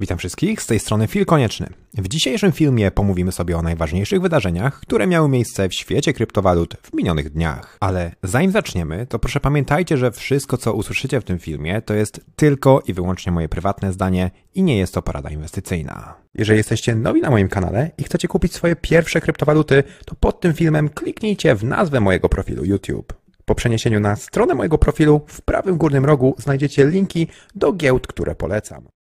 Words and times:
Witam 0.00 0.18
wszystkich, 0.18 0.62
z 0.62 0.66
tej 0.66 0.78
strony 0.78 1.06
Fil 1.06 1.26
Konieczny. 1.26 1.66
W 1.94 2.08
dzisiejszym 2.08 2.52
filmie 2.52 2.90
pomówimy 2.90 3.32
sobie 3.32 3.58
o 3.58 3.62
najważniejszych 3.62 4.20
wydarzeniach, 4.20 4.80
które 4.80 5.06
miały 5.06 5.28
miejsce 5.28 5.68
w 5.68 5.74
świecie 5.74 6.12
kryptowalut 6.12 6.74
w 6.82 6.94
minionych 6.94 7.30
dniach. 7.30 7.76
Ale 7.80 8.12
zanim 8.22 8.50
zaczniemy, 8.50 9.06
to 9.06 9.18
proszę 9.18 9.40
pamiętajcie, 9.40 9.96
że 9.96 10.10
wszystko 10.10 10.56
co 10.56 10.74
usłyszycie 10.74 11.20
w 11.20 11.24
tym 11.24 11.38
filmie 11.38 11.82
to 11.82 11.94
jest 11.94 12.20
tylko 12.36 12.82
i 12.86 12.92
wyłącznie 12.92 13.32
moje 13.32 13.48
prywatne 13.48 13.92
zdanie 13.92 14.30
i 14.54 14.62
nie 14.62 14.78
jest 14.78 14.94
to 14.94 15.02
porada 15.02 15.30
inwestycyjna. 15.30 16.14
Jeżeli 16.34 16.58
jesteście 16.58 16.94
nowi 16.94 17.20
na 17.20 17.30
moim 17.30 17.48
kanale 17.48 17.90
i 17.98 18.04
chcecie 18.04 18.28
kupić 18.28 18.54
swoje 18.54 18.76
pierwsze 18.76 19.20
kryptowaluty, 19.20 19.82
to 20.06 20.14
pod 20.14 20.40
tym 20.40 20.52
filmem 20.52 20.88
kliknijcie 20.88 21.54
w 21.54 21.64
nazwę 21.64 22.00
mojego 22.00 22.28
profilu 22.28 22.64
YouTube. 22.64 23.12
Po 23.44 23.54
przeniesieniu 23.54 24.00
na 24.00 24.16
stronę 24.16 24.54
mojego 24.54 24.78
profilu 24.78 25.20
w 25.26 25.42
prawym 25.42 25.76
górnym 25.76 26.04
rogu 26.04 26.34
znajdziecie 26.38 26.86
linki 26.86 27.26
do 27.54 27.72
giełd, 27.72 28.06
które 28.06 28.34
polecam. 28.34 28.99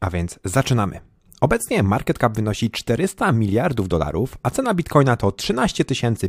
A 0.00 0.10
więc 0.10 0.38
zaczynamy. 0.44 1.00
Obecnie 1.40 1.82
market 1.82 2.18
cap 2.18 2.36
wynosi 2.36 2.70
400 2.70 3.32
miliardów 3.32 3.88
dolarów, 3.88 4.38
a 4.42 4.50
cena 4.50 4.74
bitcoina 4.74 5.16
to 5.16 5.32
13 5.32 5.84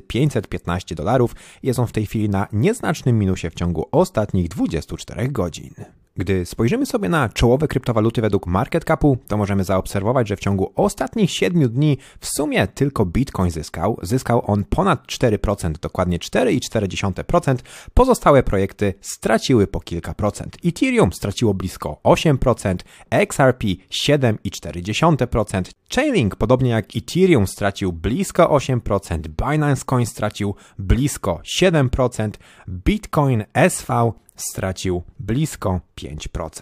515 0.08 0.96
dolarów. 0.96 1.36
Jest 1.64 1.80
on 1.80 1.88
w 1.88 1.92
tej 1.92 2.06
chwili 2.06 2.30
na 2.30 2.48
nieznacznym 2.54 3.20
minusie 3.20 3.50
w 3.50 3.56
ciągu 3.56 3.90
ostatnich 3.92 4.48
24 4.48 5.28
godzin. 5.28 5.74
Gdy 6.18 6.46
spojrzymy 6.46 6.86
sobie 6.86 7.10
na 7.10 7.30
czołowe 7.30 7.68
kryptowaluty 7.68 8.22
według 8.22 8.48
market 8.48 8.86
capu, 8.86 9.18
to 9.28 9.38
możemy 9.38 9.64
zaobserwować, 9.64 10.28
że 10.28 10.36
w 10.36 10.40
ciągu 10.40 10.74
ostatnich 10.76 11.32
7 11.32 11.70
dni 11.70 11.98
w 12.20 12.28
sumie 12.28 12.68
tylko 12.68 13.06
Bitcoin 13.06 13.52
zyskał. 13.52 14.00
Zyskał 14.02 14.52
on 14.52 14.64
ponad 14.64 15.08
4%, 15.08 15.72
dokładnie 15.72 16.20
4,4%. 16.20 17.56
Pozostałe 17.94 18.44
projekty 18.44 18.94
straciły 19.02 19.68
po 19.68 19.80
kilka 19.80 20.14
procent. 20.14 20.58
Ethereum 20.66 21.14
straciło 21.14 21.54
blisko 21.54 22.00
8%, 22.04 22.76
XRP 23.10 23.68
7,4%, 24.08 25.64
Chainlink, 25.96 26.36
podobnie 26.36 26.70
jak 26.70 26.86
Ethereum, 26.96 27.48
stracił 27.48 27.94
blisko 27.94 28.44
8%, 28.44 29.20
Binance 29.20 29.86
Coin 29.86 30.06
stracił 30.06 30.56
blisko 30.80 31.42
7%, 31.62 32.30
Bitcoin 32.68 33.44
SV 33.54 34.12
stracił 34.38 35.04
blisko 35.20 35.82
5%. 36.02 36.62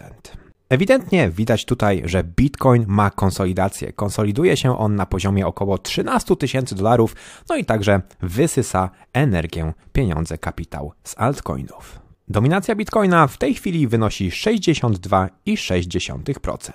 Ewidentnie 0.68 1.30
widać 1.30 1.64
tutaj, 1.64 2.02
że 2.04 2.24
Bitcoin 2.24 2.84
ma 2.88 3.10
konsolidację. 3.10 3.92
Konsoliduje 3.92 4.56
się 4.56 4.78
on 4.78 4.96
na 4.96 5.06
poziomie 5.06 5.46
około 5.46 5.78
13 5.78 6.36
tysięcy 6.36 6.74
dolarów, 6.74 7.16
no 7.48 7.56
i 7.56 7.64
także 7.64 8.00
wysysa 8.20 8.90
energię, 9.12 9.72
pieniądze, 9.92 10.38
kapitał 10.38 10.92
z 11.04 11.14
altcoinów. 11.18 11.98
Dominacja 12.28 12.74
Bitcoina 12.74 13.26
w 13.26 13.38
tej 13.38 13.54
chwili 13.54 13.88
wynosi 13.88 14.30
62,6%. 14.30 16.70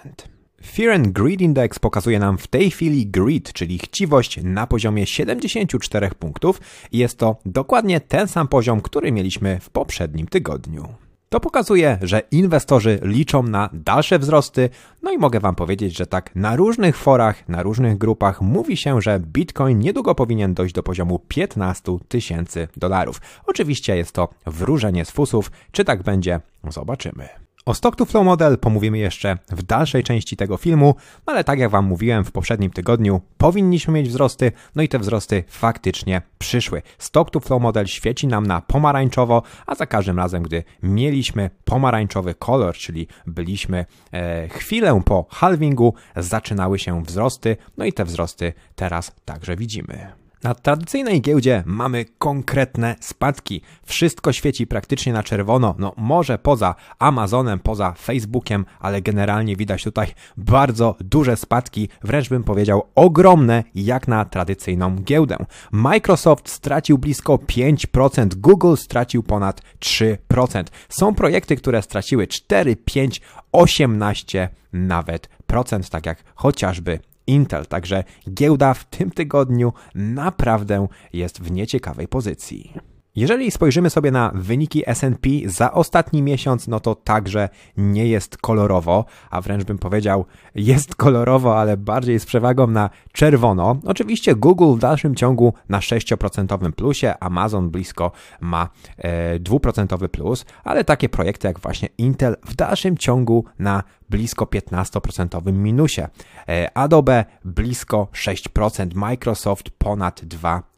Fear 0.65 0.91
and 0.91 1.07
Greed 1.07 1.41
Index 1.41 1.79
pokazuje 1.79 2.19
nam 2.19 2.37
w 2.37 2.47
tej 2.47 2.71
chwili 2.71 3.07
greed, 3.07 3.53
czyli 3.53 3.79
chciwość 3.79 4.39
na 4.43 4.67
poziomie 4.67 5.07
74 5.07 6.09
punktów 6.19 6.61
i 6.91 6.97
jest 6.97 7.17
to 7.17 7.35
dokładnie 7.45 8.01
ten 8.01 8.27
sam 8.27 8.47
poziom, 8.47 8.81
który 8.81 9.11
mieliśmy 9.11 9.59
w 9.59 9.69
poprzednim 9.69 10.27
tygodniu. 10.27 10.87
To 11.29 11.39
pokazuje, 11.39 11.97
że 12.01 12.21
inwestorzy 12.31 12.99
liczą 13.03 13.43
na 13.43 13.69
dalsze 13.73 14.19
wzrosty, 14.19 14.69
no 15.03 15.11
i 15.11 15.17
mogę 15.17 15.39
Wam 15.39 15.55
powiedzieć, 15.55 15.97
że 15.97 16.07
tak 16.07 16.35
na 16.35 16.55
różnych 16.55 16.97
forach, 16.97 17.49
na 17.49 17.63
różnych 17.63 17.97
grupach 17.97 18.41
mówi 18.41 18.77
się, 18.77 19.01
że 19.01 19.19
Bitcoin 19.19 19.79
niedługo 19.79 20.15
powinien 20.15 20.53
dojść 20.53 20.75
do 20.75 20.83
poziomu 20.83 21.19
15 21.27 21.97
tysięcy 22.07 22.67
dolarów. 22.77 23.21
Oczywiście 23.45 23.97
jest 23.97 24.11
to 24.11 24.29
wróżenie 24.45 25.05
z 25.05 25.11
fusów, 25.11 25.51
czy 25.71 25.85
tak 25.85 26.03
będzie, 26.03 26.39
zobaczymy. 26.69 27.40
O 27.65 27.73
Stock 27.73 27.95
to 27.95 28.05
Flow 28.05 28.25
Model 28.25 28.57
pomówimy 28.57 28.97
jeszcze 28.97 29.37
w 29.49 29.63
dalszej 29.63 30.03
części 30.03 30.37
tego 30.37 30.57
filmu, 30.57 30.95
no 31.27 31.33
ale 31.33 31.43
tak 31.43 31.59
jak 31.59 31.69
Wam 31.69 31.85
mówiłem 31.85 32.25
w 32.25 32.31
poprzednim 32.31 32.71
tygodniu, 32.71 33.21
powinniśmy 33.37 33.93
mieć 33.93 34.09
wzrosty, 34.09 34.51
no 34.75 34.83
i 34.83 34.87
te 34.87 34.99
wzrosty 34.99 35.43
faktycznie 35.47 36.21
przyszły. 36.39 36.81
Stock 36.97 37.31
to 37.31 37.39
Flow 37.39 37.61
Model 37.61 37.87
świeci 37.87 38.27
nam 38.27 38.47
na 38.47 38.61
pomarańczowo, 38.61 39.43
a 39.65 39.75
za 39.75 39.85
każdym 39.85 40.17
razem, 40.17 40.43
gdy 40.43 40.63
mieliśmy 40.83 41.49
pomarańczowy 41.65 42.35
kolor, 42.35 42.75
czyli 42.75 43.07
byliśmy 43.27 43.85
e, 44.13 44.47
chwilę 44.47 45.01
po 45.05 45.25
halvingu, 45.29 45.93
zaczynały 46.15 46.79
się 46.79 47.03
wzrosty, 47.03 47.57
no 47.77 47.85
i 47.85 47.93
te 47.93 48.05
wzrosty 48.05 48.53
teraz 48.75 49.11
także 49.25 49.55
widzimy. 49.55 50.20
Na 50.43 50.55
tradycyjnej 50.55 51.21
giełdzie 51.21 51.63
mamy 51.65 52.05
konkretne 52.17 52.95
spadki. 52.99 53.61
Wszystko 53.85 54.33
świeci 54.33 54.67
praktycznie 54.67 55.13
na 55.13 55.23
czerwono, 55.23 55.75
no 55.77 55.93
może 55.97 56.37
poza 56.37 56.75
Amazonem, 56.99 57.59
poza 57.59 57.91
Facebookiem, 57.91 58.65
ale 58.79 59.01
generalnie 59.01 59.55
widać 59.55 59.83
tutaj 59.83 60.07
bardzo 60.37 60.95
duże 60.99 61.37
spadki, 61.37 61.89
wręcz 62.03 62.29
bym 62.29 62.43
powiedział 62.43 62.83
ogromne, 62.95 63.63
jak 63.75 64.07
na 64.07 64.25
tradycyjną 64.25 64.95
giełdę. 64.95 65.37
Microsoft 65.71 66.49
stracił 66.49 66.97
blisko 66.97 67.35
5%, 67.35 68.35
Google 68.35 68.75
stracił 68.75 69.23
ponad 69.23 69.61
3%. 69.79 70.63
Są 70.89 71.15
projekty, 71.15 71.55
które 71.55 71.81
straciły 71.81 72.27
4, 72.27 72.75
5, 72.75 73.21
18 73.51 74.49
nawet 74.73 75.29
procent, 75.47 75.89
tak 75.89 76.05
jak 76.05 76.23
chociażby 76.35 76.99
Intel. 77.31 77.65
Także 77.65 78.03
giełda 78.29 78.73
w 78.73 78.85
tym 78.85 79.11
tygodniu 79.11 79.73
naprawdę 79.95 80.87
jest 81.13 81.41
w 81.41 81.51
nieciekawej 81.51 82.07
pozycji. 82.07 82.73
Jeżeli 83.15 83.51
spojrzymy 83.51 83.89
sobie 83.89 84.11
na 84.11 84.31
wyniki 84.35 84.83
SP 84.99 85.25
za 85.45 85.71
ostatni 85.71 86.21
miesiąc, 86.21 86.67
no 86.67 86.79
to 86.79 86.95
także 86.95 87.49
nie 87.77 88.07
jest 88.07 88.37
kolorowo, 88.37 89.05
a 89.29 89.41
wręcz 89.41 89.63
bym 89.63 89.77
powiedział, 89.77 90.25
jest 90.55 90.95
kolorowo, 90.95 91.59
ale 91.59 91.77
bardziej 91.77 92.19
z 92.19 92.25
przewagą 92.25 92.67
na 92.67 92.89
czerwono. 93.11 93.77
Oczywiście 93.85 94.35
Google 94.35 94.75
w 94.75 94.79
dalszym 94.79 95.15
ciągu 95.15 95.53
na 95.69 95.79
6% 95.79 96.71
plusie, 96.71 97.13
Amazon 97.19 97.69
blisko 97.69 98.11
ma 98.41 98.69
e, 98.97 99.39
2% 99.39 100.07
plus, 100.07 100.45
ale 100.63 100.83
takie 100.83 101.09
projekty 101.09 101.47
jak 101.47 101.59
właśnie 101.59 101.89
Intel 101.97 102.35
w 102.45 102.55
dalszym 102.55 102.97
ciągu 102.97 103.45
na 103.59 103.83
blisko 104.09 104.45
15% 104.45 105.53
minusie. 105.53 106.07
E, 106.49 106.77
Adobe 106.77 107.25
blisko 107.45 108.07
6%, 108.13 108.95
Microsoft 108.95 109.69
ponad 109.69 110.25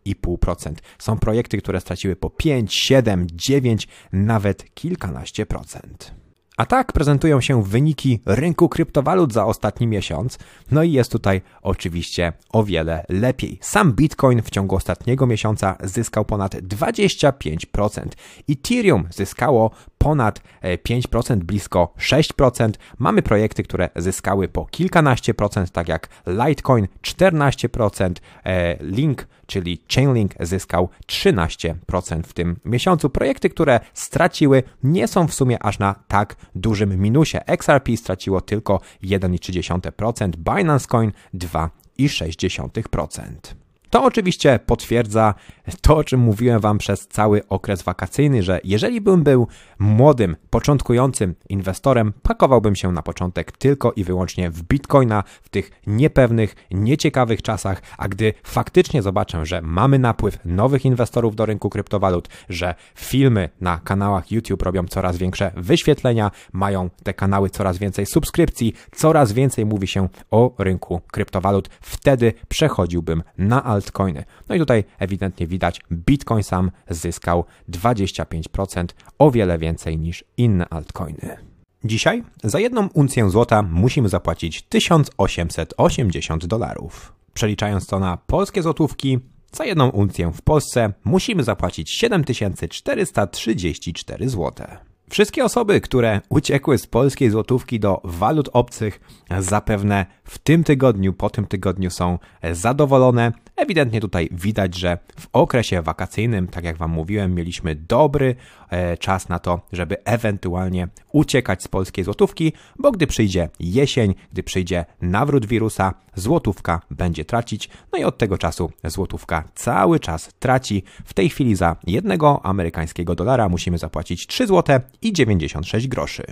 2,5%. 0.05 0.73
Są 0.99 1.19
projekty, 1.19 1.57
które 1.57 1.81
straciły 1.81 2.15
po 2.15 2.29
5, 2.29 2.75
7, 2.75 3.27
9, 3.33 3.87
nawet 4.11 4.73
kilkanaście 4.73 5.45
procent. 5.45 6.22
A 6.57 6.65
tak 6.65 6.91
prezentują 6.91 7.41
się 7.41 7.63
wyniki 7.63 8.19
rynku 8.25 8.69
kryptowalut 8.69 9.33
za 9.33 9.45
ostatni 9.45 9.87
miesiąc. 9.87 10.37
No 10.71 10.83
i 10.83 10.91
jest 10.91 11.11
tutaj 11.11 11.41
oczywiście 11.61 12.33
o 12.49 12.63
wiele 12.63 13.05
lepiej. 13.09 13.59
Sam 13.61 13.93
Bitcoin 13.93 14.41
w 14.41 14.49
ciągu 14.49 14.75
ostatniego 14.75 15.27
miesiąca 15.27 15.77
zyskał 15.83 16.25
ponad 16.25 16.55
25%. 16.55 18.07
Ethereum 18.49 19.07
zyskało 19.11 19.71
ponad 19.97 20.41
5%, 20.83 21.41
e, 21.41 21.45
blisko 21.45 21.93
6%. 21.97 22.79
Mamy 22.99 23.21
projekty, 23.21 23.63
które 23.63 23.89
zyskały 23.95 24.47
po 24.47 24.65
kilkanaście 24.65 25.33
procent, 25.33 25.71
tak 25.71 25.87
jak 25.87 26.09
Litecoin 26.27 26.87
14%, 27.01 28.21
e, 28.43 28.77
Link, 28.83 29.27
czyli 29.45 29.81
Chainlink 29.95 30.31
zyskał 30.39 30.89
13% 31.07 32.27
w 32.27 32.33
tym 32.33 32.59
miesiącu. 32.65 33.09
Projekty, 33.09 33.49
które 33.49 33.79
straciły, 33.93 34.63
nie 34.83 35.07
są 35.07 35.27
w 35.27 35.33
sumie 35.33 35.63
aż 35.63 35.79
na 35.79 35.95
tak 36.07 36.35
dużym 36.55 37.01
minusie. 37.01 37.37
XRP 37.45 37.97
straciło 37.97 38.41
tylko 38.41 38.79
1,3%, 39.03 40.29
Binance 40.37 40.87
Coin 40.87 41.11
2,6%. 41.33 43.62
To 43.93 44.03
oczywiście 44.03 44.59
potwierdza 44.65 45.33
to, 45.81 45.97
o 45.97 46.03
czym 46.03 46.19
mówiłem 46.19 46.59
Wam 46.59 46.77
przez 46.77 47.07
cały 47.07 47.47
okres 47.47 47.83
wakacyjny, 47.83 48.43
że 48.43 48.59
jeżeli 48.63 49.01
bym 49.01 49.23
był 49.23 49.47
młodym, 49.79 50.35
początkującym 50.49 51.35
inwestorem, 51.49 52.13
pakowałbym 52.21 52.75
się 52.75 52.91
na 52.91 53.03
początek 53.03 53.51
tylko 53.51 53.91
i 53.91 54.03
wyłącznie 54.03 54.49
w 54.49 54.63
bitcoina 54.63 55.23
w 55.43 55.49
tych 55.49 55.71
niepewnych, 55.87 56.55
nieciekawych 56.71 57.41
czasach, 57.41 57.81
a 57.97 58.07
gdy 58.07 58.33
faktycznie 58.43 59.01
zobaczę, 59.01 59.45
że 59.45 59.61
mamy 59.61 59.99
napływ 59.99 60.37
nowych 60.45 60.85
inwestorów 60.85 61.35
do 61.35 61.45
rynku 61.45 61.69
kryptowalut, 61.69 62.29
że 62.49 62.75
filmy 62.95 63.49
na 63.61 63.79
kanałach 63.83 64.31
YouTube 64.31 64.61
robią 64.61 64.87
coraz 64.87 65.17
większe 65.17 65.51
wyświetlenia, 65.55 66.31
mają 66.53 66.89
te 67.03 67.13
kanały 67.13 67.49
coraz 67.49 67.77
więcej 67.77 68.05
subskrypcji, 68.05 68.73
coraz 68.95 69.31
więcej 69.31 69.65
mówi 69.65 69.87
się 69.87 70.07
o 70.31 70.55
rynku 70.57 71.01
kryptowalut, 71.11 71.69
wtedy 71.81 72.33
przechodziłbym 72.47 73.23
na 73.37 73.63
alt 73.63 73.82
altcoiny. 73.83 74.23
No 74.49 74.55
i 74.55 74.59
tutaj 74.59 74.83
ewidentnie 74.99 75.47
widać, 75.47 75.81
Bitcoin 75.91 76.43
sam 76.43 76.71
zyskał 76.89 77.45
25%, 77.69 78.85
o 79.19 79.31
wiele 79.31 79.57
więcej 79.57 79.97
niż 79.97 80.23
inne 80.37 80.69
altcoiny. 80.69 81.37
Dzisiaj 81.83 82.23
za 82.43 82.59
jedną 82.59 82.89
uncję 82.93 83.29
złota 83.29 83.61
musimy 83.61 84.09
zapłacić 84.09 84.61
1880 84.61 86.45
dolarów. 86.45 87.13
Przeliczając 87.33 87.87
to 87.87 87.99
na 87.99 88.17
polskie 88.17 88.63
złotówki, 88.63 89.19
za 89.51 89.65
jedną 89.65 89.89
uncję 89.89 90.31
w 90.31 90.41
Polsce 90.41 90.93
musimy 91.03 91.43
zapłacić 91.43 91.91
7434 91.91 94.29
zł. 94.29 94.67
Wszystkie 95.09 95.45
osoby, 95.45 95.81
które 95.81 96.21
uciekły 96.29 96.77
z 96.77 96.87
polskiej 96.87 97.29
złotówki 97.29 97.79
do 97.79 98.01
walut 98.03 98.49
obcych, 98.53 98.99
zapewne 99.39 100.05
w 100.23 100.37
tym 100.37 100.63
tygodniu, 100.63 101.13
po 101.13 101.29
tym 101.29 101.45
tygodniu 101.45 101.89
są 101.89 102.19
zadowolone. 102.51 103.31
Ewidentnie 103.55 104.01
tutaj 104.01 104.29
widać, 104.31 104.75
że 104.75 104.97
w 105.19 105.27
okresie 105.33 105.81
wakacyjnym, 105.81 106.47
tak 106.47 106.63
jak 106.63 106.77
Wam 106.77 106.91
mówiłem, 106.91 107.35
mieliśmy 107.35 107.75
dobry 107.75 108.35
e, 108.69 108.97
czas 108.97 109.29
na 109.29 109.39
to, 109.39 109.61
żeby 109.71 110.03
ewentualnie 110.03 110.87
uciekać 111.11 111.63
z 111.63 111.67
polskiej 111.67 112.03
złotówki, 112.03 112.53
bo 112.79 112.91
gdy 112.91 113.07
przyjdzie 113.07 113.49
jesień, 113.59 114.15
gdy 114.31 114.43
przyjdzie 114.43 114.85
nawrót 115.01 115.45
wirusa, 115.45 115.93
złotówka 116.15 116.81
będzie 116.91 117.25
tracić, 117.25 117.69
no 117.91 117.99
i 117.99 118.03
od 118.03 118.17
tego 118.17 118.37
czasu 118.37 118.71
złotówka 118.83 119.43
cały 119.55 119.99
czas 119.99 120.29
traci. 120.39 120.83
W 121.05 121.13
tej 121.13 121.29
chwili 121.29 121.55
za 121.55 121.75
jednego 121.87 122.45
amerykańskiego 122.45 123.15
dolara 123.15 123.49
musimy 123.49 123.77
zapłacić 123.77 124.27
3 124.27 124.47
zł 124.47 124.79
i 125.01 125.13
96 125.13 125.87
groszy. 125.87 126.23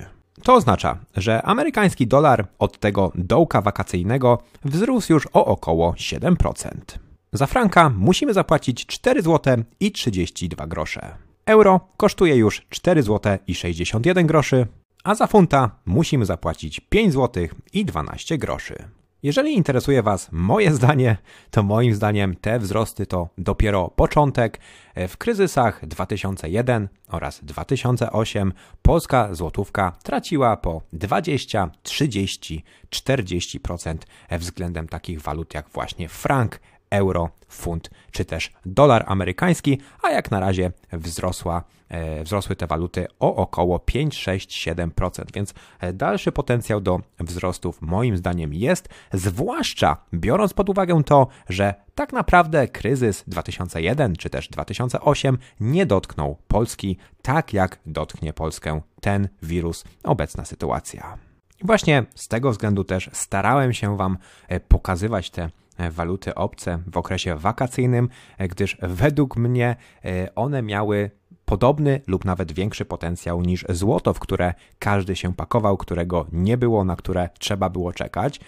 To 0.44 0.54
oznacza, 0.54 0.98
że 1.18 1.42
amerykański 1.42 2.08
dolar 2.08 2.48
od 2.60 2.80
tego 2.80 3.12
dołka 3.16 3.62
wakacyjnego 3.62 4.40
wzrósł 4.66 5.14
już 5.14 5.28
o 5.34 5.46
około 5.46 5.92
7%. 5.92 7.11
Za 7.34 7.48
franka 7.48 7.90
musimy 7.90 8.34
zapłacić 8.34 8.86
4 8.86 9.22
zł 9.22 9.64
i 9.80 9.92
32 9.92 10.68
grosze. 10.68 11.16
Euro 11.46 11.80
kosztuje 11.98 12.36
już 12.36 12.66
4 12.70 13.04
zł 13.04 13.38
i 13.48 13.56
61 13.56 14.28
groszy, 14.28 14.68
a 15.04 15.16
za 15.16 15.28
funta 15.28 15.72
musimy 15.86 16.26
zapłacić 16.26 16.80
5 16.80 17.14
zł 17.14 17.48
i 17.74 17.86
12 17.86 18.38
groszy. 18.38 18.76
Jeżeli 19.24 19.54
interesuje 19.54 20.04
Was 20.04 20.30
moje 20.32 20.74
zdanie, 20.80 21.18
to 21.52 21.64
moim 21.64 21.96
zdaniem 21.96 22.36
te 22.36 22.60
wzrosty 22.60 23.06
to 23.06 23.30
dopiero 23.38 23.88
początek. 23.88 24.60
W 25.08 25.18
kryzysach 25.18 25.88
2001 25.88 26.90
oraz 27.08 27.44
2008 27.44 28.54
polska 28.82 29.34
złotówka 29.34 29.92
traciła 30.04 30.58
po 30.58 30.82
20, 30.94 31.70
30, 31.84 32.64
40% 32.90 33.96
względem 34.32 34.88
takich 34.88 35.22
walut 35.22 35.54
jak 35.54 35.70
właśnie 35.70 36.10
frank, 36.10 36.60
euro, 36.92 37.30
funt 37.48 37.90
czy 38.12 38.26
też 38.26 38.52
dolar 38.66 39.04
amerykański, 39.08 39.78
a 40.04 40.10
jak 40.10 40.32
na 40.32 40.40
razie 40.40 40.72
wzrosła, 40.94 41.64
e, 41.90 42.24
wzrosły 42.24 42.56
te 42.56 42.68
waluty 42.68 43.08
o 43.20 43.36
około 43.36 43.80
5, 43.80 44.16
6, 44.18 44.68
7%, 44.68 45.32
więc 45.34 45.54
e, 45.80 45.94
dalszy 45.94 46.32
potencjał 46.32 46.82
do 46.82 47.02
wzrostów 47.20 47.82
moim 47.82 48.18
zdaniem 48.18 48.54
jest, 48.54 48.90
zwłaszcza 49.14 49.98
biorąc 50.14 50.54
pod 50.54 50.70
uwagę 50.70 51.04
to, 51.04 51.28
że 51.50 51.76
tak 51.96 52.14
naprawdę 52.14 52.68
kryzys 52.68 53.24
2001 53.28 54.16
czy 54.16 54.30
też 54.30 54.50
2008 54.50 55.38
nie 55.60 55.86
dotknął 55.86 56.38
Polski 56.48 56.98
tak 57.22 57.54
jak 57.54 57.80
dotknie 57.86 58.34
Polskę 58.34 58.82
ten 59.02 59.30
wirus, 59.42 59.84
obecna 60.04 60.46
sytuacja. 60.46 61.18
Właśnie 61.64 62.06
z 62.16 62.28
tego 62.28 62.52
względu 62.52 62.84
też 62.84 63.10
starałem 63.14 63.74
się 63.74 63.98
Wam 63.98 64.18
e, 64.48 64.60
pokazywać 64.60 65.30
te 65.30 65.50
waluty 65.90 66.36
obce 66.36 66.80
w 66.88 66.98
okresie 66.98 67.36
wakacyjnym, 67.36 68.10
e, 68.38 68.48
gdyż 68.48 68.78
według 68.82 69.38
mnie 69.38 69.76
e, 70.06 70.36
one 70.36 70.62
miały 70.62 71.12
podobny 71.46 72.02
lub 72.08 72.26
nawet 72.26 72.52
większy 72.52 72.86
potencjał 72.86 73.42
niż 73.42 73.66
złoto, 73.70 74.14
w 74.14 74.20
które 74.20 74.54
każdy 74.80 75.16
się 75.16 75.34
pakował, 75.34 75.78
którego 75.78 76.26
nie 76.32 76.58
było, 76.58 76.84
na 76.84 76.96
które 76.96 77.30
trzeba 77.40 77.70
było 77.70 77.94
czekać. 77.94 78.40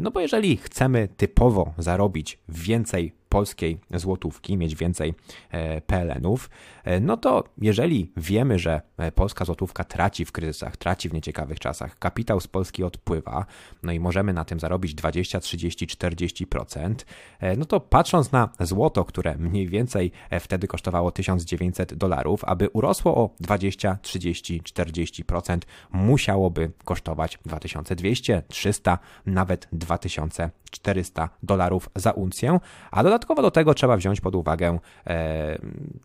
No 0.00 0.10
bo 0.10 0.20
jeżeli 0.20 0.56
chcemy 0.56 1.08
typowo 1.16 1.74
zarobić 1.78 2.38
więcej 2.48 3.12
polskiej 3.36 3.78
złotówki, 3.94 4.56
mieć 4.56 4.76
więcej 4.76 5.14
e, 5.50 5.80
PLN-ów, 5.80 6.50
e, 6.84 7.00
no 7.00 7.16
to 7.16 7.44
jeżeli 7.58 8.12
wiemy, 8.16 8.58
że 8.58 8.80
e, 8.98 9.12
polska 9.12 9.44
złotówka 9.44 9.84
traci 9.84 10.24
w 10.24 10.32
kryzysach, 10.32 10.76
traci 10.76 11.08
w 11.08 11.12
nieciekawych 11.12 11.60
czasach, 11.60 11.98
kapitał 11.98 12.40
z 12.40 12.46
Polski 12.46 12.84
odpływa, 12.84 13.46
no 13.82 13.92
i 13.92 14.00
możemy 14.00 14.32
na 14.32 14.44
tym 14.44 14.60
zarobić 14.60 14.94
20, 14.94 15.40
30, 15.40 15.86
40%, 15.86 16.94
no 17.56 17.64
to 17.64 17.80
patrząc 17.80 18.32
na 18.32 18.48
złoto, 18.60 19.04
które 19.04 19.36
mniej 19.38 19.68
więcej 19.68 20.12
wtedy 20.40 20.66
kosztowało 20.66 21.10
1900 21.10 21.94
dolarów, 21.94 22.44
aby 22.44 22.68
urosło 22.68 23.14
o 23.16 23.30
20, 23.40 23.98
30, 24.02 24.62
40%, 24.62 25.58
musiałoby 25.92 26.70
kosztować 26.84 27.38
2200, 27.46 28.42
300, 28.48 28.98
nawet 29.26 29.68
2400 30.78 31.28
dolarów 31.42 31.88
za 31.96 32.10
uncję, 32.10 32.60
a 32.90 33.02
dodatkowo 33.02 33.26
Dodatkowo 33.26 33.42
do 33.42 33.50
tego 33.50 33.74
trzeba 33.74 33.96
wziąć 33.96 34.20
pod 34.20 34.34
uwagę 34.34 34.78
e, 35.06 35.58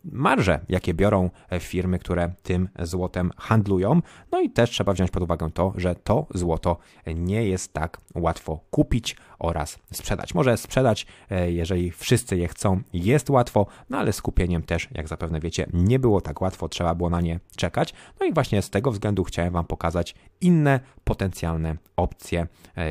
marże, 0.04 0.60
jakie 0.70 0.94
biorą 0.94 1.30
e, 1.50 1.60
firmy, 1.60 2.00
które 2.00 2.34
tym 2.44 2.70
złotem 2.80 3.32
handlują. 3.38 4.02
No 4.32 4.42
i 4.42 4.50
też 4.50 4.70
trzeba 4.70 4.94
wziąć 4.94 5.12
pod 5.12 5.24
uwagę 5.24 5.52
to, 5.52 5.74
że 5.76 5.96
to 5.96 6.28
złoto 6.34 6.78
nie 7.16 7.46
jest 7.46 7.74
tak 7.74 8.02
łatwo 8.16 8.60
kupić 8.72 9.16
oraz 9.40 9.80
sprzedać. 9.94 10.34
Może 10.34 10.58
sprzedać, 10.58 11.06
e, 11.30 11.52
jeżeli 11.52 11.92
wszyscy 11.92 12.38
je 12.38 12.48
chcą, 12.48 12.82
jest 12.94 13.30
łatwo, 13.30 13.66
no 13.90 13.98
ale 13.98 14.14
z 14.14 14.22
kupieniem 14.22 14.64
też, 14.64 14.90
jak 14.92 15.08
zapewne 15.08 15.40
wiecie, 15.40 15.68
nie 15.74 16.00
było 16.00 16.22
tak 16.22 16.42
łatwo, 16.42 16.70
trzeba 16.70 16.96
było 16.96 17.10
na 17.10 17.22
nie 17.22 17.40
czekać. 17.56 17.94
No 18.20 18.26
i 18.26 18.34
właśnie 18.34 18.62
z 18.62 18.70
tego 18.70 18.92
względu 18.92 19.24
chciałem 19.24 19.54
Wam 19.54 19.66
pokazać 19.66 20.16
inne 20.42 20.80
potencjalne 21.04 21.76
opcje, 21.98 22.48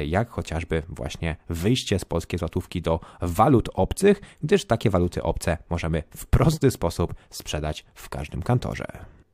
jak 0.06 0.31
chociażby 0.31 0.83
właśnie 0.88 1.37
wyjście 1.49 1.69
z 1.76 2.05
polskiej 2.05 2.38
złotówki 2.38 2.82
do 2.82 3.00
walut 3.22 3.69
obcych, 3.75 4.20
gdyż 4.43 4.64
takie 4.64 4.90
waluty 4.90 5.22
obce 5.22 5.58
możemy 5.70 6.02
w 6.17 6.26
prosty 6.26 6.70
sposób 6.70 7.14
sprzedać 7.31 7.84
w 7.94 8.08
każdym 8.08 8.43
kantorze. 8.43 8.87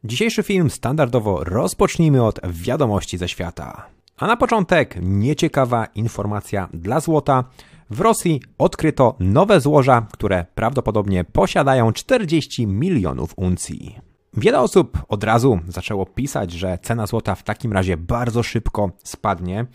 Dzisiejszy 0.04 0.42
film 0.42 0.70
standardowo 0.70 1.44
rozpocznijmy 1.44 2.24
od 2.24 2.40
wiadomości 2.50 3.18
ze 3.18 3.28
świata. 3.28 3.86
A 4.16 4.26
na 4.26 4.36
początek 4.36 4.98
nieciekawa 5.02 5.86
informacja 5.94 6.68
dla 6.74 7.00
złota. 7.00 7.44
W 7.90 8.00
Rosji 8.00 8.42
odkryto 8.58 9.16
nowe 9.20 9.60
złoża, 9.60 10.06
które 10.12 10.46
prawdopodobnie 10.54 11.24
posiadają 11.24 11.92
40 11.92 12.66
milionów 12.66 13.32
uncji. 13.36 14.00
Wiele 14.36 14.60
osób 14.60 14.98
od 15.08 15.24
razu 15.24 15.58
zaczęło 15.68 16.06
pisać, 16.06 16.52
że 16.52 16.78
cena 16.82 17.06
złota 17.06 17.34
w 17.34 17.42
takim 17.42 17.72
razie 17.72 17.96
bardzo 17.96 18.42
szybko 18.42 18.90
spadnie. 19.04 19.66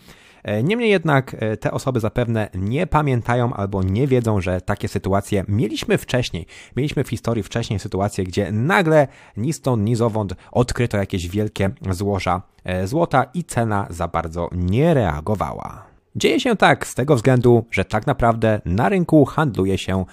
E, 0.42 0.62
niemniej 0.62 0.90
jednak 0.90 1.36
e, 1.38 1.56
te 1.56 1.70
osoby 1.70 2.00
zapewne 2.00 2.48
nie 2.54 2.86
pamiętają 2.86 3.54
albo 3.54 3.82
nie 3.82 4.06
wiedzą, 4.06 4.40
że 4.40 4.60
takie 4.60 4.88
sytuacje 4.88 5.44
mieliśmy 5.48 5.98
wcześniej. 5.98 6.46
Mieliśmy 6.76 7.04
w 7.04 7.08
historii 7.08 7.42
wcześniej 7.42 7.78
sytuacje, 7.78 8.24
gdzie 8.24 8.52
nagle 8.52 9.08
ni 9.36 9.52
stąd, 9.52 9.82
ni 9.84 9.96
zowąd 9.96 10.34
odkryto 10.52 10.96
jakieś 10.96 11.28
wielkie 11.28 11.70
złoża 11.90 12.42
e, 12.64 12.86
złota 12.86 13.24
i 13.34 13.44
cena 13.44 13.86
za 13.90 14.08
bardzo 14.08 14.48
nie 14.52 14.94
reagowała. 14.94 15.92
Dzieje 16.16 16.40
się 16.40 16.56
tak 16.56 16.86
z 16.86 16.94
tego 16.94 17.16
względu, 17.16 17.64
że 17.70 17.84
tak 17.84 18.06
naprawdę 18.06 18.60
na 18.64 18.88
rynku 18.88 19.24
handluje 19.24 19.78
się 19.78 20.04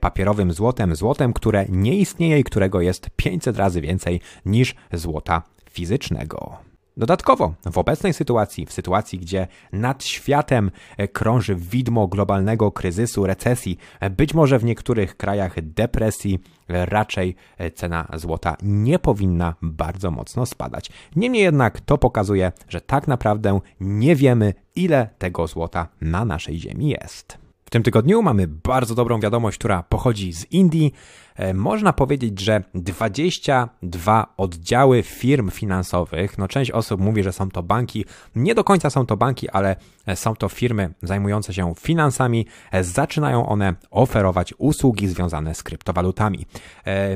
papierowym 0.00 0.52
złotem, 0.52 0.96
złotem, 0.96 1.32
które 1.32 1.66
nie 1.68 1.96
istnieje 1.96 2.38
i 2.38 2.44
którego 2.44 2.80
jest 2.80 3.10
500 3.16 3.56
razy 3.56 3.80
więcej 3.80 4.20
niż 4.46 4.74
złota 4.92 5.42
fizycznego. 5.70 6.71
Dodatkowo, 6.96 7.54
w 7.72 7.78
obecnej 7.78 8.14
sytuacji, 8.14 8.66
w 8.66 8.72
sytuacji, 8.72 9.18
gdzie 9.18 9.46
nad 9.72 10.04
światem 10.04 10.70
e, 10.96 11.08
krąży 11.08 11.54
widmo 11.54 12.08
globalnego 12.08 12.72
kryzysu, 12.72 13.26
recesji, 13.26 13.78
e, 14.00 14.10
być 14.10 14.34
może 14.34 14.58
w 14.58 14.64
niektórych 14.64 15.16
krajach 15.16 15.62
depresji, 15.62 16.38
e, 16.68 16.86
raczej 16.86 17.34
cena 17.74 18.08
złota 18.14 18.56
nie 18.62 18.98
powinna 18.98 19.54
bardzo 19.62 20.10
mocno 20.10 20.46
spadać. 20.46 20.90
Niemniej 21.16 21.42
jednak 21.42 21.80
to 21.80 21.98
pokazuje, 21.98 22.52
że 22.68 22.80
tak 22.80 23.08
naprawdę 23.08 23.60
nie 23.80 24.16
wiemy, 24.16 24.54
ile 24.76 25.08
tego 25.18 25.46
złota 25.46 25.88
na 26.00 26.24
naszej 26.24 26.58
ziemi 26.58 26.88
jest. 26.88 27.38
W 27.64 27.70
tym 27.70 27.82
tygodniu 27.82 28.22
mamy 28.22 28.46
bardzo 28.48 28.94
dobrą 28.94 29.20
wiadomość, 29.20 29.58
która 29.58 29.82
pochodzi 29.82 30.32
z 30.32 30.52
Indii. 30.52 30.92
E, 31.36 31.54
można 31.54 31.92
powiedzieć, 31.92 32.40
że 32.40 32.62
22 32.74 34.34
oddziały 34.36 35.02
firm 35.02 35.50
finansowych, 35.50 36.38
no 36.38 36.48
część 36.48 36.70
osób 36.70 37.00
mówi, 37.00 37.22
że 37.22 37.32
są 37.32 37.50
to 37.50 37.62
banki, 37.62 38.04
nie 38.36 38.54
do 38.54 38.64
końca 38.64 38.90
są 38.90 39.06
to 39.06 39.16
banki, 39.16 39.50
ale 39.50 39.76
e, 40.06 40.16
są 40.16 40.36
to 40.36 40.48
firmy 40.48 40.94
zajmujące 41.02 41.54
się 41.54 41.74
finansami, 41.80 42.46
e, 42.72 42.84
zaczynają 42.84 43.46
one 43.46 43.74
oferować 43.90 44.54
usługi 44.58 45.08
związane 45.08 45.54
z 45.54 45.62
kryptowalutami. 45.62 46.46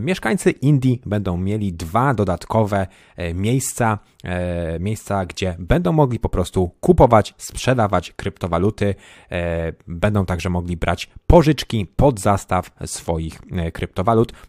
Mieszkańcy 0.00 0.50
Indii 0.50 1.02
będą 1.06 1.36
mieli 1.36 1.72
dwa 1.72 2.14
dodatkowe 2.14 2.86
miejsca, 3.34 3.98
miejsca, 4.80 5.26
gdzie 5.26 5.56
będą 5.58 5.92
mogli 5.92 6.18
po 6.18 6.28
prostu 6.28 6.70
kupować, 6.80 7.34
sprzedawać 7.38 8.12
kryptowaluty, 8.12 8.94
będą 9.86 10.26
także 10.26 10.50
mogli 10.50 10.76
brać 10.76 11.10
pożyczki 11.26 11.86
pod 11.96 12.20
zastaw 12.20 12.70
swoich 12.86 13.40
kryptowalut. 13.72 14.05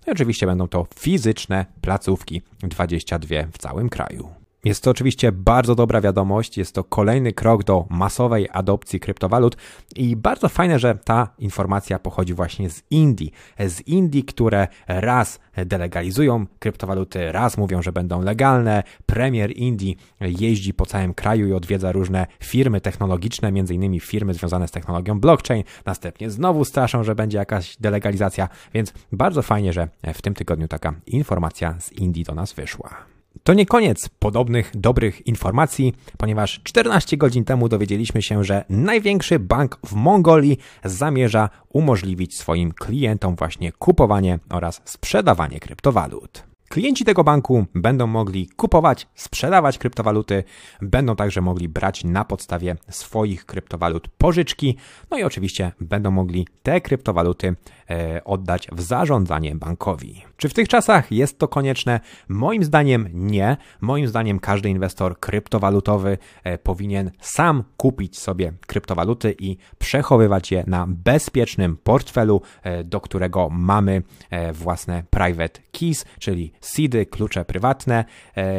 No 0.07 0.11
i 0.11 0.11
oczywiście 0.11 0.45
będą 0.45 0.67
to 0.67 0.87
fizyczne 0.95 1.65
placówki, 1.81 2.41
22 2.59 3.35
w 3.53 3.57
całym 3.57 3.89
kraju. 3.89 4.29
Jest 4.63 4.83
to 4.83 4.91
oczywiście 4.91 5.31
bardzo 5.31 5.75
dobra 5.75 6.01
wiadomość, 6.01 6.57
jest 6.57 6.75
to 6.75 6.83
kolejny 6.83 7.33
krok 7.33 7.63
do 7.63 7.85
masowej 7.89 8.47
adopcji 8.51 8.99
kryptowalut 8.99 9.57
i 9.95 10.15
bardzo 10.15 10.49
fajne, 10.49 10.79
że 10.79 10.95
ta 10.95 11.29
informacja 11.37 11.99
pochodzi 11.99 12.33
właśnie 12.33 12.69
z 12.69 12.83
Indii. 12.91 13.31
Z 13.59 13.87
Indii, 13.87 14.23
które 14.23 14.67
raz 14.87 15.39
delegalizują 15.55 16.45
kryptowaluty, 16.59 17.31
raz 17.31 17.57
mówią, 17.57 17.81
że 17.81 17.91
będą 17.91 18.21
legalne. 18.21 18.83
Premier 19.05 19.57
Indii 19.57 19.97
jeździ 20.21 20.73
po 20.73 20.85
całym 20.85 21.13
kraju 21.13 21.47
i 21.47 21.53
odwiedza 21.53 21.91
różne 21.91 22.27
firmy 22.43 22.81
technologiczne, 22.81 23.49
innymi 23.49 23.99
firmy 23.99 24.33
związane 24.33 24.67
z 24.67 24.71
technologią 24.71 25.19
blockchain. 25.19 25.63
Następnie 25.85 26.29
znowu 26.29 26.65
straszą, 26.65 27.03
że 27.03 27.15
będzie 27.15 27.37
jakaś 27.37 27.77
delegalizacja, 27.77 28.49
więc 28.73 28.93
bardzo 29.11 29.41
fajnie, 29.41 29.73
że 29.73 29.89
w 30.13 30.21
tym 30.21 30.33
tygodniu 30.33 30.67
taka 30.67 30.93
informacja 31.05 31.75
z 31.79 31.91
Indii 31.91 32.23
do 32.23 32.35
nas 32.35 32.53
wyszła. 32.53 33.16
To 33.47 33.53
nie 33.53 33.65
koniec 33.65 34.09
podobnych 34.09 34.71
dobrych 34.73 35.27
informacji, 35.27 35.93
ponieważ 36.17 36.61
14 36.63 37.17
godzin 37.17 37.43
temu 37.43 37.69
dowiedzieliśmy 37.69 38.21
się, 38.21 38.43
że 38.43 38.65
największy 38.69 39.39
bank 39.39 39.79
w 39.85 39.93
Mongolii 39.93 40.57
zamierza 40.83 41.49
umożliwić 41.69 42.37
swoim 42.37 42.71
klientom 42.71 43.35
właśnie 43.35 43.71
kupowanie 43.71 44.39
oraz 44.49 44.81
sprzedawanie 44.85 45.59
kryptowalut. 45.59 46.43
Klienci 46.69 47.05
tego 47.05 47.23
banku 47.23 47.65
będą 47.75 48.07
mogli 48.07 48.47
kupować, 48.47 49.07
sprzedawać 49.15 49.77
kryptowaluty, 49.77 50.43
będą 50.81 51.15
także 51.15 51.41
mogli 51.41 51.69
brać 51.69 52.03
na 52.03 52.25
podstawie 52.25 52.75
swoich 52.89 53.45
kryptowalut 53.45 54.07
pożyczki, 54.07 54.77
no 55.11 55.17
i 55.17 55.23
oczywiście 55.23 55.71
będą 55.81 56.11
mogli 56.11 56.47
te 56.63 56.81
kryptowaluty 56.81 57.55
e, 57.89 58.23
oddać 58.23 58.67
w 58.71 58.81
zarządzanie 58.81 59.55
bankowi. 59.55 60.23
Czy 60.37 60.49
w 60.49 60.53
tych 60.53 60.67
czasach 60.67 61.11
jest 61.11 61.39
to 61.39 61.47
konieczne? 61.47 61.99
Moim 62.27 62.63
zdaniem 62.63 63.09
nie. 63.13 63.57
Moim 63.81 64.07
zdaniem 64.07 64.39
każdy 64.39 64.69
inwestor 64.69 65.19
kryptowalutowy 65.19 66.17
e, 66.43 66.57
powinien 66.57 67.11
sam 67.19 67.63
kupić 67.77 68.19
sobie 68.19 68.53
kryptowaluty 68.67 69.35
i 69.39 69.57
przechowywać 69.77 70.51
je 70.51 70.63
na 70.67 70.85
bezpiecznym 70.89 71.77
portfelu, 71.77 72.41
e, 72.63 72.83
do 72.83 73.01
którego 73.01 73.49
mamy 73.49 74.03
e, 74.29 74.53
własne 74.53 75.03
private 75.09 75.61
keys, 75.71 76.05
czyli 76.19 76.51
seedy, 76.61 77.05
klucze 77.05 77.45
prywatne, 77.45 78.05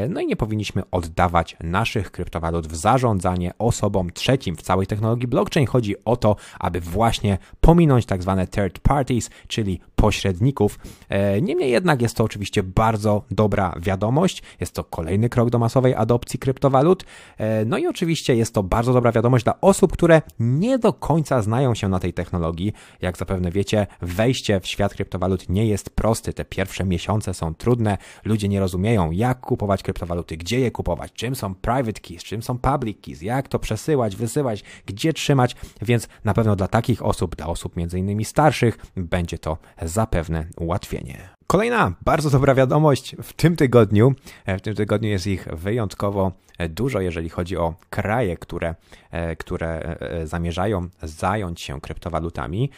no 0.09 0.21
i 0.21 0.27
nie 0.27 0.37
powinniśmy 0.37 0.83
oddawać 0.91 1.57
naszych 1.61 2.11
kryptowalut 2.11 2.67
w 2.67 2.77
zarządzanie 2.77 3.53
osobom 3.59 4.11
trzecim. 4.11 4.57
W 4.57 4.63
całej 4.63 4.87
technologii 4.87 5.29
blockchain 5.29 5.67
chodzi 5.67 6.05
o 6.05 6.17
to, 6.17 6.37
aby 6.59 6.81
właśnie 6.81 7.39
pominąć 7.61 8.07
tak 8.07 8.23
zwane 8.23 8.47
third 8.47 8.79
parties, 8.79 9.31
czyli 9.49 9.81
pośredników. 9.99 10.78
E, 11.09 11.40
niemniej 11.40 11.71
jednak 11.71 12.02
jest 12.02 12.17
to 12.17 12.25
oczywiście 12.25 12.62
bardzo 12.62 13.23
dobra 13.31 13.75
wiadomość. 13.81 14.43
Jest 14.61 14.73
to 14.73 14.85
kolejny 14.85 15.28
krok 15.28 15.50
do 15.50 15.59
masowej 15.59 15.95
adopcji 15.95 16.38
kryptowalut. 16.38 17.05
E, 17.38 17.64
no 17.64 17.78
i 17.78 17.87
oczywiście 17.87 18.37
jest 18.37 18.55
to 18.55 18.62
bardzo 18.62 18.93
dobra 18.93 19.12
wiadomość 19.12 19.45
dla 19.45 19.61
osób, 19.61 19.93
które 19.93 20.23
nie 20.40 20.78
do 20.78 20.93
końca 20.93 21.43
znają 21.43 21.75
się 21.75 21.88
na 21.88 21.99
tej 21.99 22.12
technologii. 22.12 22.73
Jak 23.00 23.17
zapewne 23.17 23.50
wiecie, 23.50 23.87
wejście 24.02 24.61
w 24.61 24.67
świat 24.67 24.95
kryptowalut 24.95 25.49
nie 25.49 25.67
jest 25.67 25.90
prosty. 25.90 26.33
Te 26.33 26.45
pierwsze 26.45 26.85
miesiące 26.85 27.35
są 27.35 27.55
trudne. 27.55 27.99
Ludzie 28.25 28.49
nie 28.49 28.61
rozumieją, 28.61 29.11
jak 29.11 29.40
kupować 29.40 29.83
kryptowaluty, 29.83 30.37
gdzie 30.37 30.61
je 30.61 30.71
kupować, 30.71 31.12
czym 31.12 31.35
są 31.35 31.55
private 31.55 32.00
keys, 32.00 32.25
czym 32.25 32.43
są 32.43 32.59
public 32.59 32.99
keys, 33.00 33.23
jak 33.23 33.49
to 33.49 33.59
przesyłać, 33.59 34.17
wysyłać, 34.17 34.64
gdzie 34.87 35.12
trzymać, 35.12 35.57
więc 35.83 36.09
na 36.25 36.35
pewno 36.35 36.57
dla 36.57 36.69
takich 36.69 37.05
osób, 37.05 37.37
dla 37.37 37.47
osób 37.47 37.76
między 37.76 37.99
innymi 37.99 38.25
starszych, 38.25 38.78
będzie 38.97 39.38
to 39.38 39.59
zapewne 39.88 40.47
ułatwienie. 40.57 41.28
Kolejna 41.47 41.92
bardzo 42.04 42.30
dobra 42.30 42.54
wiadomość 42.54 43.16
w 43.23 43.33
tym 43.33 43.57
tygodniu. 43.57 44.14
E, 44.47 44.59
w 44.59 44.62
tym 44.62 44.75
tygodniu 44.75 45.09
jest 45.09 45.26
ich 45.26 45.49
wyjątkowo 45.52 46.33
e, 46.59 46.68
dużo, 46.68 47.00
jeżeli 47.00 47.28
chodzi 47.28 47.57
o 47.57 47.75
kraje, 47.90 48.37
które, 48.37 48.75
e, 49.11 49.37
które 49.37 49.97
zamierzają 50.25 50.88
zająć 51.02 51.61
się 51.61 51.80
kryptowalutami. 51.80 52.71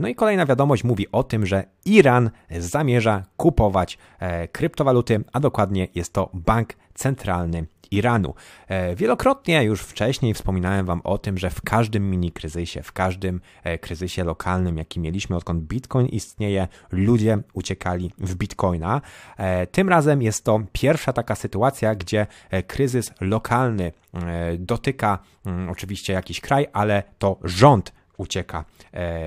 No 0.00 0.08
i 0.08 0.14
kolejna 0.14 0.46
wiadomość 0.46 0.84
mówi 0.84 1.06
o 1.12 1.22
tym, 1.22 1.46
że 1.46 1.64
Iran 1.84 2.30
zamierza 2.58 3.22
kupować 3.36 3.98
kryptowaluty, 4.52 5.24
a 5.32 5.40
dokładnie 5.40 5.88
jest 5.94 6.12
to 6.12 6.30
bank 6.34 6.74
centralny 6.94 7.66
Iranu. 7.92 8.34
E, 8.68 8.96
wielokrotnie 8.96 9.64
już 9.64 9.80
wcześniej 9.80 10.34
wspominałem 10.34 10.86
Wam 10.86 11.00
o 11.04 11.18
tym, 11.18 11.38
że 11.38 11.50
w 11.50 11.62
każdym 11.62 12.10
mini 12.10 12.32
kryzysie, 12.32 12.82
w 12.82 12.92
każdym 12.92 13.40
e, 13.64 13.78
kryzysie 13.78 14.24
lokalnym, 14.24 14.78
jaki 14.78 15.00
mieliśmy 15.00 15.36
odkąd 15.36 15.64
Bitcoin 15.64 16.06
istnieje, 16.06 16.68
ludzie 16.92 17.38
uciekali 17.52 18.10
w 18.18 18.34
Bitcoina. 18.34 19.00
E, 19.36 19.66
tym 19.66 19.88
razem 19.88 20.22
jest 20.22 20.44
to 20.44 20.60
pierwsza 20.72 21.12
taka 21.12 21.34
sytuacja, 21.34 21.94
gdzie 21.94 22.26
kryzys 22.66 23.12
lokalny 23.20 23.92
dotyka 24.58 25.18
mm, 25.46 25.68
oczywiście 25.68 26.12
jakiś 26.12 26.40
kraj, 26.40 26.66
ale 26.72 27.02
to 27.18 27.38
rząd 27.44 27.92
ucieka 28.16 28.64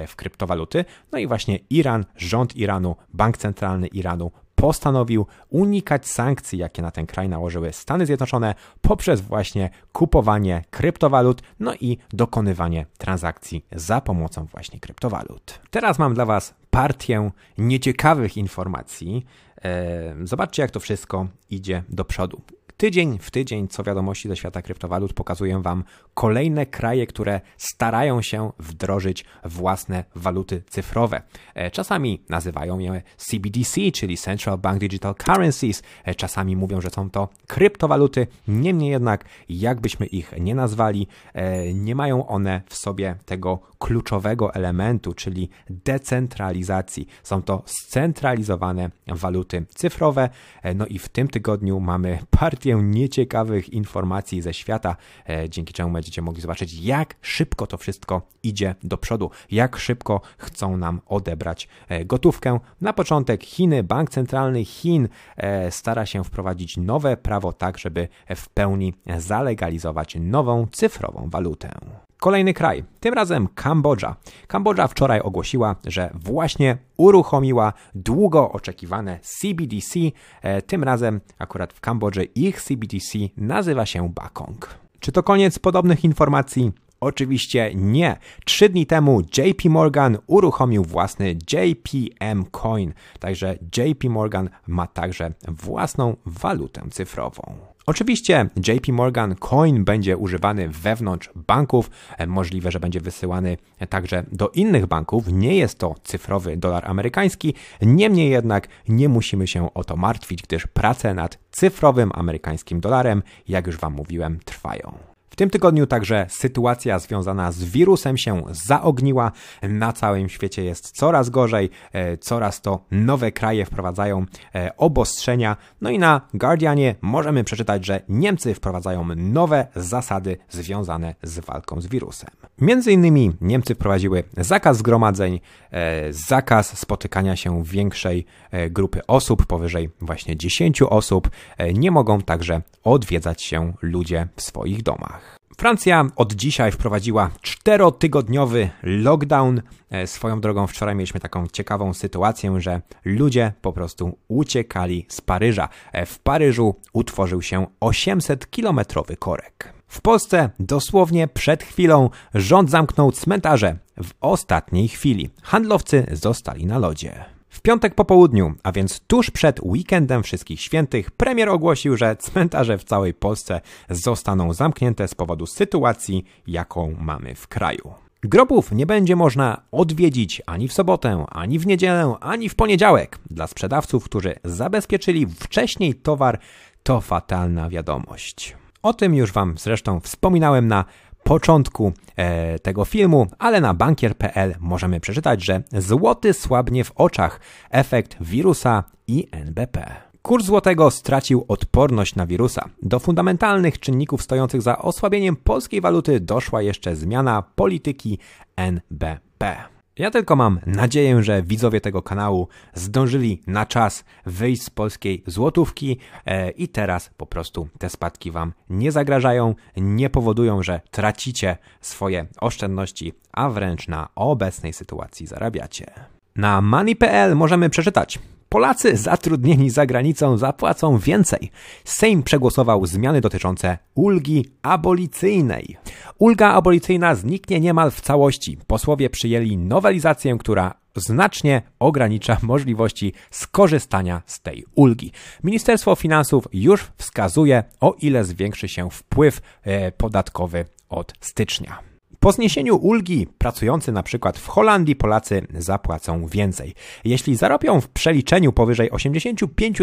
w 0.08 0.16
kryptowaluty. 0.16 0.86
No 1.12 1.20
i 1.20 1.28
właśnie 1.28 1.60
Iran, 1.70 2.06
rząd 2.16 2.56
Iranu, 2.56 2.96
bank 3.14 3.38
centralny 3.38 3.88
Iranu 3.88 4.32
postanowił 4.62 5.26
unikać 5.50 6.08
sankcji, 6.08 6.60
jakie 6.60 6.82
na 6.82 6.92
ten 6.92 7.06
kraj 7.06 7.30
nałożyły 7.30 7.74
Stany 7.74 8.06
Zjednoczone 8.06 8.56
poprzez 8.82 9.22
właśnie 9.22 9.70
kupowanie 9.92 10.64
kryptowalut, 10.70 11.42
no 11.60 11.74
i 11.82 11.98
dokonywanie 12.14 12.86
transakcji 12.98 13.66
za 13.72 14.02
pomocą 14.02 14.46
właśnie 14.46 14.80
kryptowalut. 14.80 15.60
Teraz 15.70 16.00
mam 16.00 16.14
dla 16.14 16.26
Was 16.26 16.54
partię 16.70 17.32
nieciekawych 17.58 18.38
informacji. 18.38 19.26
E, 19.64 20.16
zobaczcie, 20.24 20.62
jak 20.62 20.72
to 20.72 20.80
wszystko 20.80 21.28
idzie 21.50 21.84
do 21.90 22.06
przodu. 22.06 22.42
Tydzień 22.78 23.18
w 23.22 23.32
tydzień, 23.32 23.68
co 23.68 23.84
wiadomości 23.84 24.28
ze 24.28 24.36
świata 24.36 24.62
kryptowalut, 24.62 25.14
pokazuję 25.14 25.62
Wam 25.62 25.84
kolejne 26.14 26.66
kraje, 26.66 27.08
które 27.08 27.42
starają 27.58 28.22
się 28.22 28.52
wdrożyć 28.60 29.26
własne 29.46 30.04
waluty 30.16 30.64
cyfrowe. 30.70 31.22
E, 31.56 31.72
czasami 31.72 32.22
nazywają 32.30 32.80
je 32.80 33.02
CBDC, 33.18 33.92
czyli 33.92 34.18
Central 34.18 34.58
Bank 34.58 34.80
Digital 34.80 35.16
Currencies, 35.16 35.84
e, 36.04 36.16
czasami 36.16 36.56
mówią, 36.56 36.82
że 36.82 36.90
są 36.90 37.10
to 37.10 37.30
kryptowaluty. 37.48 38.28
Niemniej 38.48 38.92
jednak, 38.92 39.26
jakbyśmy 39.50 40.06
ich 40.06 40.34
nie 40.40 40.56
nazwali, 40.56 41.08
e, 41.34 41.74
nie 41.74 41.96
mają 41.96 42.28
one 42.28 42.62
w 42.70 42.76
sobie 42.76 43.16
tego 43.26 43.60
kluczowego 43.80 44.54
elementu, 44.54 45.14
czyli 45.14 45.50
decentralizacji. 45.70 47.08
Są 47.24 47.42
to 47.42 47.64
scentralizowane 47.66 48.90
waluty 49.08 49.66
cyfrowe. 49.70 50.30
No 50.76 50.86
i 50.86 51.00
w 51.00 51.10
tym 51.10 51.28
tygodniu 51.28 51.80
mamy 51.80 52.20
partię 52.30 52.67
nieciekawych 52.76 53.70
informacji 53.70 54.42
ze 54.42 54.54
świata, 54.54 54.96
e, 55.30 55.50
dzięki 55.50 55.74
czemu 55.74 55.92
będziecie 55.92 56.22
mogli 56.22 56.42
zobaczyć, 56.42 56.74
jak 56.74 57.16
szybko 57.22 57.68
to 57.68 57.78
wszystko 57.78 58.22
idzie 58.44 58.76
do 58.84 58.98
przodu, 58.98 59.32
jak 59.52 59.78
szybko 59.78 60.22
chcą 60.38 60.78
nam 60.78 61.02
odebrać 61.06 61.68
e, 61.90 62.06
gotówkę. 62.06 62.60
Na 62.82 62.94
początek 62.94 63.44
Chiny, 63.44 63.84
Bank 63.84 64.10
Centralny 64.10 64.66
Chin 64.66 65.08
e, 65.38 65.72
stara 65.72 66.06
się 66.06 66.24
wprowadzić 66.24 66.78
nowe 66.78 67.18
prawo 67.18 67.54
tak, 67.54 67.78
żeby 67.78 68.08
w 68.36 68.50
pełni 68.50 68.94
zalegalizować 69.18 70.18
nową 70.20 70.68
cyfrową 70.72 71.30
walutę. 71.30 71.72
Kolejny 72.20 72.54
kraj, 72.54 72.84
tym 73.00 73.14
razem 73.14 73.48
Kambodża. 73.56 74.16
Kambodża 74.48 74.88
wczoraj 74.88 75.22
ogłosiła, 75.22 75.76
że 75.86 76.10
właśnie 76.14 76.78
uruchomiła 76.98 77.74
długo 77.96 78.52
oczekiwane 78.52 79.20
CBDC. 79.22 80.00
E, 80.42 80.62
tym 80.62 80.84
razem 80.84 81.22
akurat 81.40 81.74
w 81.74 81.80
Kambodży 81.80 82.24
ich 82.24 82.62
CBDC 82.62 83.20
nazywa 83.38 83.86
się 83.86 84.10
Bakong. 84.10 84.70
Czy 85.00 85.12
to 85.12 85.24
koniec 85.24 85.60
podobnych 85.60 86.04
informacji? 86.04 86.72
Oczywiście 87.00 87.72
nie. 87.76 88.18
Trzy 88.46 88.70
dni 88.70 88.86
temu 88.86 89.22
JP 89.22 89.70
Morgan 89.70 90.18
uruchomił 90.28 90.84
własny 90.84 91.36
JPM 91.52 92.46
Coin, 92.46 92.94
także 93.20 93.58
JP 93.78 94.10
Morgan 94.10 94.50
ma 94.68 94.88
także 94.88 95.32
własną 95.48 96.16
walutę 96.26 96.82
cyfrową. 96.92 97.77
Oczywiście 97.90 98.50
JP 98.68 98.88
Morgan 98.92 99.36
Coin 99.36 99.84
będzie 99.84 100.18
używany 100.18 100.70
wewnątrz 100.70 101.30
banków, 101.36 101.90
możliwe, 102.28 102.72
że 102.72 102.80
będzie 102.80 103.02
wysyłany 103.02 103.58
także 103.90 104.24
do 104.32 104.50
innych 104.50 104.86
banków. 104.86 105.28
Nie 105.28 105.56
jest 105.56 105.80
to 105.80 105.96
cyfrowy 106.04 106.58
dolar 106.58 106.86
amerykański, 106.88 107.54
niemniej 107.82 108.30
jednak 108.30 108.68
nie 108.88 109.10
musimy 109.10 109.48
się 109.48 109.74
o 109.74 109.84
to 109.84 109.96
martwić, 109.96 110.42
gdyż 110.42 110.68
prace 110.68 111.14
nad 111.14 111.40
cyfrowym 111.52 112.12
amerykańskim 112.14 112.80
dolarem, 112.80 113.24
jak 113.48 113.68
już 113.68 113.78
Wam 113.78 113.94
mówiłem, 113.94 114.40
trwają. 114.46 115.17
W 115.30 115.36
tym 115.36 115.50
tygodniu 115.50 115.88
także 115.88 116.26
sytuacja 116.30 117.00
związana 117.00 117.52
z 117.52 117.64
wirusem 117.64 118.18
się 118.18 118.44
zaogniła. 118.68 119.32
Na 119.64 119.94
całym 119.94 120.30
świecie 120.30 120.64
jest 120.64 120.92
coraz 120.92 121.30
gorzej, 121.30 121.70
e, 121.94 122.18
coraz 122.18 122.62
to 122.62 122.80
nowe 122.92 123.32
kraje 123.32 123.66
wprowadzają 123.66 124.26
e, 124.56 124.78
obostrzenia. 124.78 125.58
No 125.82 125.90
i 125.90 126.00
na 126.00 126.22
Guardianie 126.34 126.96
możemy 127.02 127.44
przeczytać, 127.44 127.86
że 127.86 128.02
Niemcy 128.10 128.54
wprowadzają 128.54 129.08
nowe 129.16 129.68
zasady 129.76 130.38
związane 130.50 131.16
z 131.24 131.40
walką 131.40 131.82
z 131.82 131.88
wirusem. 131.88 132.30
Między 132.62 132.92
innymi 132.92 133.34
Niemcy 133.42 133.76
wprowadziły 133.76 134.24
zakaz 134.38 134.78
zgromadzeń, 134.78 135.40
e, 135.72 136.14
zakaz 136.14 136.78
spotykania 136.80 137.36
się 137.36 137.64
większej 137.64 138.26
grupy 138.70 139.02
osób, 139.08 139.46
powyżej 139.46 139.90
właśnie 140.02 140.38
10 140.38 140.82
osób. 140.82 141.30
Nie 141.74 141.92
mogą 141.92 142.22
także 142.22 142.62
odwiedzać 142.84 143.44
się 143.44 143.74
ludzie 143.82 144.28
w 144.36 144.42
swoich 144.42 144.84
domach. 144.84 145.17
Francja 145.58 146.06
od 146.16 146.34
dzisiaj 146.34 146.72
wprowadziła 146.72 147.30
czterotygodniowy 147.42 148.70
lockdown. 148.84 149.62
E, 149.90 150.08
swoją 150.08 150.42
drogą 150.42 150.68
wczoraj 150.68 150.96
mieliśmy 150.96 151.20
taką 151.20 151.48
ciekawą 151.48 151.94
sytuację, 151.94 152.62
że 152.62 152.82
ludzie 153.06 153.54
po 153.62 153.74
prostu 153.74 154.18
uciekali 154.28 155.06
z 155.10 155.22
Paryża. 155.22 155.70
E, 155.92 156.06
w 156.06 156.20
Paryżu 156.20 156.76
utworzył 156.94 157.42
się 157.42 157.66
800-kilometrowy 157.82 159.18
korek. 159.18 159.74
W 159.88 160.02
Polsce 160.02 160.50
dosłownie 160.60 161.28
przed 161.28 161.64
chwilą 161.64 162.10
rząd 162.34 162.70
zamknął 162.70 163.12
cmentarze. 163.12 163.78
W 164.04 164.12
ostatniej 164.22 164.88
chwili 164.88 165.30
handlowcy 165.44 166.06
zostali 166.12 166.66
na 166.66 166.78
lodzie. 166.78 167.37
W 167.50 167.62
piątek 167.62 167.96
po 167.96 168.06
południu, 168.06 168.54
a 168.64 168.72
więc 168.72 169.00
tuż 169.00 169.32
przed 169.32 169.60
weekendem 169.64 170.24
Wszystkich 170.24 170.62
Świętych, 170.62 171.12
premier 171.12 171.50
ogłosił, 171.50 171.98
że 171.98 172.16
cmentarze 172.16 172.78
w 172.78 172.84
całej 172.84 173.14
Polsce 173.14 173.62
zostaną 173.90 174.54
zamknięte 174.54 175.08
z 175.08 175.16
powodu 175.16 175.46
sytuacji, 175.46 176.26
jaką 176.48 176.96
mamy 177.00 177.36
w 177.36 177.48
kraju. 177.48 177.94
Grobów 178.24 178.72
nie 178.72 178.86
będzie 178.86 179.16
można 179.16 179.62
odwiedzić 179.72 180.42
ani 180.46 180.68
w 180.68 180.74
sobotę, 180.74 181.26
ani 181.30 181.60
w 181.60 181.68
niedzielę, 181.68 182.16
ani 182.20 182.50
w 182.50 182.56
poniedziałek. 182.56 183.20
Dla 183.30 183.48
sprzedawców, 183.48 184.04
którzy 184.04 184.36
zabezpieczyli 184.44 185.28
wcześniej 185.28 185.96
towar, 185.96 186.40
to 186.84 187.02
fatalna 187.02 187.70
wiadomość. 187.70 188.56
O 188.82 188.94
tym 188.94 189.16
już 189.16 189.32
Wam 189.32 189.58
zresztą 189.58 190.00
wspominałem 190.00 190.68
na 190.68 190.86
początku 191.28 191.94
e, 192.16 192.60
tego 192.60 192.86
filmu, 192.86 193.28
ale 193.40 193.62
na 193.62 193.74
bankier.pl 193.74 194.56
możemy 194.60 195.00
przeczytać, 195.00 195.44
że 195.44 195.62
złoty 195.74 196.34
słabnie 196.34 196.84
w 196.84 196.92
oczach, 196.96 197.40
efekt 197.70 198.18
wirusa 198.22 198.84
i 199.08 199.28
NBP. 199.32 199.96
Kurs 200.22 200.46
złotego 200.46 200.92
stracił 200.92 201.46
odporność 201.48 202.16
na 202.16 202.28
wirusa. 202.28 202.70
Do 202.82 203.00
fundamentalnych 203.00 203.80
czynników 203.80 204.24
stojących 204.24 204.62
za 204.62 204.78
osłabieniem 204.78 205.36
polskiej 205.36 205.82
waluty 205.82 206.20
doszła 206.20 206.62
jeszcze 206.62 206.96
zmiana 206.96 207.44
polityki 207.56 208.20
NBP. 208.56 209.77
Ja 209.98 210.12
tylko 210.12 210.36
mam 210.36 210.60
nadzieję, 210.66 211.24
że 211.24 211.44
widzowie 211.44 211.82
tego 211.82 212.02
kanału 212.02 212.48
zdążyli 212.74 213.42
na 213.48 213.66
czas 213.66 214.04
wyjść 214.26 214.64
z 214.64 214.70
polskiej 214.70 215.24
złotówki 215.28 216.00
e, 216.26 216.50
i 216.50 216.68
teraz 216.68 217.10
po 217.18 217.26
prostu 217.26 217.68
te 217.80 217.90
spadki 217.90 218.32
Wam 218.32 218.54
nie 218.70 218.92
zagrażają, 218.92 219.56
nie 219.78 220.10
powodują, 220.10 220.64
że 220.64 220.82
tracicie 220.92 221.58
swoje 221.82 222.26
oszczędności, 222.42 223.14
a 223.32 223.50
wręcz 223.50 223.88
na 223.88 224.10
obecnej 224.16 224.74
sytuacji 224.74 225.28
zarabiacie. 225.28 226.17
Na 226.38 226.62
money.pl 226.62 227.36
możemy 227.36 227.70
przeczytać. 227.70 228.20
Polacy 228.50 228.98
zatrudnieni 228.98 229.70
za 229.70 229.86
granicą 229.86 230.38
zapłacą 230.38 230.98
więcej. 230.98 231.52
Sejm 231.84 232.24
przegłosował 232.24 232.86
zmiany 232.86 233.22
dotyczące 233.22 233.78
ulgi 233.96 234.46
abolicyjnej. 234.62 235.78
Ulga 236.18 236.52
abolicyjna 236.54 237.16
zniknie 237.16 237.60
niemal 237.60 237.92
w 237.92 238.02
całości. 238.02 238.58
Posłowie 238.68 239.10
przyjęli 239.10 239.58
nowelizację, 239.58 240.38
która 240.38 240.74
znacznie 240.96 241.62
ogranicza 241.80 242.38
możliwości 242.44 243.14
skorzystania 243.32 244.22
z 244.26 244.42
tej 244.42 244.66
ulgi. 244.76 245.12
Ministerstwo 245.44 245.96
Finansów 245.96 246.48
już 246.54 246.88
wskazuje, 246.98 247.64
o 247.80 247.96
ile 248.02 248.24
zwiększy 248.24 248.68
się 248.68 248.90
wpływ 248.90 249.42
e, 249.64 249.92
podatkowy 249.92 250.66
od 250.90 251.14
stycznia. 251.22 251.87
Po 252.20 252.32
zniesieniu 252.32 252.76
ulgi 252.76 253.28
pracujący 253.38 253.92
na 253.92 254.04
przykład 254.04 254.38
w 254.38 254.48
Holandii 254.48 254.96
Polacy 254.96 255.48
zapłacą 255.58 256.28
więcej. 256.28 256.74
Jeśli 257.06 257.36
zarobią 257.36 257.82
w 257.82 257.90
przeliczeniu 257.90 258.54
powyżej 258.54 258.92
85 258.92 259.78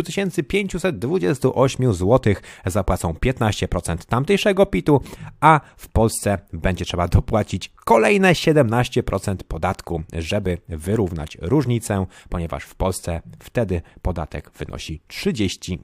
528 0.48 1.94
zł, 1.94 2.34
zapłacą 2.66 3.12
15% 3.12 3.96
tamtejszego 3.96 4.66
PIT-u, 4.66 5.00
a 5.40 5.60
w 5.76 5.88
Polsce 5.88 6.38
będzie 6.52 6.84
trzeba 6.84 7.08
dopłacić 7.08 7.72
kolejne 7.84 8.32
17% 8.32 9.36
podatku, 9.48 10.02
żeby 10.12 10.58
wyrównać 10.68 11.38
różnicę, 11.40 12.06
ponieważ 12.28 12.64
w 12.64 12.74
Polsce 12.74 13.22
wtedy 13.38 13.82
podatek 14.02 14.50
wynosi 14.58 15.02
32%. 15.08 15.78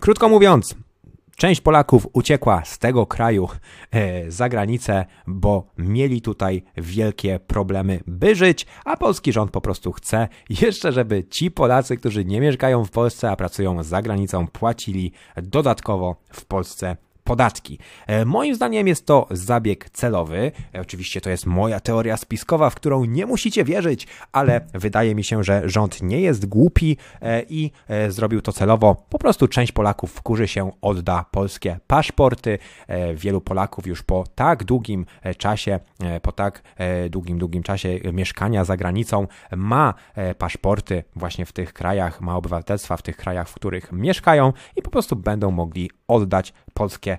Krótko 0.00 0.28
mówiąc, 0.28 0.74
Część 1.40 1.60
Polaków 1.60 2.06
uciekła 2.12 2.64
z 2.64 2.78
tego 2.78 3.06
kraju 3.06 3.48
e, 3.90 4.30
za 4.30 4.48
granicę, 4.48 5.04
bo 5.26 5.66
mieli 5.78 6.22
tutaj 6.22 6.62
wielkie 6.76 7.40
problemy, 7.46 8.00
by 8.06 8.34
żyć, 8.34 8.66
a 8.84 8.96
polski 8.96 9.32
rząd 9.32 9.50
po 9.50 9.60
prostu 9.60 9.92
chce 9.92 10.28
jeszcze, 10.50 10.92
żeby 10.92 11.24
ci 11.24 11.50
Polacy, 11.50 11.96
którzy 11.96 12.24
nie 12.24 12.40
mieszkają 12.40 12.84
w 12.84 12.90
Polsce, 12.90 13.30
a 13.30 13.36
pracują 13.36 13.82
za 13.82 14.02
granicą, 14.02 14.46
płacili 14.46 15.12
dodatkowo 15.36 16.16
w 16.32 16.44
Polsce 16.44 16.96
podatki. 17.30 17.78
E, 18.06 18.24
moim 18.24 18.54
zdaniem 18.54 18.88
jest 18.88 19.06
to 19.06 19.26
zabieg 19.30 19.90
celowy. 19.90 20.52
E, 20.74 20.80
oczywiście 20.80 21.20
to 21.20 21.30
jest 21.30 21.46
moja 21.46 21.80
teoria 21.80 22.16
spiskowa, 22.16 22.70
w 22.70 22.74
którą 22.74 23.04
nie 23.04 23.26
musicie 23.26 23.64
wierzyć, 23.64 24.06
ale 24.32 24.60
wydaje 24.74 25.14
mi 25.14 25.24
się, 25.24 25.44
że 25.44 25.62
rząd 25.64 26.02
nie 26.02 26.20
jest 26.20 26.46
głupi 26.46 26.96
e, 27.22 27.42
i 27.48 27.70
zrobił 28.08 28.40
to 28.40 28.52
celowo. 28.52 29.06
Po 29.08 29.18
prostu 29.18 29.48
część 29.48 29.72
Polaków 29.72 30.12
wkurzy 30.12 30.48
się, 30.48 30.70
odda 30.82 31.24
polskie 31.30 31.78
paszporty. 31.86 32.58
Wielu 33.14 33.40
Polaków 33.40 33.86
już 33.86 34.02
po 34.02 34.24
tak 34.34 34.64
długim 34.64 35.06
czasie, 35.38 35.80
po 36.22 36.32
tak 36.32 36.62
długim, 37.10 37.38
długim 37.38 37.62
czasie 37.62 38.00
mieszkania 38.12 38.64
za 38.64 38.76
granicą 38.76 39.26
ma 39.56 39.94
paszporty 40.38 41.04
właśnie 41.16 41.46
w 41.46 41.52
tych 41.52 41.72
krajach, 41.72 42.20
ma 42.20 42.36
obywatelstwa 42.36 42.96
w 42.96 43.02
tych 43.02 43.16
krajach, 43.16 43.48
w 43.48 43.54
których 43.54 43.92
mieszkają 43.92 44.52
i 44.76 44.82
po 44.82 44.90
prostu 44.90 45.16
będą 45.16 45.50
mogli 45.50 45.90
oddać 46.08 46.52
polskie 46.74 47.18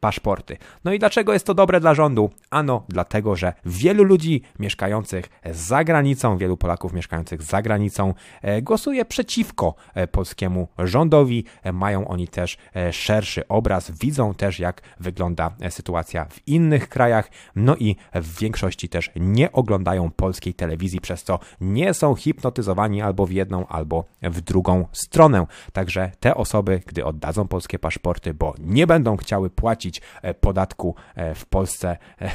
paszporty. 0.00 0.56
No 0.84 0.92
i 0.92 0.98
dlaczego 0.98 1.32
jest 1.32 1.46
to 1.46 1.54
dobre 1.54 1.80
dla 1.80 1.94
rządu? 1.94 2.30
Ano 2.50 2.84
dlatego, 2.88 3.36
że 3.36 3.52
wielu 3.64 4.04
ludzi 4.04 4.42
mieszkających 4.58 5.28
za 5.50 5.84
granicą, 5.84 6.38
wielu 6.38 6.56
Polaków 6.56 6.92
mieszkających 6.92 7.42
za 7.42 7.62
granicą 7.62 8.14
e, 8.42 8.62
głosuje 8.62 9.04
przeciwko 9.04 9.74
e, 9.94 10.06
polskiemu 10.06 10.68
rządowi. 10.78 11.44
E, 11.62 11.72
mają 11.72 12.08
oni 12.08 12.28
też 12.28 12.56
szerszy 12.92 13.48
obraz, 13.48 13.90
widzą 13.90 14.34
też 14.34 14.58
jak 14.58 14.82
wygląda 15.00 15.50
sytuacja 15.70 16.24
w 16.24 16.48
innych 16.48 16.88
krajach, 16.88 17.30
no 17.56 17.76
i 17.76 17.96
w 18.14 18.38
większości 18.38 18.88
też 18.88 19.10
nie 19.16 19.52
oglądają 19.52 20.10
polskiej 20.10 20.54
telewizji, 20.54 21.00
przez 21.00 21.22
co 21.22 21.38
nie 21.60 21.94
są 21.94 22.14
hipnotyzowani 22.14 23.02
albo 23.02 23.26
w 23.26 23.32
jedną, 23.32 23.66
albo 23.66 24.04
w 24.22 24.40
drugą 24.40 24.86
stronę. 24.92 25.46
Także 25.72 26.10
te 26.20 26.34
osoby, 26.34 26.82
gdy 26.86 27.04
oddadzą 27.04 27.48
polskie 27.48 27.78
paszporty, 27.78 28.34
bo 28.34 28.54
nie 28.58 28.86
będą 28.86 29.16
chciały 29.16 29.50
płacić 29.50 29.87
płacić 29.88 30.02
e, 30.22 30.34
podatku 30.34 30.94
e, 31.14 31.34
w 31.34 31.46
Polsce, 31.46 31.96
e, 32.20 32.30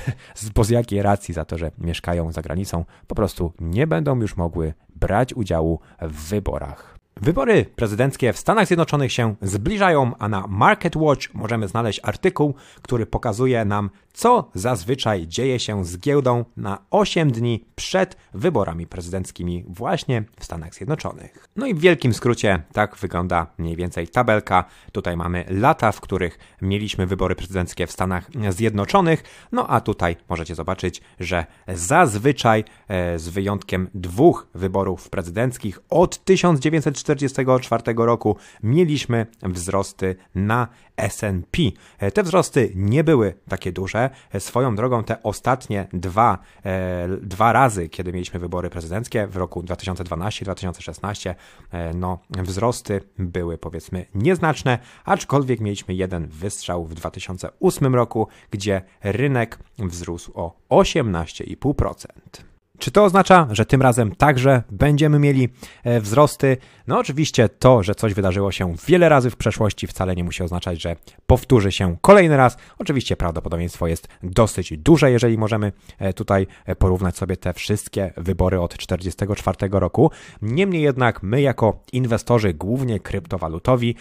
bo 0.55 0.63
z 0.63 0.69
jakiej 0.69 1.01
racji 1.01 1.33
za 1.33 1.45
to, 1.45 1.57
że 1.57 1.71
mieszkają 1.77 2.31
za 2.31 2.41
granicą, 2.41 2.85
po 3.07 3.15
prostu 3.15 3.53
nie 3.59 3.87
będą 3.87 4.19
już 4.21 4.37
mogły 4.37 4.73
brać 4.95 5.33
udziału 5.33 5.79
w 6.01 6.29
wyborach. 6.29 6.92
Wybory 7.23 7.65
prezydenckie 7.75 8.33
w 8.33 8.37
Stanach 8.37 8.67
Zjednoczonych 8.67 9.13
się 9.13 9.35
zbliżają, 9.41 10.11
a 10.19 10.29
na 10.29 10.47
Market 10.47 10.95
Watch 10.95 11.33
możemy 11.33 11.67
znaleźć 11.67 11.99
artykuł, 12.03 12.53
który 12.81 13.05
pokazuje 13.05 13.65
nam, 13.65 13.89
co 14.13 14.51
zazwyczaj 14.53 15.27
dzieje 15.27 15.59
się 15.59 15.85
z 15.85 15.97
giełdą 15.97 16.45
na 16.57 16.77
8 16.89 17.31
dni 17.31 17.65
przed 17.75 18.17
wyborami 18.33 18.87
prezydenckimi 18.87 19.63
właśnie 19.67 20.23
w 20.39 20.45
Stanach 20.45 20.75
Zjednoczonych. 20.75 21.49
No 21.55 21.65
i 21.65 21.73
w 21.73 21.79
wielkim 21.79 22.13
skrócie 22.13 22.63
tak 22.73 22.95
wygląda 22.95 23.47
mniej 23.57 23.75
więcej 23.75 24.07
tabelka. 24.07 24.65
Tutaj 24.91 25.17
mamy 25.17 25.45
lata, 25.49 25.91
w 25.91 26.01
których 26.01 26.39
mieliśmy 26.61 27.07
wybory 27.07 27.35
prezydenckie 27.35 27.87
w 27.87 27.91
Stanach 27.91 28.29
Zjednoczonych, 28.49 29.23
no 29.51 29.67
a 29.67 29.81
tutaj 29.81 30.15
możecie 30.29 30.55
zobaczyć, 30.55 31.01
że 31.19 31.45
zazwyczaj 31.67 32.63
e, 32.87 33.19
z 33.19 33.29
wyjątkiem 33.29 33.89
dwóch 33.93 34.47
wyborów 34.53 35.09
prezydenckich 35.09 35.79
od 35.89 36.25
1940 36.25 37.12
1944 37.15 38.05
roku 38.05 38.35
mieliśmy 38.63 39.25
wzrosty 39.43 40.15
na 40.35 40.67
S&P. 40.97 41.61
Te 42.13 42.23
wzrosty 42.23 42.71
nie 42.75 43.03
były 43.03 43.33
takie 43.49 43.71
duże. 43.71 44.09
Swoją 44.39 44.75
drogą 44.75 45.03
te 45.03 45.23
ostatnie 45.23 45.87
dwa, 45.93 46.37
dwa 47.21 47.53
razy, 47.53 47.89
kiedy 47.89 48.13
mieliśmy 48.13 48.39
wybory 48.39 48.69
prezydenckie 48.69 49.27
w 49.27 49.37
roku 49.37 49.61
2012-2016, 49.61 51.35
no 51.95 52.19
wzrosty 52.29 53.01
były 53.17 53.57
powiedzmy 53.57 54.05
nieznaczne, 54.15 54.79
aczkolwiek 55.05 55.59
mieliśmy 55.59 55.93
jeden 55.93 56.27
wystrzał 56.27 56.85
w 56.85 56.93
2008 56.93 57.95
roku, 57.95 58.27
gdzie 58.51 58.81
rynek 59.03 59.59
wzrósł 59.79 60.31
o 60.35 60.55
18,5%. 60.69 62.52
Czy 62.79 62.91
to 62.91 63.03
oznacza, 63.03 63.47
że 63.51 63.65
tym 63.65 63.81
razem 63.81 64.15
także 64.15 64.63
będziemy 64.71 65.19
mieli 65.19 65.49
e, 65.83 66.01
wzrosty? 66.01 66.57
No 66.87 66.99
oczywiście 66.99 67.49
to, 67.49 67.83
że 67.83 67.95
coś 67.95 68.13
wydarzyło 68.13 68.51
się 68.51 68.73
wiele 68.87 69.09
razy 69.09 69.29
w 69.29 69.35
przeszłości 69.35 69.87
wcale 69.87 70.15
nie 70.15 70.23
musi 70.23 70.43
oznaczać, 70.43 70.81
że 70.81 70.95
powtórzy 71.27 71.71
się 71.71 71.97
kolejny 72.01 72.37
raz. 72.37 72.57
Oczywiście 72.79 73.15
prawdopodobieństwo 73.15 73.87
jest 73.87 74.07
dosyć 74.23 74.77
duże, 74.77 75.11
jeżeli 75.11 75.37
możemy 75.37 75.71
e, 75.99 76.13
tutaj 76.13 76.47
e, 76.65 76.75
porównać 76.75 77.17
sobie 77.17 77.37
te 77.37 77.53
wszystkie 77.53 78.13
wybory 78.17 78.59
od 78.59 78.77
1944 78.77 79.79
roku. 79.79 80.11
Niemniej 80.41 80.81
jednak 80.81 81.23
my 81.23 81.41
jako 81.41 81.83
inwestorzy, 81.91 82.53
głównie 82.53 82.99
kryptowalutowi, 82.99 83.95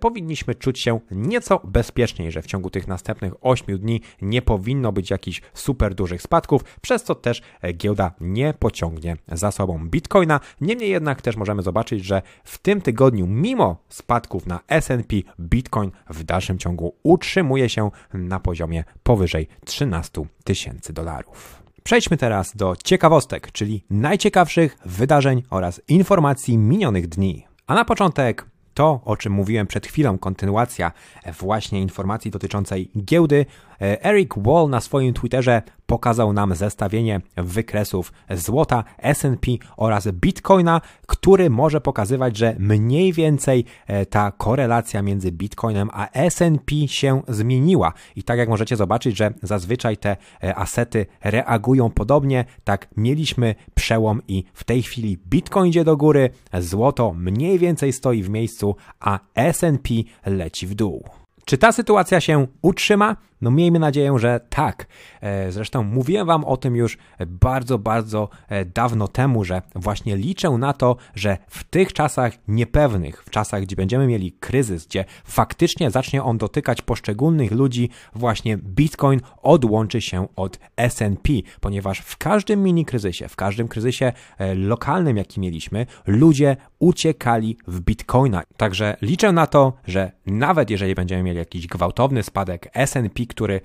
powinniśmy 0.00 0.54
czuć 0.54 0.80
się 0.80 1.00
nieco 1.10 1.60
bezpieczniej, 1.64 2.32
że 2.32 2.42
w 2.42 2.46
ciągu 2.46 2.70
tych 2.70 2.88
następnych 2.88 3.32
8 3.40 3.78
dni 3.78 4.00
nie 4.22 4.42
powinno 4.42 4.92
być 4.92 5.10
jakichś 5.10 5.42
super 5.54 5.94
dużych 5.94 6.22
spadków, 6.22 6.64
przez 6.80 7.02
co 7.02 7.14
też 7.14 7.42
giełda 7.74 8.09
nie 8.20 8.54
pociągnie 8.54 9.16
za 9.28 9.50
sobą 9.50 9.88
Bitcoina. 9.88 10.40
Niemniej 10.60 10.90
jednak 10.90 11.22
też 11.22 11.36
możemy 11.36 11.62
zobaczyć, 11.62 12.04
że 12.04 12.22
w 12.44 12.58
tym 12.58 12.80
tygodniu, 12.80 13.26
mimo 13.26 13.76
spadków 13.88 14.46
na 14.46 14.60
SP, 14.84 15.12
Bitcoin 15.40 15.90
w 16.10 16.24
dalszym 16.24 16.58
ciągu 16.58 16.94
utrzymuje 17.02 17.68
się 17.68 17.90
na 18.14 18.40
poziomie 18.40 18.84
powyżej 19.02 19.48
13 19.64 20.22
tysięcy 20.44 20.92
dolarów. 20.92 21.62
Przejdźmy 21.82 22.16
teraz 22.16 22.56
do 22.56 22.76
ciekawostek, 22.84 23.52
czyli 23.52 23.84
najciekawszych 23.90 24.78
wydarzeń 24.84 25.42
oraz 25.50 25.80
informacji 25.88 26.58
minionych 26.58 27.08
dni. 27.08 27.46
A 27.66 27.74
na 27.74 27.84
początek 27.84 28.46
to, 28.74 29.00
o 29.04 29.16
czym 29.16 29.32
mówiłem 29.32 29.66
przed 29.66 29.86
chwilą, 29.86 30.18
kontynuacja 30.18 30.92
właśnie 31.40 31.80
informacji 31.80 32.30
dotyczącej 32.30 32.90
giełdy. 33.04 33.46
Eric 33.80 34.34
Wall 34.36 34.68
na 34.68 34.80
swoim 34.80 35.14
Twitterze 35.14 35.62
pokazał 35.86 36.32
nam 36.32 36.54
zestawienie 36.54 37.20
wykresów 37.36 38.12
złota, 38.30 38.84
S&P 38.98 39.50
oraz 39.76 40.08
Bitcoina, 40.08 40.80
który 41.06 41.50
może 41.50 41.80
pokazywać, 41.80 42.36
że 42.36 42.56
mniej 42.58 43.12
więcej 43.12 43.64
e, 43.86 44.06
ta 44.06 44.32
korelacja 44.32 45.02
między 45.02 45.32
Bitcoinem 45.32 45.90
a 45.92 46.10
S&P 46.10 46.88
się 46.88 47.22
zmieniła. 47.28 47.92
I 48.16 48.22
tak 48.22 48.38
jak 48.38 48.48
możecie 48.48 48.76
zobaczyć, 48.76 49.16
że 49.16 49.32
zazwyczaj 49.42 49.96
te 49.96 50.16
e, 50.42 50.54
asety 50.54 51.06
reagują 51.24 51.90
podobnie, 51.90 52.44
tak 52.64 52.88
mieliśmy 52.96 53.54
przełom 53.74 54.22
i 54.28 54.44
w 54.54 54.64
tej 54.64 54.82
chwili 54.82 55.18
Bitcoin 55.26 55.68
idzie 55.68 55.84
do 55.84 55.96
góry, 55.96 56.30
złoto 56.58 57.12
mniej 57.12 57.58
więcej 57.58 57.92
stoi 57.92 58.22
w 58.22 58.30
miejscu, 58.30 58.76
a 59.00 59.18
S&P 59.34 59.94
leci 60.26 60.66
w 60.66 60.74
dół. 60.74 61.04
Czy 61.44 61.58
ta 61.58 61.72
sytuacja 61.72 62.20
się 62.20 62.46
utrzyma? 62.62 63.16
No 63.40 63.50
miejmy 63.50 63.78
nadzieję, 63.78 64.18
że 64.18 64.40
tak. 64.48 64.86
E, 65.20 65.52
zresztą 65.52 65.82
mówiłem 65.82 66.26
Wam 66.26 66.44
o 66.44 66.56
tym 66.56 66.76
już 66.76 66.98
bardzo, 67.26 67.78
bardzo 67.78 68.28
e, 68.48 68.64
dawno 68.64 69.08
temu, 69.08 69.44
że 69.44 69.62
właśnie 69.74 70.16
liczę 70.16 70.50
na 70.50 70.72
to, 70.72 70.96
że 71.14 71.38
w 71.48 71.64
tych 71.64 71.92
czasach 71.92 72.32
niepewnych, 72.48 73.24
w 73.24 73.30
czasach, 73.30 73.62
gdzie 73.62 73.76
będziemy 73.76 74.06
mieli 74.06 74.32
kryzys, 74.32 74.86
gdzie 74.86 75.04
faktycznie 75.24 75.90
zacznie 75.90 76.22
on 76.22 76.38
dotykać 76.38 76.82
poszczególnych 76.82 77.52
ludzi, 77.52 77.90
właśnie 78.14 78.56
Bitcoin 78.56 79.20
odłączy 79.42 80.00
się 80.00 80.26
od 80.36 80.58
S&P, 80.76 81.32
ponieważ 81.60 81.98
w 81.98 82.16
każdym 82.16 82.62
mini 82.62 82.84
kryzysie, 82.84 83.28
w 83.28 83.36
każdym 83.36 83.68
kryzysie 83.68 84.12
e, 84.38 84.54
lokalnym, 84.54 85.16
jaki 85.16 85.40
mieliśmy, 85.40 85.86
ludzie 86.06 86.56
uciekali 86.78 87.56
w 87.66 87.80
Bitcoina. 87.80 88.42
Także 88.56 88.96
liczę 89.02 89.32
na 89.32 89.46
to, 89.46 89.72
że 89.86 90.12
nawet 90.26 90.70
jeżeli 90.70 90.94
będziemy 90.94 91.22
mieli 91.22 91.38
jakiś 91.38 91.66
gwałtowny 91.66 92.22
spadek 92.22 92.70
S&P, 92.74 93.26
który 93.34 93.60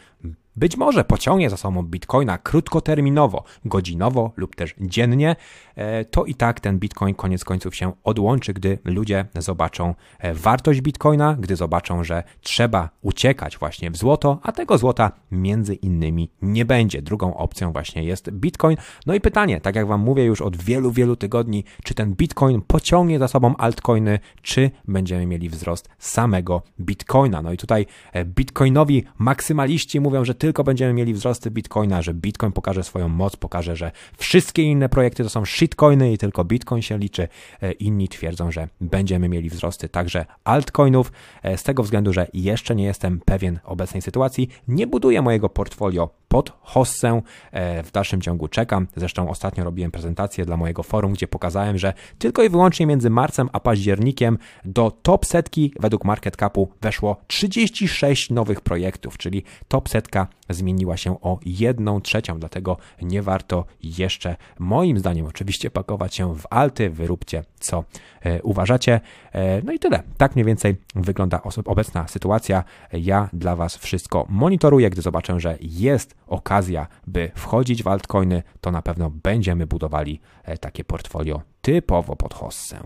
być 0.55 0.77
może 0.77 1.03
pociągnie 1.03 1.49
za 1.49 1.57
sobą 1.57 1.83
bitcoina 1.83 2.37
krótkoterminowo, 2.37 3.43
godzinowo 3.65 4.31
lub 4.35 4.55
też 4.55 4.75
dziennie, 4.79 5.35
e, 5.75 6.05
to 6.05 6.25
i 6.25 6.35
tak 6.35 6.59
ten 6.59 6.79
bitcoin 6.79 7.15
koniec 7.15 7.43
końców 7.43 7.75
się 7.75 7.91
odłączy, 8.03 8.53
gdy 8.53 8.79
ludzie 8.83 9.25
zobaczą 9.35 9.95
e, 10.19 10.33
wartość 10.33 10.81
bitcoina, 10.81 11.35
gdy 11.39 11.55
zobaczą, 11.55 12.03
że 12.03 12.23
trzeba 12.41 12.89
uciekać 13.01 13.57
właśnie 13.57 13.91
w 13.91 13.97
złoto, 13.97 14.39
a 14.43 14.51
tego 14.51 14.77
złota 14.77 15.11
między 15.31 15.75
innymi 15.75 16.29
nie 16.41 16.65
będzie. 16.65 17.01
Drugą 17.01 17.37
opcją 17.37 17.71
właśnie 17.71 18.03
jest 18.03 18.31
bitcoin. 18.31 18.77
No 19.05 19.13
i 19.13 19.21
pytanie, 19.21 19.61
tak 19.61 19.75
jak 19.75 19.87
Wam 19.87 20.01
mówię 20.01 20.23
już 20.23 20.41
od 20.41 20.57
wielu, 20.57 20.91
wielu 20.91 21.15
tygodni, 21.15 21.63
czy 21.83 21.93
ten 21.93 22.15
bitcoin 22.15 22.61
pociągnie 22.61 23.19
za 23.19 23.27
sobą 23.27 23.55
altcoiny, 23.57 24.19
czy 24.41 24.71
będziemy 24.87 25.25
mieli 25.25 25.49
wzrost 25.49 25.89
samego 25.99 26.61
bitcoina. 26.79 27.41
No 27.41 27.51
i 27.51 27.57
tutaj 27.57 27.85
e, 28.13 28.25
bitcoinowi 28.25 29.03
maksymaliści 29.17 29.99
mówią, 29.99 30.25
że 30.25 30.35
tylko 30.45 30.63
będziemy 30.63 30.93
mieli 30.93 31.13
wzrosty 31.13 31.51
Bitcoina, 31.51 32.01
że 32.01 32.13
Bitcoin 32.13 32.51
pokaże 32.51 32.83
swoją 32.83 33.09
moc, 33.09 33.35
pokaże, 33.35 33.75
że 33.75 33.91
wszystkie 34.17 34.63
inne 34.63 34.89
projekty 34.89 35.23
to 35.23 35.29
są 35.29 35.45
shitcoiny 35.45 36.13
i 36.13 36.17
tylko 36.17 36.43
Bitcoin 36.43 36.81
się 36.81 36.97
liczy. 36.97 37.27
E, 37.61 37.71
inni 37.71 38.07
twierdzą, 38.07 38.51
że 38.51 38.67
będziemy 38.81 39.29
mieli 39.29 39.49
wzrosty 39.49 39.89
także 39.89 40.25
altcoinów. 40.43 41.11
E, 41.43 41.57
z 41.57 41.63
tego 41.63 41.83
względu, 41.83 42.13
że 42.13 42.27
jeszcze 42.33 42.75
nie 42.75 42.83
jestem 42.83 43.21
pewien 43.25 43.59
obecnej 43.63 44.01
sytuacji, 44.01 44.49
nie 44.67 44.87
buduję 44.87 45.21
mojego 45.21 45.49
portfolio 45.49 46.09
pod 46.27 46.51
hossę. 46.61 47.21
E, 47.51 47.83
w 47.83 47.91
dalszym 47.91 48.21
ciągu 48.21 48.47
czekam. 48.47 48.87
Zresztą 48.95 49.29
ostatnio 49.29 49.63
robiłem 49.63 49.91
prezentację 49.91 50.45
dla 50.45 50.57
mojego 50.57 50.83
forum, 50.83 51.13
gdzie 51.13 51.27
pokazałem, 51.27 51.77
że 51.77 51.93
tylko 52.17 52.43
i 52.43 52.49
wyłącznie 52.49 52.85
między 52.85 53.09
marcem 53.09 53.49
a 53.53 53.59
październikiem 53.59 54.37
do 54.65 54.91
top 54.91 55.25
setki 55.25 55.73
według 55.79 56.05
market 56.05 56.35
capu 56.35 56.71
weszło 56.81 57.17
36 57.27 58.29
nowych 58.29 58.61
projektów, 58.61 59.17
czyli 59.17 59.43
top 59.67 59.89
setka 59.89 60.27
zmieniła 60.49 60.97
się 60.97 61.21
o 61.21 61.39
jedną 61.45 62.01
trzecią, 62.01 62.39
dlatego 62.39 62.77
nie 63.01 63.21
warto 63.21 63.65
jeszcze, 63.83 64.35
moim 64.59 64.99
zdaniem 64.99 65.25
oczywiście, 65.25 65.71
pakować 65.71 66.15
się 66.15 66.35
w 66.35 66.43
alty, 66.49 66.89
wyróbcie 66.89 67.43
co 67.59 67.83
e, 68.21 68.41
uważacie. 68.41 69.01
E, 69.31 69.61
no 69.61 69.71
i 69.71 69.79
tyle. 69.79 70.03
Tak 70.17 70.35
mniej 70.35 70.45
więcej 70.45 70.75
wygląda 70.95 71.41
obecna 71.65 72.07
sytuacja. 72.07 72.63
Ja 72.93 73.29
dla 73.33 73.55
Was 73.55 73.77
wszystko 73.77 74.25
monitoruję, 74.29 74.89
gdy 74.89 75.01
zobaczę, 75.01 75.39
że 75.39 75.57
jest 75.61 76.15
okazja, 76.27 76.87
by 77.07 77.31
wchodzić 77.35 77.83
w 77.83 77.87
altcoiny, 77.87 78.43
to 78.61 78.71
na 78.71 78.81
pewno 78.81 79.09
będziemy 79.09 79.67
budowali 79.67 80.21
e, 80.43 80.57
takie 80.57 80.83
portfolio 80.83 81.41
typowo 81.61 82.15
pod 82.15 82.33
hossę. 82.33 82.79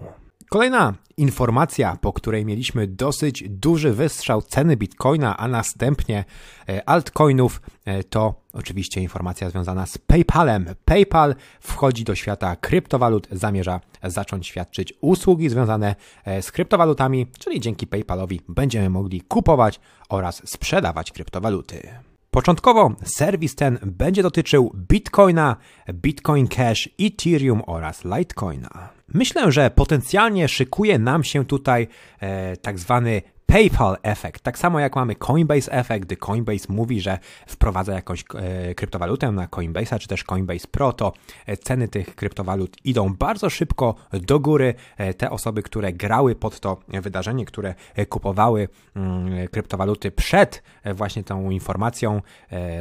Kolejna 0.49 0.93
informacja, 1.17 1.97
po 2.01 2.13
której 2.13 2.45
mieliśmy 2.45 2.87
dosyć 2.87 3.43
duży 3.49 3.93
wystrzał 3.93 4.41
ceny 4.41 4.77
bitcoina, 4.77 5.37
a 5.37 5.47
następnie 5.47 6.25
e, 6.69 6.89
altcoinów, 6.89 7.61
e, 7.85 8.03
to 8.03 8.33
oczywiście 8.53 9.01
informacja 9.01 9.49
związana 9.49 9.85
z 9.85 9.97
PayPalem. 9.97 10.65
PayPal 10.85 11.35
wchodzi 11.59 12.03
do 12.03 12.15
świata 12.15 12.55
kryptowalut, 12.55 13.27
zamierza 13.31 13.81
zacząć 14.03 14.47
świadczyć 14.47 14.93
usługi 15.01 15.49
związane 15.49 15.95
e, 16.25 16.41
z 16.41 16.51
kryptowalutami, 16.51 17.27
czyli 17.39 17.59
dzięki 17.59 17.87
PayPalowi 17.87 18.41
będziemy 18.47 18.89
mogli 18.89 19.21
kupować 19.21 19.79
oraz 20.09 20.41
sprzedawać 20.45 21.11
kryptowaluty. 21.11 21.89
Początkowo 22.31 22.91
serwis 23.03 23.55
ten 23.55 23.79
będzie 23.83 24.23
dotyczył 24.23 24.71
Bitcoina, 24.75 25.55
Bitcoin 25.93 26.47
Cash, 26.47 26.89
Ethereum 26.99 27.61
oraz 27.67 28.03
Litecoina. 28.05 28.98
Myślę, 29.13 29.51
że 29.51 29.71
potencjalnie 29.71 30.47
szykuje 30.47 30.99
nam 30.99 31.23
się 31.23 31.45
tutaj 31.45 31.87
e, 32.19 32.57
tak 32.57 32.79
zwany 32.79 33.21
PayPal 33.49 33.97
efekt. 34.03 34.43
Tak 34.43 34.57
samo 34.57 34.79
jak 34.79 34.95
mamy 34.95 35.15
Coinbase 35.15 35.71
efekt, 35.71 36.05
gdy 36.05 36.17
Coinbase 36.17 36.65
mówi, 36.69 37.01
że 37.01 37.19
wprowadza 37.47 37.93
jakąś 37.93 38.23
e, 38.35 38.75
kryptowalutę 38.75 39.31
na 39.31 39.47
Coinbase'a 39.47 39.99
czy 39.99 40.07
też 40.07 40.23
Coinbase 40.23 40.67
Pro, 40.71 40.93
to 40.93 41.13
e, 41.45 41.57
ceny 41.57 41.87
tych 41.87 42.15
kryptowalut 42.15 42.77
idą 42.83 43.13
bardzo 43.13 43.49
szybko 43.49 43.95
do 44.13 44.39
góry. 44.39 44.73
E, 44.97 45.13
te 45.13 45.29
osoby, 45.29 45.63
które 45.63 45.93
grały 45.93 46.35
pod 46.35 46.59
to 46.59 46.79
wydarzenie, 46.87 47.45
które 47.45 47.75
kupowały 48.09 48.67
mm, 48.95 49.47
kryptowaluty 49.47 50.11
przed 50.11 50.63
właśnie 50.93 51.23
tą 51.23 51.49
informacją, 51.49 52.21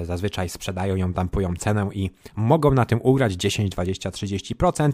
zazwyczaj 0.02 0.48
sprzedają 0.48 0.96
ją, 0.96 1.12
dampują 1.12 1.56
cenę 1.56 1.88
i 1.92 2.10
mogą 2.36 2.70
na 2.70 2.84
tym 2.84 3.00
ugrać 3.02 3.32
10, 3.32 3.70
20, 3.70 4.10
30%. 4.10 4.90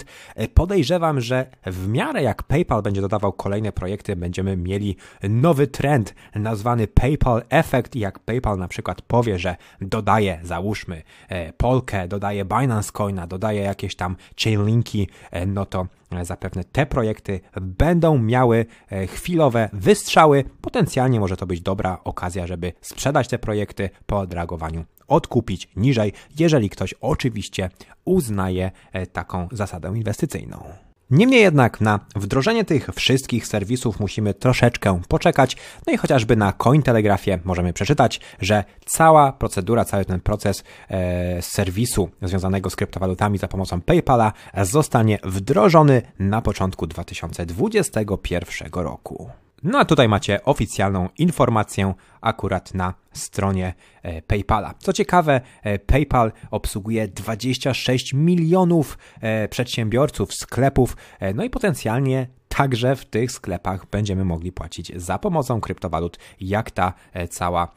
Podejrzewam, 0.54 1.20
że 1.20 1.46
w 1.66 1.88
miarę 1.88 2.22
jak 2.22 2.42
PayPal 2.42 2.82
będzie 2.82 3.00
dodawał 3.00 3.32
kolejne 3.32 3.72
projekty, 3.72 4.16
będziemy 4.16 4.56
mieli 4.56 4.96
nowy 5.22 5.63
nowy 5.64 5.66
trend 5.66 6.14
nazwany 6.34 6.86
PayPal 6.86 7.42
Effect 7.50 7.96
jak 7.96 8.18
PayPal 8.18 8.58
na 8.58 8.68
przykład 8.68 9.02
powie, 9.02 9.38
że 9.38 9.56
dodaje, 9.80 10.40
załóżmy, 10.42 11.02
e, 11.28 11.52
Polkę, 11.52 12.08
dodaje 12.08 12.44
Binance 12.44 12.92
Coina, 12.92 13.26
dodaje 13.26 13.62
jakieś 13.62 13.96
tam 13.96 14.16
chainlinki, 14.42 15.08
e, 15.30 15.46
no 15.46 15.66
to 15.66 15.86
zapewne 16.22 16.64
te 16.64 16.86
projekty 16.86 17.40
będą 17.60 18.18
miały 18.18 18.66
chwilowe 19.08 19.68
wystrzały. 19.72 20.44
Potencjalnie 20.60 21.20
może 21.20 21.36
to 21.36 21.46
być 21.46 21.60
dobra 21.60 21.98
okazja, 22.04 22.46
żeby 22.46 22.72
sprzedać 22.80 23.28
te 23.28 23.38
projekty 23.38 23.90
po 24.06 24.18
odreagowaniu 24.18 24.84
odkupić 25.08 25.68
niżej, 25.76 26.12
jeżeli 26.38 26.70
ktoś 26.70 26.94
oczywiście 27.00 27.70
uznaje 28.04 28.70
taką 29.12 29.48
zasadę 29.52 29.88
inwestycyjną. 29.96 30.93
Niemniej 31.10 31.42
jednak 31.42 31.80
na 31.80 32.00
wdrożenie 32.16 32.64
tych 32.64 32.88
wszystkich 32.94 33.46
serwisów 33.46 34.00
musimy 34.00 34.34
troszeczkę 34.34 35.00
poczekać, 35.08 35.56
no 35.86 35.92
i 35.92 35.96
chociażby 35.96 36.36
na 36.36 36.52
Cointelegrafie 36.52 37.38
możemy 37.44 37.72
przeczytać, 37.72 38.20
że 38.40 38.64
cała 38.86 39.32
procedura, 39.32 39.84
cały 39.84 40.04
ten 40.04 40.20
proces 40.20 40.64
e, 40.88 41.42
serwisu 41.42 42.10
związanego 42.22 42.70
z 42.70 42.76
kryptowalutami 42.76 43.38
za 43.38 43.48
pomocą 43.48 43.80
PayPala 43.80 44.32
zostanie 44.62 45.18
wdrożony 45.24 46.02
na 46.18 46.42
początku 46.42 46.86
2021 46.86 48.68
roku. 48.72 49.30
No 49.62 49.78
a 49.78 49.84
tutaj 49.84 50.08
macie 50.08 50.44
oficjalną 50.44 51.08
informację 51.18 51.94
akurat 52.20 52.74
na 52.74 52.94
stronie 53.12 53.74
e, 54.02 54.22
PayPala. 54.22 54.74
Co 54.78 54.92
ciekawe, 54.92 55.40
e, 55.62 55.78
PayPal 55.78 56.32
obsługuje 56.50 57.08
26 57.08 58.14
milionów 58.14 58.98
e, 59.20 59.48
przedsiębiorców, 59.48 60.34
sklepów, 60.34 60.96
no 61.34 61.44
i 61.44 61.50
potencjalnie 61.50 62.26
także 62.48 62.96
w 62.96 63.04
tych 63.04 63.32
sklepach 63.32 63.86
będziemy 63.90 64.24
mogli 64.24 64.52
płacić 64.52 64.92
za 64.96 65.18
pomocą 65.18 65.60
kryptowalut, 65.60 66.18
jak 66.40 66.70
ta 66.70 66.92
cała 67.30 67.68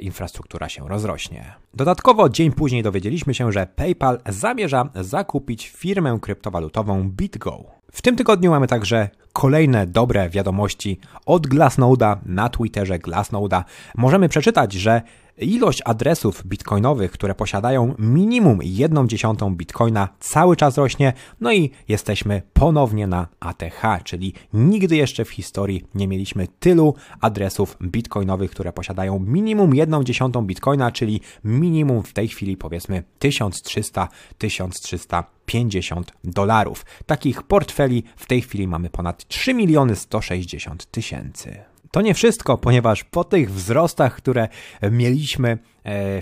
infrastruktura 0.00 0.68
się 0.68 0.88
rozrośnie. 0.88 1.54
Dodatkowo 1.74 2.28
dzień 2.28 2.52
później 2.52 2.82
dowiedzieliśmy 2.82 3.34
się, 3.34 3.52
że 3.52 3.66
PayPal 3.66 4.20
zamierza 4.28 4.88
zakupić 4.94 5.68
firmę 5.68 6.18
kryptowalutową 6.22 7.10
BitGo. 7.10 7.73
W 7.94 8.02
tym 8.02 8.16
tygodniu 8.16 8.50
mamy 8.50 8.66
także 8.66 9.08
kolejne 9.32 9.86
dobre 9.86 10.30
wiadomości 10.30 11.00
od 11.26 11.46
Glassnode'a 11.46 12.16
na 12.26 12.48
Twitterze 12.48 12.98
Glassnode'a. 12.98 13.62
Możemy 13.96 14.28
przeczytać, 14.28 14.72
że 14.72 15.02
Ilość 15.38 15.82
adresów 15.84 16.46
bitcoinowych, 16.46 17.10
które 17.10 17.34
posiadają 17.34 17.94
minimum 17.98 18.58
1 18.62 19.08
dziesiątą 19.08 19.54
bitcoina 19.54 20.08
cały 20.20 20.56
czas 20.56 20.78
rośnie, 20.78 21.12
no 21.40 21.52
i 21.52 21.70
jesteśmy 21.88 22.42
ponownie 22.52 23.06
na 23.06 23.28
ATH, 23.40 23.82
czyli 24.04 24.34
nigdy 24.52 24.96
jeszcze 24.96 25.24
w 25.24 25.30
historii 25.30 25.84
nie 25.94 26.08
mieliśmy 26.08 26.48
tylu 26.60 26.94
adresów 27.20 27.76
bitcoinowych, 27.82 28.50
które 28.50 28.72
posiadają 28.72 29.18
minimum 29.18 29.74
1 29.74 30.04
dziesiątą 30.04 30.42
bitcoina, 30.42 30.92
czyli 30.92 31.20
minimum 31.44 32.02
w 32.02 32.12
tej 32.12 32.28
chwili 32.28 32.56
powiedzmy 32.56 33.02
1300-1350 33.20 36.02
dolarów. 36.24 36.86
Takich 37.06 37.42
portfeli 37.42 38.02
w 38.16 38.26
tej 38.26 38.42
chwili 38.42 38.68
mamy 38.68 38.90
ponad 38.90 39.28
3 39.28 39.54
miliony 39.54 39.96
160 39.96 40.90
tysięcy. 40.90 41.73
To 41.94 42.00
nie 42.00 42.14
wszystko, 42.14 42.58
ponieważ 42.58 43.04
po 43.04 43.24
tych 43.24 43.52
wzrostach, 43.52 44.16
które 44.16 44.48
mieliśmy 44.90 45.58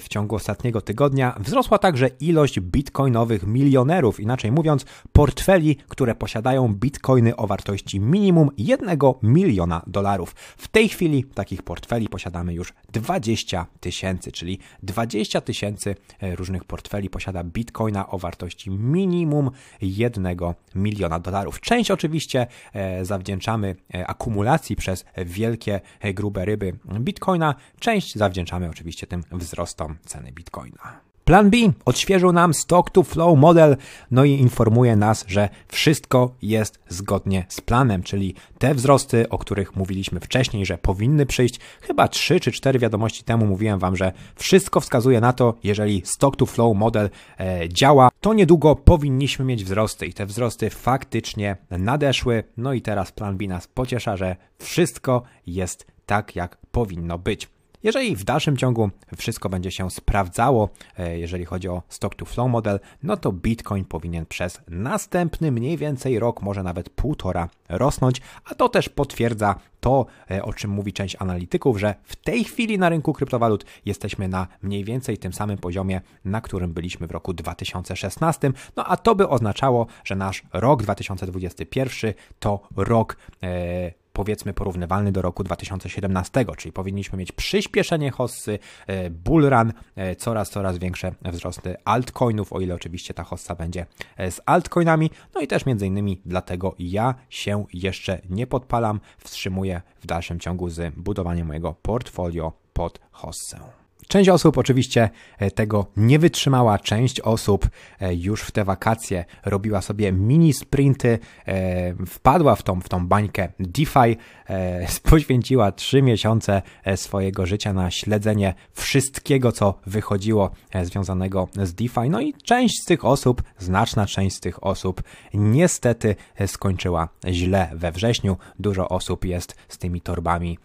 w 0.01 0.05
ciągu 0.09 0.37
ostatniego 0.37 0.81
tygodnia 0.81 1.37
wzrosła 1.41 1.79
także 1.79 2.09
ilość 2.21 2.61
bitcoinowych 2.61 3.47
milionerów, 3.47 4.21
inaczej 4.21 4.53
mówiąc, 4.53 4.85
portfeli, 5.13 5.77
które 5.89 6.15
posiadają 6.15 6.75
bitcoiny 6.75 7.37
o 7.37 7.47
wartości 7.47 8.01
minimum 8.01 8.51
1 8.59 8.99
miliona 9.23 9.83
dolarów. 9.87 10.35
W 10.57 10.69
tej 10.69 10.89
chwili 10.89 11.25
takich 11.25 11.63
portfeli 11.63 12.09
posiadamy 12.09 12.55
już 12.55 12.73
20 12.93 13.67
tysięcy, 13.81 14.33
czyli 14.33 14.59
20 14.83 15.41
tysięcy 15.41 15.97
e, 16.21 16.37
różnych 16.37 16.65
portfeli 16.65 17.11
posiada 17.11 17.45
bitcoina 17.45 18.09
o 18.09 18.19
wartości 18.19 18.71
minimum 18.71 19.51
1 19.81 20.37
miliona 20.75 21.19
dolarów. 21.19 21.61
Część 21.61 21.91
oczywiście 21.91 22.47
e, 22.73 23.05
zawdzięczamy 23.05 23.77
akumulacji 24.07 24.77
przez 24.77 25.05
wielkie, 25.27 25.81
grube 26.15 26.45
ryby 26.45 26.79
bitcoina, 27.01 27.55
część 27.79 28.15
zawdzięczamy 28.15 28.71
oczywiście 28.71 29.07
tym 29.07 29.23
wzrostom 29.33 29.52
wzrostom 29.53 29.97
ceny 30.07 30.33
bitcoina. 30.33 31.01
Plan 31.25 31.51
B 31.51 31.57
odświeżył 31.85 32.33
nam 32.33 32.55
stock 32.55 32.91
to 32.91 33.03
flow 33.03 33.39
model, 33.39 33.77
no 34.11 34.25
i 34.25 34.31
informuje 34.31 34.97
nas, 34.97 35.25
że 35.29 35.49
wszystko 35.69 36.35
jest 36.43 36.81
zgodnie 36.89 37.45
z 37.49 37.61
planem, 37.61 38.03
czyli 38.03 38.35
te 38.59 38.75
wzrosty, 38.75 39.29
o 39.29 39.39
których 39.39 39.77
mówiliśmy 39.77 40.21
wcześniej, 40.21 40.67
że 40.67 40.79
powinny 40.79 41.27
przyjść, 41.27 41.61
chyba 41.81 42.09
3 42.09 42.41
czy 42.41 42.53
4 42.53 42.79
wiadomości 42.79 43.25
temu 43.25 43.47
mówiłem 43.47 43.79
Wam, 43.79 43.97
że 43.97 44.13
wszystko 44.37 44.81
wskazuje 44.81 45.21
na 45.21 45.33
to, 45.33 45.55
jeżeli 45.63 46.03
stock 46.05 46.37
to 46.37 46.47
flow 46.47 46.77
model 46.77 47.11
e, 47.41 47.69
działa, 47.69 48.09
to 48.21 48.35
niedługo 48.35 48.77
powinniśmy 48.77 49.45
mieć 49.45 49.65
wzrosty 49.65 50.07
i 50.07 50.13
te 50.13 50.27
wzrosty 50.27 50.71
faktycznie 50.71 51.57
nadeszły. 51.71 52.45
No 52.57 52.73
i 52.73 52.83
teraz 52.83 53.13
plan 53.13 53.37
B 53.37 53.47
nas 53.47 53.67
pociesza, 53.67 54.17
że 54.17 54.37
wszystko 54.59 55.23
jest 55.47 55.87
tak, 56.07 56.37
jak 56.37 56.57
powinno 56.57 57.19
być. 57.19 57.52
Jeżeli 57.83 58.17
w 58.17 58.25
dalszym 58.25 58.57
ciągu 58.57 58.91
wszystko 59.17 59.49
będzie 59.49 59.71
się 59.71 59.91
sprawdzało, 59.91 60.69
e, 60.99 61.19
jeżeli 61.19 61.45
chodzi 61.45 61.69
o 61.69 61.83
stock 61.89 62.15
to 62.15 62.25
flow 62.25 62.51
model, 62.51 62.81
no 63.03 63.17
to 63.17 63.33
Bitcoin 63.33 63.85
powinien 63.85 64.27
przez 64.27 64.61
następny 64.69 65.53
mniej 65.53 65.77
więcej 65.77 66.19
rok, 66.19 66.43
może 66.43 66.63
nawet 66.63 66.91
półtora 66.91 67.49
rosnąć, 67.69 68.21
a 68.45 68.55
to 68.55 68.69
też 68.69 68.89
potwierdza 68.89 69.55
to, 69.81 70.07
e, 70.31 70.43
o 70.43 70.53
czym 70.53 70.71
mówi 70.71 70.93
część 70.93 71.17
analityków, 71.19 71.79
że 71.79 71.95
w 72.05 72.17
tej 72.17 72.45
chwili 72.45 72.79
na 72.79 72.89
rynku 72.89 73.13
kryptowalut 73.13 73.65
jesteśmy 73.85 74.29
na 74.29 74.47
mniej 74.63 74.85
więcej 74.85 75.19
tym 75.19 75.33
samym 75.33 75.59
poziomie, 75.59 76.01
na 76.25 76.41
którym 76.41 76.73
byliśmy 76.73 77.07
w 77.07 77.11
roku 77.11 77.33
2016. 77.33 78.53
No 78.77 78.85
a 78.85 78.97
to 78.97 79.15
by 79.15 79.29
oznaczało, 79.29 79.87
że 80.05 80.17
nasz 80.17 80.43
rok 80.53 80.83
2021 80.83 82.15
to 82.39 82.61
rok 82.77 83.17
e, 83.43 84.02
powiedzmy 84.13 84.55
porównywalny 84.55 85.13
do 85.13 85.23
roku 85.23 85.45
2017, 85.45 86.45
czyli 86.57 86.73
powinniśmy 86.73 87.19
mieć 87.19 87.33
przyspieszenie 87.33 88.11
hossy, 88.11 88.59
e, 88.87 89.11
bullrun, 89.11 89.73
e, 89.97 90.17
coraz, 90.17 90.51
coraz 90.51 90.79
większe 90.79 91.15
wzrosty 91.23 91.77
altcoinów, 91.85 92.53
o 92.53 92.61
ile 92.61 92.75
oczywiście 92.75 93.15
ta 93.15 93.25
hossa 93.25 93.55
będzie 93.55 93.87
e, 94.17 94.31
z 94.31 94.41
altcoinami, 94.47 95.11
no 95.35 95.41
i 95.41 95.47
też 95.47 95.67
między 95.67 95.87
innymi 95.87 96.21
dlatego 96.27 96.75
ja 96.79 97.15
się 97.31 97.65
jeszcze 97.73 98.21
nie 98.31 98.47
podpalam, 98.47 99.01
wstrzymuję 99.19 99.83
w 100.01 100.07
dalszym 100.07 100.41
ciągu 100.41 100.69
z 100.69 100.95
budowaniem 100.95 101.47
mojego 101.47 101.75
portfolio 101.83 102.53
pod 102.73 103.01
hossę. 103.11 103.82
Część 104.09 104.29
osób 104.29 104.59
oczywiście 104.59 105.11
e, 105.39 105.51
tego 105.51 105.87
nie 105.97 106.19
wytrzymała, 106.19 106.79
część 106.79 107.21
osób 107.21 107.69
e, 108.01 108.15
już 108.15 108.43
w 108.43 108.51
te 108.51 108.65
wakacje 108.65 109.25
robiła 109.45 109.83
sobie 109.83 110.13
mini 110.13 110.53
sprinty, 110.53 111.19
e, 111.47 111.95
wpadła 112.07 112.55
w 112.55 112.63
tą, 112.63 112.81
w 112.81 112.89
tą 112.89 113.07
bańkę 113.07 113.49
DeFi, 113.61 114.17
poświęciła 115.11 115.73
trzy 115.73 116.03
miesiące 116.03 116.63
swojego 116.97 117.47
życia 117.47 117.73
na 117.73 117.91
śledzenie 117.91 118.55
wszystkiego, 118.73 119.53
co 119.53 119.75
wychodziło 119.87 120.51
związanego 120.83 121.49
z 121.63 121.75
DeFi. 121.75 122.11
No 122.11 122.21
i 122.21 122.35
część 122.35 122.83
z 122.83 122.85
tych 122.85 123.05
osób, 123.05 123.43
znaczna 123.59 124.07
część 124.07 124.37
z 124.37 124.41
tych 124.41 124.65
osób 124.65 125.03
niestety 125.35 126.17
skończyła 126.47 127.09
źle 127.29 127.71
we 127.75 127.93
wrześniu. 127.93 128.37
Dużo 128.59 128.89
osób 128.89 129.25
jest 129.25 129.55
z 129.69 129.79
tymi 129.79 130.01
torbami 130.01 130.59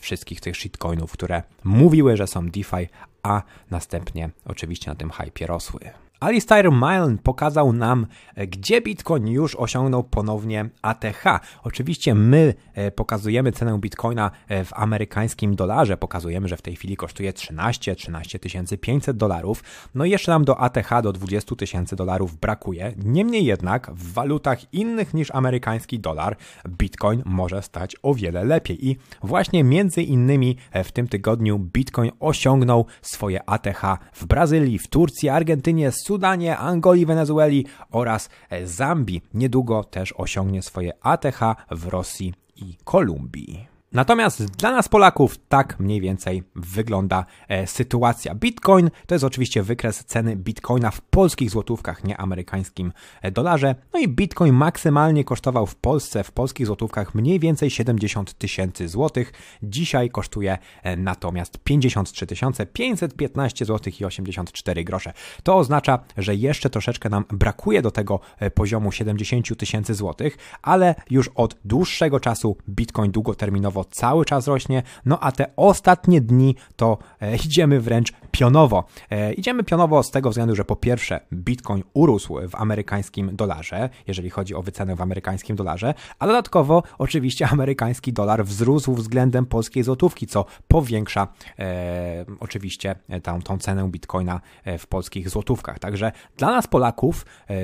wszystkich 0.00 0.40
tych 0.40 0.56
shitcoinów, 0.56 1.12
które 1.12 1.42
mówiły, 1.64 2.16
że 2.16 2.26
są 2.26 2.48
DeFi, 2.48 2.88
a 3.22 3.42
następnie 3.70 4.30
oczywiście 4.44 4.90
na 4.90 4.94
tym 4.94 5.10
hypie 5.10 5.46
rosły. 5.46 5.80
Alistair 6.20 6.72
Milne 6.72 7.18
pokazał 7.22 7.72
nam, 7.72 8.06
e, 8.34 8.46
gdzie 8.46 8.80
Bitcoin 8.80 9.26
już 9.26 9.56
osiągnął 9.56 10.04
ponownie 10.04 10.70
ATH. 10.82 11.24
Oczywiście 11.62 12.14
my 12.14 12.54
e, 12.74 12.90
pokazujemy 12.90 13.52
cenę 13.52 13.78
Bitcoina 13.78 14.30
e, 14.48 14.64
w 14.64 14.74
amerykańskim 14.74 15.56
dolarze, 15.56 15.96
pokazujemy, 15.96 16.48
że 16.48 16.56
w 16.56 16.62
tej 16.62 16.76
chwili 16.76 16.96
kosztuje 16.96 17.32
13, 17.32 17.96
13 17.96 18.38
500 18.80 19.16
dolarów. 19.16 19.64
No 19.94 20.04
i 20.04 20.10
jeszcze 20.10 20.32
nam 20.32 20.44
do 20.44 20.60
ATH 20.60 21.02
do 21.02 21.12
20 21.12 21.56
tysięcy 21.56 21.96
dolarów 21.96 22.36
brakuje. 22.36 22.94
Niemniej 23.04 23.44
jednak 23.44 23.90
w 23.94 24.12
walutach 24.12 24.74
innych 24.74 25.14
niż 25.14 25.30
amerykański 25.30 26.00
dolar 26.00 26.36
Bitcoin 26.68 27.22
może 27.24 27.62
stać 27.62 27.96
o 28.02 28.14
wiele 28.14 28.44
lepiej 28.44 28.88
i 28.88 28.96
właśnie 29.22 29.64
między 29.64 30.02
innymi 30.02 30.56
w 30.84 30.92
tym 30.92 31.08
tygodniu 31.08 31.58
Bitcoin 31.58 32.10
osiągnął 32.20 32.86
swoje 33.02 33.50
ATH 33.50 33.82
w 34.12 34.26
Brazylii, 34.26 34.78
w 34.78 34.86
Turcji, 34.88 35.28
Argentynie, 35.28 35.92
Sudanie, 36.08 36.58
Angolii, 36.58 37.06
Wenezueli 37.06 37.66
oraz 37.90 38.30
Zambii. 38.64 39.22
Niedługo 39.34 39.84
też 39.84 40.14
osiągnie 40.16 40.62
swoje 40.62 40.92
ATH 41.02 41.40
w 41.70 41.86
Rosji 41.86 42.34
i 42.56 42.76
Kolumbii. 42.84 43.77
Natomiast 43.92 44.44
dla 44.44 44.70
nas 44.70 44.88
Polaków 44.88 45.38
tak 45.48 45.80
mniej 45.80 46.00
więcej 46.00 46.42
wygląda 46.54 47.26
e, 47.48 47.66
sytuacja. 47.66 48.34
Bitcoin 48.34 48.90
to 49.06 49.14
jest 49.14 49.24
oczywiście 49.24 49.62
wykres 49.62 50.04
ceny 50.04 50.36
bitcoina 50.36 50.90
w 50.90 51.00
polskich 51.00 51.50
złotówkach, 51.50 52.04
nie 52.04 52.16
amerykańskim 52.16 52.92
e, 53.22 53.30
dolarze. 53.30 53.74
No 53.92 54.00
i 54.00 54.08
bitcoin 54.08 54.54
maksymalnie 54.54 55.24
kosztował 55.24 55.66
w 55.66 55.74
Polsce, 55.74 56.24
w 56.24 56.32
polskich 56.32 56.66
złotówkach 56.66 57.14
mniej 57.14 57.40
więcej 57.40 57.70
70 57.70 58.34
tysięcy 58.34 58.88
złotych. 58.88 59.32
Dzisiaj 59.62 60.10
kosztuje 60.10 60.58
e, 60.82 60.96
natomiast 60.96 61.58
53 61.64 62.26
515 62.72 63.64
zł 63.64 63.92
i 64.00 64.04
84 64.04 64.84
grosze. 64.84 65.12
To 65.42 65.56
oznacza, 65.56 65.98
że 66.16 66.34
jeszcze 66.34 66.70
troszeczkę 66.70 67.08
nam 67.08 67.24
brakuje 67.30 67.82
do 67.82 67.90
tego 67.90 68.20
poziomu 68.54 68.92
70 68.92 69.56
tysięcy 69.58 69.94
złotych, 69.94 70.38
ale 70.62 70.94
już 71.10 71.28
od 71.34 71.56
dłuższego 71.64 72.20
czasu 72.20 72.56
bitcoin 72.68 73.12
długoterminowo 73.12 73.77
cały 73.84 74.24
czas 74.24 74.46
rośnie, 74.46 74.82
no 75.04 75.20
a 75.20 75.32
te 75.32 75.46
ostatnie 75.56 76.20
dni 76.20 76.56
to 76.76 76.98
e, 77.20 77.36
idziemy 77.46 77.80
wręcz 77.80 78.12
pionowo. 78.30 78.84
E, 79.10 79.32
idziemy 79.32 79.64
pionowo 79.64 80.02
z 80.02 80.10
tego 80.10 80.30
względu, 80.30 80.56
że 80.56 80.64
po 80.64 80.76
pierwsze 80.76 81.20
Bitcoin 81.32 81.82
urósł 81.94 82.38
w 82.48 82.54
amerykańskim 82.54 83.36
dolarze, 83.36 83.88
jeżeli 84.06 84.30
chodzi 84.30 84.54
o 84.54 84.62
wycenę 84.62 84.96
w 84.96 85.00
amerykańskim 85.00 85.56
dolarze, 85.56 85.94
a 86.18 86.26
dodatkowo 86.26 86.82
oczywiście 86.98 87.48
amerykański 87.52 88.12
dolar 88.12 88.44
wzrósł 88.44 88.94
względem 88.94 89.46
polskiej 89.46 89.82
złotówki, 89.82 90.26
co 90.26 90.44
powiększa 90.68 91.28
e, 91.58 92.24
oczywiście 92.40 92.94
tą, 93.22 93.42
tą 93.42 93.58
cenę 93.58 93.88
Bitcoina 93.90 94.40
e, 94.64 94.78
w 94.78 94.86
polskich 94.86 95.30
złotówkach. 95.30 95.78
Także 95.78 96.12
dla 96.36 96.50
nas 96.50 96.66
Polaków 96.66 97.26
e, 97.50 97.54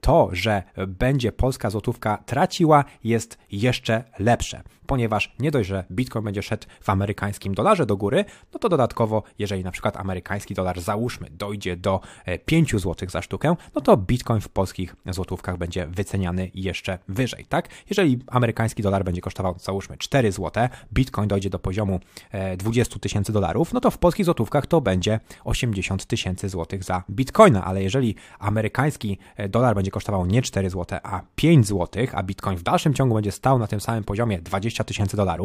to, 0.00 0.28
że 0.32 0.62
będzie 0.88 1.32
polska 1.32 1.70
złotówka 1.70 2.18
traciła 2.26 2.84
jest 3.04 3.38
jeszcze 3.52 4.04
lepsze, 4.18 4.62
ponieważ 4.86 5.34
nie 5.38 5.45
dość, 5.50 5.68
że 5.68 5.84
Bitcoin 5.90 6.24
będzie 6.24 6.42
szedł 6.42 6.66
w 6.80 6.90
amerykańskim 6.90 7.54
dolarze 7.54 7.86
do 7.86 7.96
góry, 7.96 8.24
no 8.52 8.58
to 8.58 8.68
dodatkowo, 8.68 9.22
jeżeli 9.38 9.64
na 9.64 9.70
przykład 9.70 9.96
amerykański 9.96 10.54
dolar 10.54 10.80
załóżmy 10.80 11.30
dojdzie 11.30 11.76
do 11.76 12.00
5 12.44 12.74
e, 12.74 12.78
zł 12.78 13.08
za 13.08 13.22
sztukę, 13.22 13.56
no 13.74 13.80
to 13.80 13.96
Bitcoin 13.96 14.40
w 14.40 14.48
polskich 14.48 14.96
złotówkach 15.06 15.58
będzie 15.58 15.86
wyceniany 15.86 16.50
jeszcze 16.54 16.98
wyżej, 17.08 17.44
tak? 17.44 17.68
Jeżeli 17.90 18.18
amerykański 18.26 18.82
dolar 18.82 19.04
będzie 19.04 19.20
kosztował 19.20 19.54
załóżmy 19.58 19.96
4 19.96 20.32
zł, 20.32 20.68
Bitcoin 20.92 21.28
dojdzie 21.28 21.50
do 21.50 21.58
poziomu 21.58 22.00
20 22.58 22.96
e, 22.96 22.98
tysięcy 22.98 23.32
dolarów, 23.32 23.72
no 23.72 23.80
to 23.80 23.90
w 23.90 23.98
polskich 23.98 24.24
złotówkach 24.24 24.66
to 24.66 24.80
będzie 24.80 25.20
80 25.44 26.06
tysięcy 26.06 26.48
złotych 26.48 26.84
za 26.84 27.02
Bitcoina, 27.10 27.64
ale 27.64 27.82
jeżeli 27.82 28.14
amerykański 28.38 29.18
e, 29.36 29.48
dolar 29.48 29.74
będzie 29.74 29.90
kosztował 29.90 30.26
nie 30.26 30.42
4 30.42 30.70
zł, 30.70 30.98
a 31.02 31.20
5 31.36 31.66
zł, 31.66 32.06
a 32.12 32.22
Bitcoin 32.22 32.58
w 32.58 32.62
dalszym 32.62 32.94
ciągu 32.94 33.14
będzie 33.14 33.32
stał 33.32 33.58
na 33.58 33.66
tym 33.66 33.80
samym 33.80 34.04
poziomie 34.04 34.38
20 34.38 34.84
tysięcy 34.84 35.16
dolarów, 35.16 35.35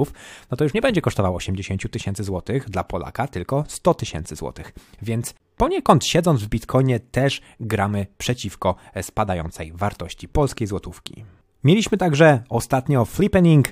no 0.51 0.58
to 0.58 0.63
już 0.63 0.73
nie 0.73 0.82
będzie 0.82 1.01
kosztował 1.01 1.36
80 1.36 1.91
tysięcy 1.91 2.23
złotych 2.23 2.69
dla 2.69 2.84
Polaka, 2.84 3.27
tylko 3.27 3.63
100 3.67 3.93
tysięcy 3.93 4.36
złotych. 4.36 4.73
Więc 5.01 5.34
poniekąd 5.58 6.06
siedząc 6.06 6.43
w 6.43 6.49
Bitcoinie 6.49 6.99
też 6.99 7.41
gramy 7.60 8.08
przeciwko 8.17 8.75
spadającej 9.01 9.71
wartości 9.71 10.27
polskiej 10.27 10.67
złotówki. 10.67 11.25
Mieliśmy 11.63 11.97
także 11.97 12.43
ostatnio 12.50 13.06
flippening 13.06 13.67
e, 13.69 13.71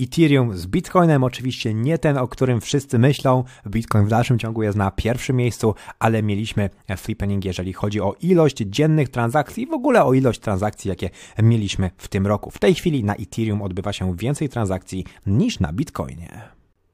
Ethereum 0.00 0.56
z 0.56 0.66
Bitcoinem, 0.66 1.24
oczywiście 1.24 1.74
nie 1.74 1.98
ten, 1.98 2.18
o 2.18 2.28
którym 2.28 2.60
wszyscy 2.60 2.98
myślą. 2.98 3.44
Bitcoin 3.66 4.04
w 4.04 4.08
dalszym 4.08 4.38
ciągu 4.38 4.62
jest 4.62 4.78
na 4.78 4.90
pierwszym 4.90 5.36
miejscu, 5.36 5.74
ale 5.98 6.22
mieliśmy 6.22 6.70
flippening, 6.96 7.44
jeżeli 7.44 7.72
chodzi 7.72 8.00
o 8.00 8.14
ilość 8.20 8.56
dziennych 8.56 9.08
transakcji, 9.08 9.66
w 9.66 9.72
ogóle 9.72 10.04
o 10.04 10.14
ilość 10.14 10.40
transakcji, 10.40 10.88
jakie 10.88 11.10
mieliśmy 11.42 11.90
w 11.96 12.08
tym 12.08 12.26
roku. 12.26 12.50
W 12.50 12.58
tej 12.58 12.74
chwili 12.74 13.04
na 13.04 13.14
Ethereum 13.14 13.62
odbywa 13.62 13.92
się 13.92 14.16
więcej 14.16 14.48
transakcji 14.48 15.04
niż 15.26 15.60
na 15.60 15.72
Bitcoinie. 15.72 16.40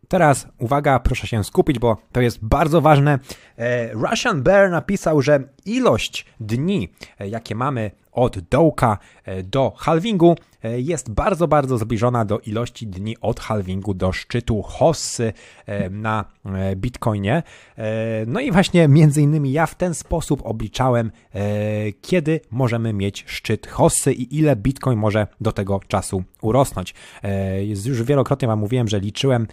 Teraz 0.09 0.49
uwaga, 0.59 0.99
proszę 0.99 1.27
się 1.27 1.45
skupić, 1.45 1.79
bo 1.79 1.97
to 2.13 2.21
jest 2.21 2.45
bardzo 2.45 2.81
ważne. 2.81 3.19
E, 3.57 3.93
Russian 3.93 4.43
Bear 4.43 4.71
napisał, 4.71 5.23
że 5.23 5.56
ilość 5.67 6.27
dni, 6.41 6.89
e, 7.21 7.29
jakie 7.29 7.55
mamy 7.55 7.91
od 8.13 8.39
dołka 8.39 8.99
e, 9.25 9.43
do 9.43 9.73
halvingu 9.77 10.37
e, 10.63 10.81
jest 10.81 11.11
bardzo, 11.11 11.49
bardzo 11.49 11.79
zbliżona 11.79 12.25
do 12.25 12.39
ilości 12.39 12.87
dni 12.87 13.17
od 13.21 13.41
halvingu 13.41 13.95
do 13.95 14.13
szczytu 14.13 14.63
Hossy 14.63 15.33
na 15.91 16.25
Bitcoinie. 16.77 17.43
No 18.27 18.41
i 18.41 18.53
właśnie 18.53 18.89
między 18.89 19.23
innymi 19.23 19.53
ja 19.53 19.67
w 19.67 19.75
ten 19.75 19.95
sposób 19.95 20.41
obliczałem, 20.45 21.11
kiedy 22.01 22.41
możemy 22.51 22.93
mieć 22.93 23.25
szczyt 23.27 23.67
Hossy 23.67 24.13
i 24.13 24.39
ile 24.39 24.57
Bitcoin 24.57 24.99
może 24.99 25.27
do 25.41 25.53
tego 25.53 25.81
czasu 25.89 26.23
urosnąć. 26.43 26.95
Już 27.85 28.03
wielokrotnie 28.03 28.49
Wam 28.49 28.59
mówiłem, 28.59 28.89
że 28.89 29.01
liczyłem 29.01 29.47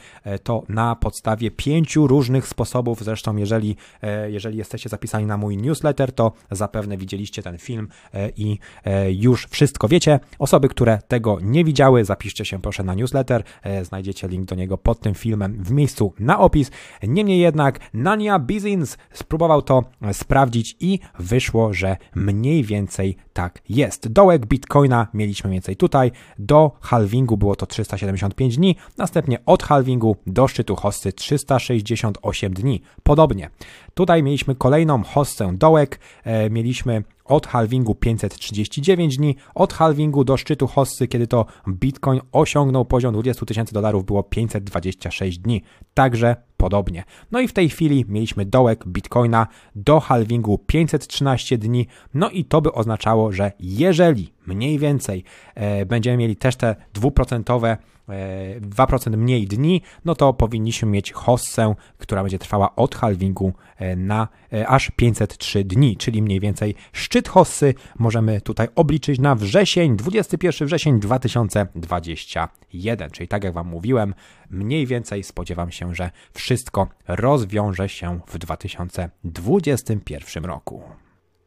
to 0.44 0.64
na 0.70 0.96
podstawie 0.96 1.52
pięciu 1.52 2.08
różnych 2.08 2.48
sposobów. 2.48 3.04
Zresztą, 3.04 3.36
jeżeli, 3.36 3.76
jeżeli 4.28 4.58
jesteście 4.58 4.90
zapisani 4.90 5.26
na 5.26 5.38
mój 5.38 5.58
newsletter, 5.58 6.03
to 6.12 6.32
zapewne 6.52 6.98
widzieliście 6.98 7.44
ten 7.44 7.58
film 7.58 7.88
i 8.38 8.60
E, 8.84 9.12
już 9.12 9.48
wszystko 9.48 9.88
wiecie. 9.88 10.20
Osoby, 10.40 10.70
które 10.70 11.00
tego 11.08 11.38
nie 11.42 11.64
widziały, 11.64 12.06
zapiszcie 12.06 12.46
się 12.46 12.62
proszę 12.62 12.84
na 12.84 12.94
newsletter. 12.94 13.44
E, 13.64 13.86
znajdziecie 13.86 14.28
link 14.28 14.46
do 14.46 14.56
niego 14.56 14.78
pod 14.78 15.00
tym 15.00 15.14
filmem 15.14 15.64
w 15.64 15.72
miejscu 15.72 16.14
na 16.20 16.40
opis. 16.40 16.72
Niemniej 17.04 17.40
jednak 17.40 17.80
Nania 17.94 18.40
Bizins 18.40 18.98
spróbował 19.14 19.62
to 19.62 19.84
sprawdzić 20.14 20.76
i 20.80 21.00
wyszło, 21.20 21.74
że 21.74 21.98
mniej 22.16 22.64
więcej 22.64 23.18
tak 23.34 23.62
jest. 23.70 24.08
Dołek 24.08 24.46
Bitcoina 24.46 25.08
mieliśmy 25.14 25.48
mniej 25.48 25.56
więcej 25.56 25.76
tutaj. 25.76 26.12
Do 26.40 26.72
halvingu 26.82 27.38
było 27.38 27.56
to 27.56 27.66
375 27.66 28.58
dni. 28.58 28.76
Następnie 28.98 29.40
od 29.46 29.64
halvingu 29.64 30.16
do 30.28 30.48
szczytu 30.48 30.76
hossy 30.76 31.14
368 31.14 32.54
dni. 32.54 32.82
Podobnie. 33.04 33.50
Tutaj 33.94 34.24
mieliśmy 34.24 34.56
kolejną 34.56 35.04
hossę 35.04 35.54
dołek. 35.58 36.00
E, 36.24 36.50
mieliśmy 36.50 37.04
od 37.26 37.48
halvingu 37.48 37.96
539 37.96 39.18
dni, 39.18 39.36
od 39.56 39.74
halvingu 39.74 40.24
do 40.24 40.38
szczytu 40.38 40.68
hossy, 40.68 41.08
kiedy 41.08 41.28
to 41.28 41.46
Bitcoin 41.68 42.22
osiągnął 42.32 42.86
poziom 42.86 43.14
20 43.14 43.46
tysięcy 43.46 43.74
dolarów, 43.74 44.06
było 44.06 44.24
526 44.24 45.40
dni. 45.40 45.64
Także 45.94 46.36
podobnie. 46.58 47.04
No 47.32 47.40
i 47.40 47.48
w 47.48 47.54
tej 47.54 47.70
chwili 47.70 48.06
mieliśmy 48.08 48.46
dołek 48.46 48.88
Bitcoina 48.88 49.48
do 49.76 50.00
halvingu 50.00 50.58
513 50.58 51.58
dni, 51.58 51.88
no 52.14 52.30
i 52.30 52.46
to 52.46 52.62
by 52.62 52.74
oznaczało, 52.74 53.32
że 53.32 53.52
jeżeli 53.60 54.34
mniej 54.48 54.80
więcej 54.80 55.24
e, 55.56 55.86
będziemy 55.86 56.18
mieli 56.18 56.36
też 56.36 56.56
te 56.56 56.76
dwuprocentowe 56.94 57.78
2% 58.08 59.14
e, 59.14 59.18
mniej 59.18 59.48
dni, 59.48 59.82
no 60.06 60.16
to 60.16 60.34
powinniśmy 60.34 60.90
mieć 60.90 61.12
hossę, 61.12 61.76
która 61.98 62.22
będzie 62.22 62.40
trwała 62.40 62.76
od 62.76 62.96
halvingu 62.96 63.54
e, 63.78 63.96
na 63.96 64.28
e, 64.54 64.68
aż 64.68 64.92
503 64.96 65.64
dni, 65.64 65.98
czyli 65.98 66.22
mniej 66.22 66.40
więcej 66.40 66.76
szczyt 66.92 67.13
hossy 67.22 67.74
możemy 68.00 68.42
tutaj 68.42 68.68
obliczyć 68.76 69.20
na 69.20 69.36
wrzesień, 69.36 69.98
21 69.98 70.68
wrzesień 70.68 71.00
2021, 71.00 73.12
czyli 73.12 73.28
tak 73.28 73.44
jak 73.44 73.54
Wam 73.54 73.68
mówiłem, 73.68 74.14
mniej 74.50 74.88
więcej 74.88 75.24
spodziewam 75.24 75.72
się, 75.72 75.96
że 75.96 76.12
wszystko 76.34 76.88
rozwiąże 77.08 77.90
się 77.90 78.20
w 78.28 78.38
2021 78.38 80.46
roku. 80.46 80.84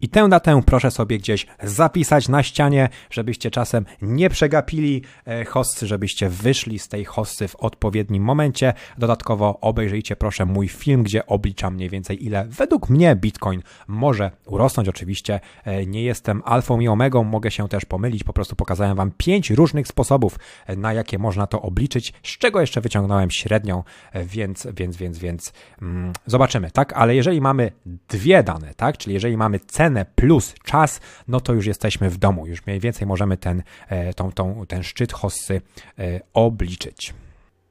I 0.00 0.08
tę 0.08 0.28
datę 0.28 0.62
proszę 0.66 0.90
sobie 0.90 1.18
gdzieś 1.18 1.46
zapisać 1.62 2.28
na 2.28 2.42
ścianie, 2.42 2.88
żebyście 3.10 3.50
czasem 3.50 3.84
nie 4.02 4.30
przegapili 4.30 5.02
e, 5.26 5.44
hossy, 5.44 5.86
żebyście 5.86 6.28
wyszli 6.28 6.78
z 6.78 6.88
tej 6.88 7.04
hossy 7.04 7.48
w 7.48 7.56
odpowiednim 7.56 8.22
momencie. 8.22 8.72
Dodatkowo 8.98 9.60
obejrzyjcie 9.60 10.16
proszę 10.16 10.46
mój 10.46 10.68
film, 10.68 11.02
gdzie 11.02 11.26
obliczam 11.26 11.74
mniej 11.74 11.90
więcej 11.90 12.24
ile 12.24 12.46
według 12.48 12.90
mnie 12.90 13.16
Bitcoin 13.16 13.62
może 13.88 14.30
urosnąć. 14.46 14.88
Oczywiście 14.88 15.40
e, 15.64 15.86
nie 15.86 16.02
jestem 16.02 16.42
alfą 16.44 16.80
i 16.80 16.88
omegą, 16.88 17.24
mogę 17.24 17.50
się 17.50 17.68
też 17.68 17.84
pomylić, 17.84 18.24
po 18.24 18.32
prostu 18.32 18.56
pokazałem 18.56 18.96
wam 18.96 19.10
pięć 19.16 19.50
różnych 19.50 19.88
sposobów, 19.88 20.38
e, 20.66 20.76
na 20.76 20.92
jakie 20.92 21.18
można 21.18 21.46
to 21.46 21.62
obliczyć, 21.62 22.12
z 22.22 22.38
czego 22.38 22.60
jeszcze 22.60 22.80
wyciągnąłem 22.80 23.30
średnią, 23.30 23.82
więc, 24.14 24.66
więc, 24.76 24.96
więc, 24.96 25.18
więc 25.18 25.52
mm, 25.82 26.12
zobaczymy, 26.26 26.70
tak? 26.70 26.92
Ale 26.92 27.14
jeżeli 27.14 27.40
mamy 27.40 27.72
dwie 28.08 28.42
dane, 28.42 28.74
tak? 28.74 28.98
Czyli 28.98 29.14
jeżeli 29.14 29.36
mamy 29.36 29.60
cenę 29.60 29.95
plus 30.04 30.54
czas, 30.64 31.00
no 31.28 31.40
to 31.40 31.52
już 31.52 31.66
jesteśmy 31.66 32.10
w 32.10 32.16
domu. 32.16 32.46
Już 32.46 32.66
mniej 32.66 32.80
więcej 32.80 33.06
możemy 33.06 33.36
ten, 33.36 33.62
e, 33.88 34.14
tą, 34.14 34.32
tą, 34.32 34.66
ten 34.68 34.82
szczyt 34.82 35.12
hossy 35.12 35.60
e, 35.98 36.20
obliczyć. 36.34 37.14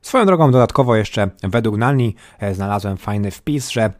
Swoją 0.02 0.26
drogą 0.26 0.52
dodatkowo 0.52 0.96
jeszcze 0.96 1.30
według 1.44 1.78
Nalni 1.78 2.16
e, 2.40 2.56
znalazłem 2.56 2.98
fajny 2.98 3.32
wpis, 3.32 3.70
że 3.70 3.94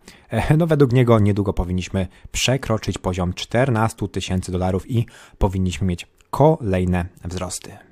no 0.58 0.68
według 0.68 0.94
niego 0.94 1.20
niedługo 1.20 1.54
powinniśmy 1.54 2.08
przekroczyć 2.32 2.98
poziom 2.98 3.34
14 3.34 4.08
tysięcy 4.08 4.52
dolarów 4.52 4.92
i 4.92 5.06
powinniśmy 5.38 5.88
mieć 5.88 6.08
kolejne 6.30 7.06
wzrosty. 7.24 7.85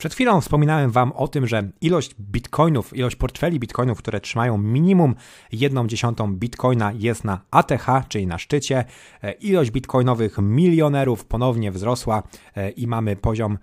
Przed 0.00 0.14
chwilą 0.14 0.40
wspominałem 0.40 0.90
Wam 0.90 1.12
o 1.12 1.28
tym, 1.28 1.46
że 1.46 1.62
ilość 1.80 2.14
bitcoinów, 2.20 2.96
ilość 2.96 3.16
portfeli 3.16 3.60
bitcoinów, 3.60 3.98
które 3.98 4.20
trzymają 4.20 4.58
minimum 4.58 5.14
1 5.52 5.88
dziesiątą 5.88 6.34
bitcoina 6.34 6.92
jest 6.92 7.24
na 7.24 7.40
ATH, 7.50 7.86
czyli 8.08 8.26
na 8.26 8.38
szczycie. 8.38 8.84
E, 9.22 9.32
ilość 9.32 9.70
bitcoinowych 9.70 10.38
milionerów 10.38 11.24
ponownie 11.24 11.72
wzrosła 11.72 12.22
e, 12.56 12.70
i 12.70 12.86
mamy 12.86 13.16
poziom 13.16 13.58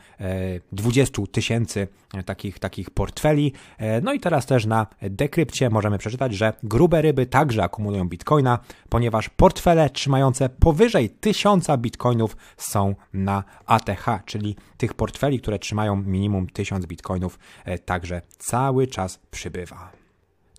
20 0.71 1.21
e, 1.21 1.27
tysięcy 1.27 1.87
takich, 2.25 2.59
takich 2.59 2.89
portfeli. 2.89 3.53
No 4.01 4.13
i 4.13 4.19
teraz 4.19 4.45
też 4.45 4.65
na 4.65 4.87
dekrypcie 5.01 5.69
możemy 5.69 5.97
przeczytać, 5.97 6.33
że 6.33 6.53
grube 6.63 7.01
ryby 7.01 7.25
także 7.25 7.63
akumulują 7.63 8.09
bitcoina, 8.09 8.59
ponieważ 8.89 9.29
portfele 9.29 9.89
trzymające 9.89 10.49
powyżej 10.49 11.09
1000 11.09 11.67
bitcoinów 11.77 12.37
są 12.57 12.95
na 13.13 13.43
ATH, 13.65 14.05
czyli 14.25 14.55
tych 14.77 14.93
portfeli, 14.93 15.39
które 15.39 15.59
trzymają 15.59 15.95
minimum 15.95 16.26
minimum 16.27 16.47
1000 16.47 16.85
bitcoinów 16.85 17.39
e, 17.65 17.79
także 17.79 18.21
cały 18.37 18.87
czas 18.87 19.19
przybywa. 19.31 19.91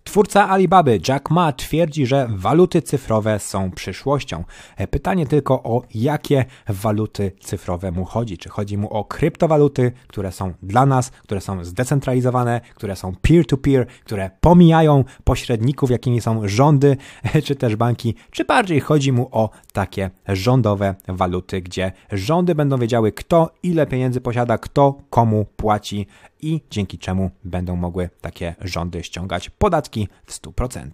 Twórca 0.09 0.49
Alibaby 0.49 0.99
Jack 1.07 1.29
Ma 1.29 1.51
twierdzi, 1.53 2.05
że 2.05 2.27
waluty 2.29 2.81
cyfrowe 2.81 3.39
są 3.39 3.71
przyszłością. 3.71 4.43
E, 4.77 4.87
pytanie 4.87 5.25
tylko 5.25 5.63
o 5.63 5.81
jakie 5.93 6.45
waluty 6.67 7.31
cyfrowe 7.39 7.91
mu 7.91 8.05
chodzi. 8.05 8.37
Czy 8.37 8.49
chodzi 8.49 8.77
mu 8.77 8.89
o 8.89 9.03
kryptowaluty, 9.03 9.91
które 10.07 10.31
są 10.31 10.53
dla 10.63 10.85
nas, 10.85 11.09
które 11.09 11.41
są 11.41 11.63
zdecentralizowane, 11.63 12.61
które 12.75 12.95
są 12.95 13.15
peer-to-peer, 13.21 13.85
-peer, 13.85 14.03
które 14.05 14.31
pomijają 14.41 15.03
pośredników, 15.23 15.91
jakimi 15.91 16.21
są 16.21 16.47
rządy 16.47 16.97
czy 17.45 17.55
też 17.55 17.75
banki, 17.75 18.15
czy 18.31 18.45
bardziej 18.45 18.79
chodzi 18.79 19.11
mu 19.11 19.29
o 19.31 19.49
takie 19.73 20.09
rządowe 20.27 20.95
waluty, 21.07 21.61
gdzie 21.61 21.91
rządy 22.11 22.55
będą 22.55 22.77
wiedziały, 22.77 23.11
kto 23.11 23.49
ile 23.63 23.87
pieniędzy 23.87 24.21
posiada, 24.21 24.57
kto 24.57 24.97
komu 25.09 25.45
płaci 25.45 26.07
i 26.41 26.61
dzięki 26.69 26.97
czemu 26.97 27.31
będą 27.43 27.75
mogły 27.75 28.09
takie 28.21 28.55
rządy 28.61 29.03
ściągać 29.03 29.49
podatki 29.49 30.07
w 30.25 30.33
100%. 30.33 30.89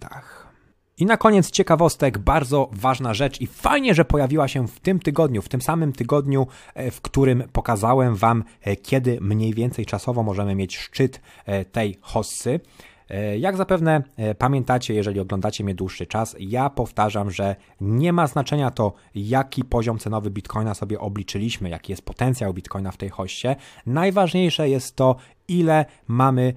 I 0.98 1.06
na 1.06 1.16
koniec 1.16 1.50
ciekawostek, 1.50 2.18
bardzo 2.18 2.68
ważna 2.72 3.14
rzecz 3.14 3.40
i 3.40 3.46
fajnie, 3.46 3.94
że 3.94 4.04
pojawiła 4.04 4.48
się 4.48 4.68
w 4.68 4.80
tym 4.80 4.98
tygodniu, 4.98 5.42
w 5.42 5.48
tym 5.48 5.62
samym 5.62 5.92
tygodniu, 5.92 6.46
e, 6.74 6.90
w 6.90 7.00
którym 7.00 7.44
pokazałem 7.52 8.14
Wam, 8.14 8.44
e, 8.62 8.76
kiedy 8.76 9.18
mniej 9.20 9.54
więcej 9.54 9.86
czasowo 9.86 10.22
możemy 10.22 10.54
mieć 10.54 10.76
szczyt 10.76 11.20
e, 11.44 11.64
tej 11.64 11.98
hossy. 12.00 12.60
Jak 13.38 13.56
zapewne 13.56 14.02
pamiętacie, 14.38 14.94
jeżeli 14.94 15.20
oglądacie 15.20 15.64
mnie 15.64 15.74
dłuższy 15.74 16.06
czas, 16.06 16.36
ja 16.40 16.70
powtarzam, 16.70 17.30
że 17.30 17.56
nie 17.80 18.12
ma 18.12 18.26
znaczenia 18.26 18.70
to, 18.70 18.92
jaki 19.14 19.64
poziom 19.64 19.98
cenowy 19.98 20.30
Bitcoina 20.30 20.74
sobie 20.74 21.00
obliczyliśmy, 21.00 21.70
jaki 21.70 21.92
jest 21.92 22.02
potencjał 22.02 22.54
Bitcoina 22.54 22.90
w 22.90 22.96
tej 22.96 23.08
hoście. 23.08 23.56
Najważniejsze 23.86 24.68
jest 24.68 24.96
to, 24.96 25.16
ile 25.48 25.84
mamy 26.08 26.54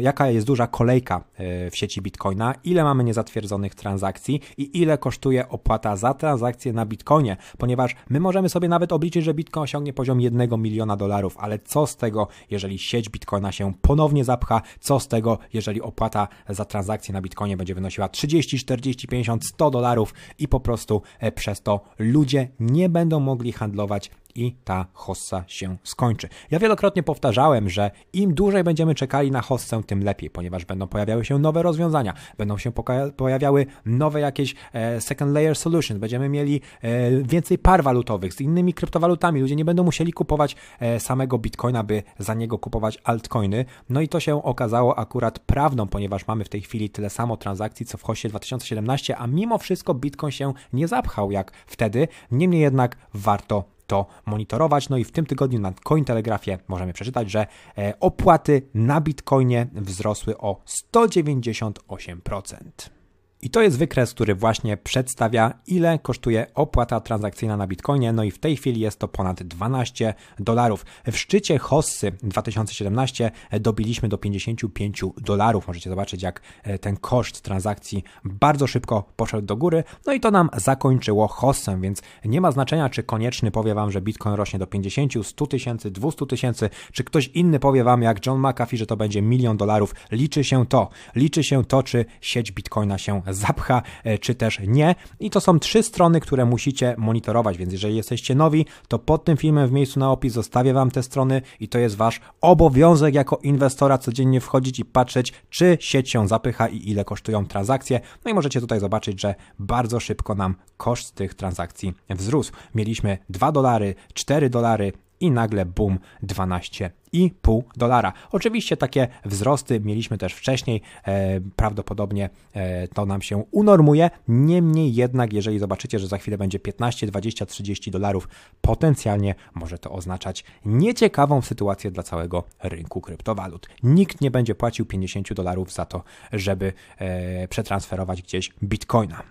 jaka 0.00 0.30
jest 0.30 0.46
duża 0.46 0.66
kolejka 0.66 1.24
e, 1.34 1.70
w 1.70 1.76
sieci 1.76 2.02
Bitcoina, 2.02 2.54
ile 2.64 2.84
mamy 2.84 3.04
niezatwierdzonych 3.04 3.74
transakcji 3.74 4.40
i 4.56 4.80
ile 4.80 4.98
kosztuje 4.98 5.48
opłata 5.48 5.96
za 5.96 6.14
transakcję 6.14 6.72
na 6.72 6.86
Bitcoinie, 6.86 7.36
ponieważ 7.58 7.96
my 8.10 8.20
możemy 8.20 8.48
sobie 8.48 8.68
nawet 8.68 8.92
obliczyć, 8.92 9.24
że 9.24 9.34
Bitcoin 9.34 9.64
osiągnie 9.64 9.92
poziom 9.92 10.20
1 10.20 10.62
miliona 10.62 10.96
dolarów, 10.96 11.36
ale 11.38 11.58
co 11.58 11.86
z 11.86 11.96
tego, 11.96 12.28
jeżeli 12.50 12.78
sieć 12.78 13.08
Bitcoina 13.08 13.52
się 13.52 13.72
ponownie 13.82 14.24
zapcha, 14.24 14.62
co 14.80 15.00
z 15.00 15.08
tego, 15.08 15.38
jeżeli 15.52 15.82
opłata 15.82 16.28
za 16.48 16.64
transakcję 16.64 17.12
na 17.12 17.22
Bitcoinie 17.22 17.56
będzie 17.56 17.74
wynosiła 17.74 18.08
30, 18.08 18.58
40, 18.58 19.08
50, 19.08 19.46
100 19.46 19.70
dolarów 19.70 20.14
i 20.38 20.48
po 20.48 20.60
prostu 20.60 21.02
e, 21.20 21.32
przez 21.32 21.62
to 21.62 21.80
ludzie 21.98 22.48
nie 22.60 22.88
będą 22.88 23.20
mogli 23.20 23.52
handlować 23.52 24.10
i 24.38 24.56
ta 24.64 24.86
hossa 24.92 25.44
się 25.46 25.76
skończy. 25.84 26.28
Ja 26.50 26.58
wielokrotnie 26.58 27.02
powtarzałem, 27.02 27.68
że 27.70 27.90
im 28.12 28.34
dłużej 28.34 28.64
będziemy 28.64 28.94
czekali 28.94 29.30
na 29.30 29.40
hossę, 29.40 29.82
tym 29.86 30.04
lepiej, 30.04 30.30
ponieważ 30.30 30.64
będą 30.64 30.86
pojawiały 30.86 31.24
się 31.24 31.38
nowe 31.38 31.62
rozwiązania, 31.62 32.14
będą 32.38 32.58
się 32.58 32.72
pojawiały 33.16 33.66
nowe 33.86 34.20
jakieś 34.20 34.54
e, 34.72 35.00
second 35.00 35.32
layer 35.32 35.56
solutions, 35.56 36.00
będziemy 36.00 36.28
mieli 36.28 36.60
e, 36.82 37.10
więcej 37.22 37.58
par 37.58 37.82
walutowych 37.82 38.32
z 38.32 38.40
innymi 38.40 38.74
kryptowalutami, 38.74 39.40
ludzie 39.40 39.56
nie 39.56 39.64
będą 39.64 39.84
musieli 39.84 40.12
kupować 40.12 40.56
e, 40.80 41.00
samego 41.00 41.38
bitcoina, 41.38 41.82
by 41.82 42.02
za 42.18 42.34
niego 42.34 42.58
kupować 42.58 42.98
altcoiny. 43.04 43.64
No 43.88 44.00
i 44.00 44.08
to 44.08 44.20
się 44.20 44.44
okazało 44.44 44.98
akurat 44.98 45.38
prawdą, 45.38 45.86
ponieważ 45.86 46.26
mamy 46.26 46.44
w 46.44 46.48
tej 46.48 46.60
chwili 46.60 46.90
tyle 46.90 47.10
samo 47.10 47.36
transakcji, 47.36 47.86
co 47.86 47.98
w 47.98 48.02
hoście 48.02 48.28
2017, 48.28 49.16
a 49.16 49.26
mimo 49.26 49.58
wszystko 49.58 49.94
bitcoin 49.94 50.30
się 50.30 50.52
nie 50.72 50.88
zapchał 50.88 51.30
jak 51.30 51.52
wtedy. 51.66 52.08
Niemniej 52.30 52.60
jednak 52.60 52.96
warto 53.14 53.77
to 53.88 54.06
monitorować. 54.26 54.88
No 54.88 54.96
i 54.96 55.04
w 55.04 55.12
tym 55.12 55.26
tygodniu 55.26 55.60
na 55.60 55.72
Cointelegrafie 55.72 56.58
możemy 56.68 56.92
przeczytać, 56.92 57.30
że 57.30 57.46
e, 57.78 57.94
opłaty 58.00 58.62
na 58.74 59.00
Bitcoinie 59.00 59.66
wzrosły 59.72 60.38
o 60.38 60.60
198%. 60.94 62.97
I 63.42 63.50
to 63.50 63.62
jest 63.62 63.78
wykres, 63.78 64.14
który 64.14 64.34
właśnie 64.34 64.76
przedstawia, 64.76 65.52
ile 65.66 65.98
kosztuje 65.98 66.46
opłata 66.54 67.00
transakcyjna 67.00 67.56
na 67.56 67.66
Bitcoinie. 67.66 68.12
No 68.12 68.24
i 68.24 68.30
w 68.30 68.38
tej 68.38 68.56
chwili 68.56 68.80
jest 68.80 68.98
to 68.98 69.08
ponad 69.08 69.42
12 69.42 70.14
dolarów. 70.38 70.86
W 71.06 71.16
szczycie 71.16 71.58
Hossy 71.58 72.12
2017 72.22 73.30
dobiliśmy 73.60 74.08
do 74.08 74.18
55 74.18 75.04
dolarów. 75.16 75.66
Możecie 75.68 75.90
zobaczyć, 75.90 76.22
jak 76.22 76.40
e, 76.62 76.78
ten 76.78 76.96
koszt 76.96 77.42
transakcji 77.42 78.04
bardzo 78.24 78.66
szybko 78.66 79.04
poszedł 79.16 79.46
do 79.46 79.56
góry. 79.56 79.84
No 80.06 80.12
i 80.12 80.20
to 80.20 80.30
nam 80.30 80.50
zakończyło 80.56 81.28
Hossę, 81.28 81.80
więc 81.80 82.02
nie 82.24 82.40
ma 82.40 82.52
znaczenia, 82.52 82.88
czy 82.88 83.02
konieczny 83.02 83.50
powie 83.50 83.74
Wam, 83.74 83.90
że 83.90 84.00
Bitcoin 84.00 84.34
rośnie 84.34 84.58
do 84.58 84.66
50, 84.66 85.12
100 85.22 85.46
tysięcy, 85.46 85.90
200 85.90 86.26
tysięcy, 86.26 86.70
czy 86.92 87.04
ktoś 87.04 87.28
inny 87.28 87.58
powie 87.58 87.84
Wam, 87.84 88.02
jak 88.02 88.26
John 88.26 88.40
McAfee, 88.40 88.76
że 88.76 88.86
to 88.86 88.96
będzie 88.96 89.22
milion 89.22 89.56
dolarów. 89.56 89.94
Liczy 90.12 90.44
się 90.44 90.66
to. 90.66 90.88
Liczy 91.14 91.44
się 91.44 91.64
to, 91.64 91.82
czy 91.82 92.04
sieć 92.20 92.52
Bitcoina 92.52 92.98
się 92.98 93.22
zapcha, 93.30 93.82
e, 94.04 94.18
czy 94.18 94.34
też 94.34 94.60
nie. 94.66 94.94
I 95.20 95.30
to 95.30 95.40
są 95.40 95.58
trzy 95.58 95.82
strony, 95.82 96.20
które 96.20 96.44
musicie 96.44 96.94
monitorować, 96.98 97.58
więc 97.58 97.72
jeżeli 97.72 97.96
jesteście 97.96 98.34
nowi, 98.34 98.66
to 98.88 98.98
pod 98.98 99.24
tym 99.24 99.36
filmem 99.36 99.68
w 99.68 99.72
miejscu 99.72 100.00
na 100.00 100.10
opis 100.10 100.32
zostawię 100.32 100.72
Wam 100.72 100.90
te 100.90 101.02
strony 101.02 101.42
i 101.60 101.68
to 101.68 101.78
jest 101.78 101.96
Wasz 101.96 102.20
obowiązek 102.40 103.14
jako 103.14 103.38
inwestora 103.42 103.98
codziennie 103.98 104.40
wchodzić 104.40 104.78
i 104.78 104.84
patrzeć, 104.84 105.32
czy 105.50 105.78
sieć 105.80 106.10
się 106.10 106.28
zapycha 106.28 106.68
i 106.68 106.90
ile 106.90 107.04
kosztują 107.04 107.46
transakcje. 107.46 108.00
No 108.24 108.30
i 108.30 108.34
możecie 108.34 108.60
tutaj 108.60 108.80
zobaczyć, 108.80 109.20
że 109.20 109.34
bardzo 109.58 110.00
szybko 110.00 110.34
nam 110.34 110.54
koszt 110.76 111.14
tych 111.14 111.34
transakcji 111.34 111.94
wzrósł. 112.10 112.52
Mieliśmy 112.74 113.18
2 113.28 113.52
dolary, 113.52 113.94
4 114.14 114.50
dolary, 114.50 114.92
i 115.20 115.30
nagle 115.30 115.66
boom 115.66 115.98
12,5 116.22 117.62
dolara. 117.76 118.12
Oczywiście 118.32 118.76
takie 118.76 119.08
wzrosty 119.24 119.80
mieliśmy 119.80 120.18
też 120.18 120.34
wcześniej, 120.34 120.82
e, 121.04 121.40
prawdopodobnie 121.56 122.30
e, 122.52 122.88
to 122.88 123.06
nam 123.06 123.22
się 123.22 123.44
unormuje, 123.50 124.10
niemniej 124.28 124.94
jednak 124.94 125.32
jeżeli 125.32 125.58
zobaczycie, 125.58 125.98
że 125.98 126.06
za 126.06 126.18
chwilę 126.18 126.38
będzie 126.38 126.58
15, 126.58 127.06
20, 127.06 127.46
30 127.46 127.90
dolarów, 127.90 128.28
potencjalnie 128.60 129.34
może 129.54 129.78
to 129.78 129.90
oznaczać 129.90 130.44
nieciekawą 130.64 131.42
sytuację 131.42 131.90
dla 131.90 132.02
całego 132.02 132.44
rynku 132.62 133.00
kryptowalut. 133.00 133.68
Nikt 133.82 134.20
nie 134.20 134.30
będzie 134.30 134.54
płacił 134.54 134.86
50 134.86 135.34
dolarów 135.34 135.72
za 135.72 135.84
to, 135.84 136.02
żeby 136.32 136.72
e, 136.98 137.48
przetransferować 137.48 138.22
gdzieś 138.22 138.52
bitcoina. 138.62 139.22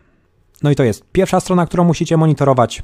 No 0.63 0.71
i 0.71 0.75
to 0.75 0.83
jest 0.83 1.03
pierwsza 1.11 1.39
strona, 1.39 1.65
którą 1.65 1.83
musicie 1.83 2.17
monitorować. 2.17 2.83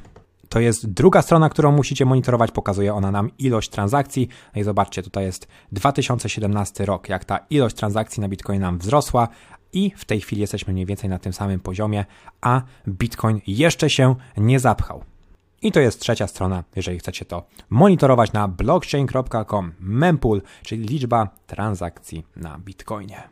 To 0.50 0.60
jest 0.60 0.92
druga 0.92 1.22
strona, 1.22 1.50
którą 1.50 1.72
musicie 1.72 2.06
monitorować. 2.06 2.52
Pokazuje 2.52 2.94
ona 2.94 3.12
nam 3.12 3.30
ilość 3.38 3.70
transakcji. 3.70 4.28
No 4.56 4.62
i 4.62 4.64
zobaczcie, 4.64 5.04
tutaj 5.04 5.26
jest 5.26 5.48
2017 5.72 6.86
rok, 6.86 7.10
jak 7.10 7.26
ta 7.26 7.40
ilość 7.50 7.76
transakcji 7.76 8.22
na 8.22 8.30
Bitcoin 8.30 8.62
nam 8.62 8.78
wzrosła 8.78 9.28
i 9.74 9.92
w 9.98 10.06
tej 10.06 10.22
chwili 10.22 10.42
jesteśmy 10.42 10.74
mniej 10.74 10.86
więcej 10.86 11.10
na 11.10 11.20
tym 11.20 11.34
samym 11.34 11.60
poziomie, 11.60 12.06
a 12.42 12.62
Bitcoin 12.88 13.42
jeszcze 13.48 13.90
się 13.90 14.16
nie 14.38 14.60
zapchał. 14.60 15.04
I 15.62 15.72
to 15.72 15.80
jest 15.80 16.00
trzecia 16.00 16.28
strona, 16.28 16.64
jeżeli 16.76 17.00
chcecie 17.00 17.26
to 17.26 17.44
monitorować 17.70 18.34
na 18.34 18.48
blockchain.com 18.48 19.74
mempool, 19.80 20.42
czyli 20.64 20.86
liczba 20.86 21.28
transakcji 21.48 22.26
na 22.36 22.60
Bitcoinie. 22.60 23.24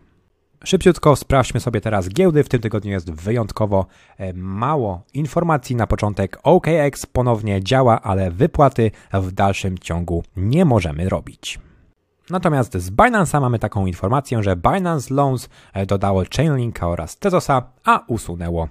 Szybciutko 0.64 1.16
sprawdźmy 1.16 1.60
sobie 1.60 1.82
teraz 1.82 2.10
giełdy. 2.10 2.44
W 2.44 2.50
tym 2.50 2.62
tygodniu 2.62 2.92
jest 2.92 3.12
wyjątkowo 3.12 3.86
e, 4.18 4.34
mało 4.34 5.02
informacji. 5.14 5.76
Na 5.76 5.88
początek 5.88 6.40
OKX 6.44 7.06
ponownie 7.06 7.64
działa, 7.64 8.02
ale 8.02 8.32
wypłaty 8.32 8.92
w 9.14 9.32
dalszym 9.32 9.78
ciągu 9.78 10.24
nie 10.36 10.66
możemy 10.66 11.10
robić. 11.10 11.60
Natomiast 12.30 12.78
z 12.78 12.92
Binance'a 12.92 13.42
mamy 13.42 13.60
taką 13.60 13.86
informację, 13.86 14.44
że 14.44 14.56
Binance 14.56 15.14
Loans 15.14 15.50
e, 15.74 15.86
dodało 15.86 16.24
Chainlinka 16.36 16.88
oraz 16.90 17.18
Tezosa, 17.18 17.64
a 17.84 18.04
usunęło 18.08 18.68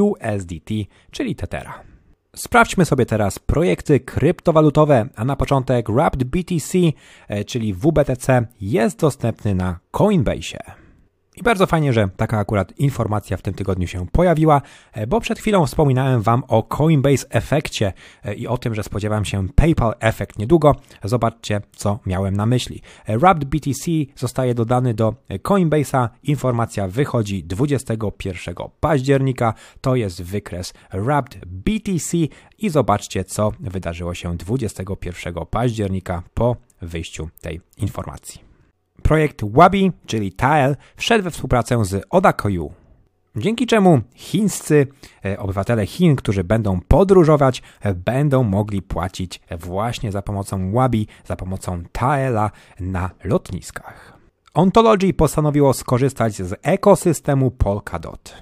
USDT, 0.00 0.70
czyli 1.10 1.36
Tethera. 1.36 1.80
Sprawdźmy 2.36 2.84
sobie 2.84 3.06
teraz 3.06 3.38
projekty 3.38 4.00
kryptowalutowe, 4.00 5.08
a 5.16 5.24
na 5.24 5.36
początek 5.36 5.90
Wrapped 5.90 6.24
BTC, 6.24 6.78
e, 7.28 7.44
czyli 7.44 7.74
WBTC, 7.74 8.46
jest 8.60 9.00
dostępny 9.00 9.54
na 9.54 9.78
Coinbase. 9.90 10.83
I 11.36 11.42
bardzo 11.42 11.66
fajnie, 11.66 11.92
że 11.92 12.08
taka 12.16 12.38
akurat 12.38 12.78
informacja 12.78 13.36
w 13.36 13.42
tym 13.42 13.54
tygodniu 13.54 13.86
się 13.86 14.06
pojawiła, 14.06 14.62
e, 14.92 15.06
bo 15.06 15.20
przed 15.20 15.38
chwilą 15.38 15.66
wspominałem 15.66 16.22
Wam 16.22 16.42
o 16.48 16.62
Coinbase 16.62 17.26
efekcie 17.30 17.92
e, 18.24 18.34
i 18.34 18.46
o 18.46 18.58
tym, 18.58 18.74
że 18.74 18.82
spodziewam 18.82 19.24
się 19.24 19.48
PayPal 19.48 19.94
efekt 20.00 20.38
niedługo. 20.38 20.74
Zobaczcie, 21.04 21.60
co 21.76 21.98
miałem 22.06 22.36
na 22.36 22.46
myśli. 22.46 22.82
E, 23.06 23.18
Wrapped 23.18 23.44
BTC 23.44 23.90
zostaje 24.16 24.54
dodany 24.54 24.94
do 24.94 25.14
Coinbase'a. 25.30 26.08
Informacja 26.22 26.88
wychodzi 26.88 27.44
21 27.44 28.54
października. 28.80 29.54
To 29.80 29.96
jest 29.96 30.22
wykres 30.22 30.74
Wrapped 30.92 31.44
BTC 31.46 32.16
i 32.58 32.70
zobaczcie, 32.70 33.24
co 33.24 33.52
wydarzyło 33.60 34.14
się 34.14 34.36
21 34.36 35.34
października 35.50 36.22
po 36.34 36.56
wyjściu 36.82 37.28
tej 37.40 37.60
informacji. 37.78 38.53
Projekt 39.04 39.44
Wabi, 39.52 39.92
czyli 40.06 40.32
Tile, 40.32 40.76
wszedł 40.96 41.24
we 41.24 41.30
współpracę 41.30 41.84
z 41.84 42.06
Odakoyu. 42.10 42.72
Dzięki 43.36 43.66
czemu 43.66 44.00
chińscy 44.14 44.86
e, 45.24 45.38
obywatele 45.38 45.86
Chin, 45.86 46.16
którzy 46.16 46.44
będą 46.44 46.80
podróżować, 46.88 47.62
e, 47.80 47.94
będą 47.94 48.42
mogli 48.42 48.82
płacić 48.82 49.40
właśnie 49.58 50.12
za 50.12 50.22
pomocą 50.22 50.72
Wabi, 50.72 51.06
za 51.24 51.36
pomocą 51.36 51.82
Taela 51.92 52.50
na 52.80 53.10
lotniskach. 53.24 54.18
Ontology 54.54 55.14
postanowiło 55.14 55.72
skorzystać 55.72 56.34
z 56.34 56.60
ekosystemu 56.62 57.50
Polkadot. 57.50 58.34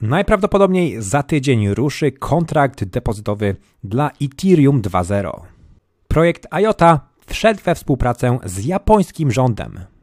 Najprawdopodobniej 0.00 1.02
za 1.02 1.22
tydzień 1.22 1.68
ruszy 1.68 2.12
kontrakt 2.12 2.84
depozytowy 2.84 3.56
dla 3.84 4.10
Ethereum 4.22 4.82
2.0. 4.82 5.40
Projekt 6.08 6.46
IOTA 6.50 7.00
wszedł 7.26 7.60
we 7.64 7.74
współpracę 7.74 8.38
z 8.44 8.64
japońskim 8.64 9.32
rządem. 9.32 9.93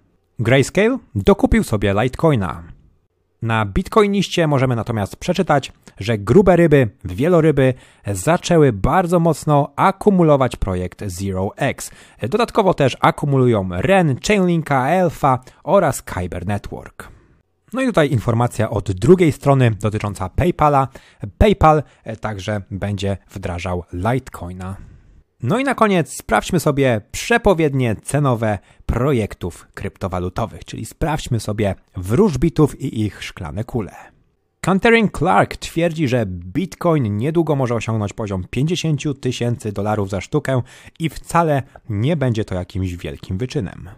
Grayscale 0.41 0.97
dokupił 1.15 1.63
sobie 1.63 1.93
Litecoina. 2.03 2.63
Na 3.41 3.65
Bitcoiniście 3.65 4.47
możemy 4.47 4.75
natomiast 4.75 5.15
przeczytać, 5.15 5.71
że 5.99 6.17
grube 6.17 6.55
ryby, 6.55 6.89
wieloryby 7.05 7.73
zaczęły 8.07 8.73
bardzo 8.73 9.19
mocno 9.19 9.73
akumulować 9.75 10.55
projekt 10.55 11.03
ZeroX. 11.05 11.91
Dodatkowo 12.29 12.73
też 12.73 12.97
akumulują 13.01 13.69
REN, 13.71 14.15
Chainlinka, 14.27 14.77
Alpha 14.77 15.39
oraz 15.63 16.01
Kyber 16.01 16.47
Network. 16.47 17.07
No 17.73 17.81
i 17.81 17.85
tutaj 17.85 18.11
informacja 18.11 18.69
od 18.69 18.91
drugiej 18.91 19.31
strony 19.31 19.71
dotycząca 19.71 20.29
PayPala. 20.29 20.87
PayPal 21.37 21.83
także 22.21 22.61
będzie 22.71 23.17
wdrażał 23.31 23.83
Litecoina. 23.93 24.90
No 25.43 25.59
i 25.59 25.63
na 25.63 25.75
koniec 25.75 26.13
sprawdźmy 26.13 26.59
sobie 26.59 27.01
przepowiednie 27.11 27.95
cenowe 27.95 28.59
projektów 28.85 29.67
kryptowalutowych, 29.73 30.65
czyli 30.65 30.85
sprawdźmy 30.85 31.39
sobie 31.39 31.75
wróżbitów 31.97 32.81
i 32.81 33.01
ich 33.01 33.23
szklane 33.23 33.63
kule. 33.63 33.95
Canterin 34.61 35.09
Clark 35.09 35.57
twierdzi, 35.57 36.07
że 36.07 36.25
Bitcoin 36.25 37.17
niedługo 37.17 37.55
może 37.55 37.75
osiągnąć 37.75 38.13
poziom 38.13 38.45
50 38.49 39.01
tysięcy 39.21 39.71
dolarów 39.71 40.09
za 40.09 40.21
sztukę 40.21 40.61
i 40.99 41.09
wcale 41.09 41.63
nie 41.89 42.17
będzie 42.17 42.45
to 42.45 42.55
jakimś 42.55 42.95
wielkim 42.95 43.37
wyczynem. 43.37 43.89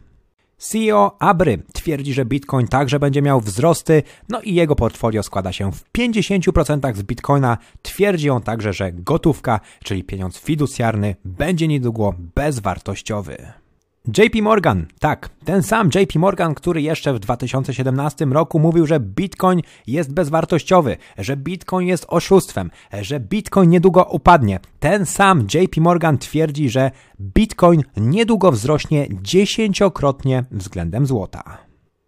CEO 0.69 1.15
Abry 1.19 1.63
twierdzi, 1.73 2.13
że 2.13 2.25
Bitcoin 2.25 2.67
także 2.67 2.99
będzie 2.99 3.21
miał 3.21 3.41
wzrosty, 3.41 4.03
no 4.29 4.41
i 4.41 4.53
jego 4.53 4.75
portfolio 4.75 5.23
składa 5.23 5.51
się 5.51 5.71
w 5.71 5.83
50% 5.97 6.95
z 6.95 7.03
Bitcoina. 7.03 7.57
Twierdzi 7.81 8.29
on 8.29 8.41
także, 8.41 8.73
że 8.73 8.91
gotówka, 8.91 9.59
czyli 9.83 10.03
pieniądz 10.03 10.39
fiducjarny, 10.39 11.15
będzie 11.25 11.67
niedługo 11.67 12.13
bezwartościowy. 12.35 13.62
JP 14.07 14.41
Morgan, 14.41 14.85
tak, 14.99 15.29
ten 15.45 15.63
sam 15.63 15.89
JP 15.95 16.15
Morgan, 16.15 16.55
który 16.55 16.81
jeszcze 16.81 17.13
w 17.13 17.19
2017 17.19 18.25
roku 18.25 18.59
mówił, 18.59 18.85
że 18.85 18.99
Bitcoin 18.99 19.61
jest 19.87 20.13
bezwartościowy, 20.13 20.97
że 21.17 21.37
Bitcoin 21.37 21.87
jest 21.87 22.05
oszustwem, 22.07 22.71
że 23.01 23.19
Bitcoin 23.19 23.69
niedługo 23.69 24.03
upadnie. 24.03 24.59
Ten 24.79 25.05
sam 25.05 25.47
JP 25.53 25.77
Morgan 25.77 26.17
twierdzi, 26.17 26.69
że 26.69 26.91
Bitcoin 27.21 27.83
niedługo 27.97 28.51
wzrośnie 28.51 29.07
dziesięciokrotnie 29.21 30.43
względem 30.51 31.05
złota. 31.05 31.57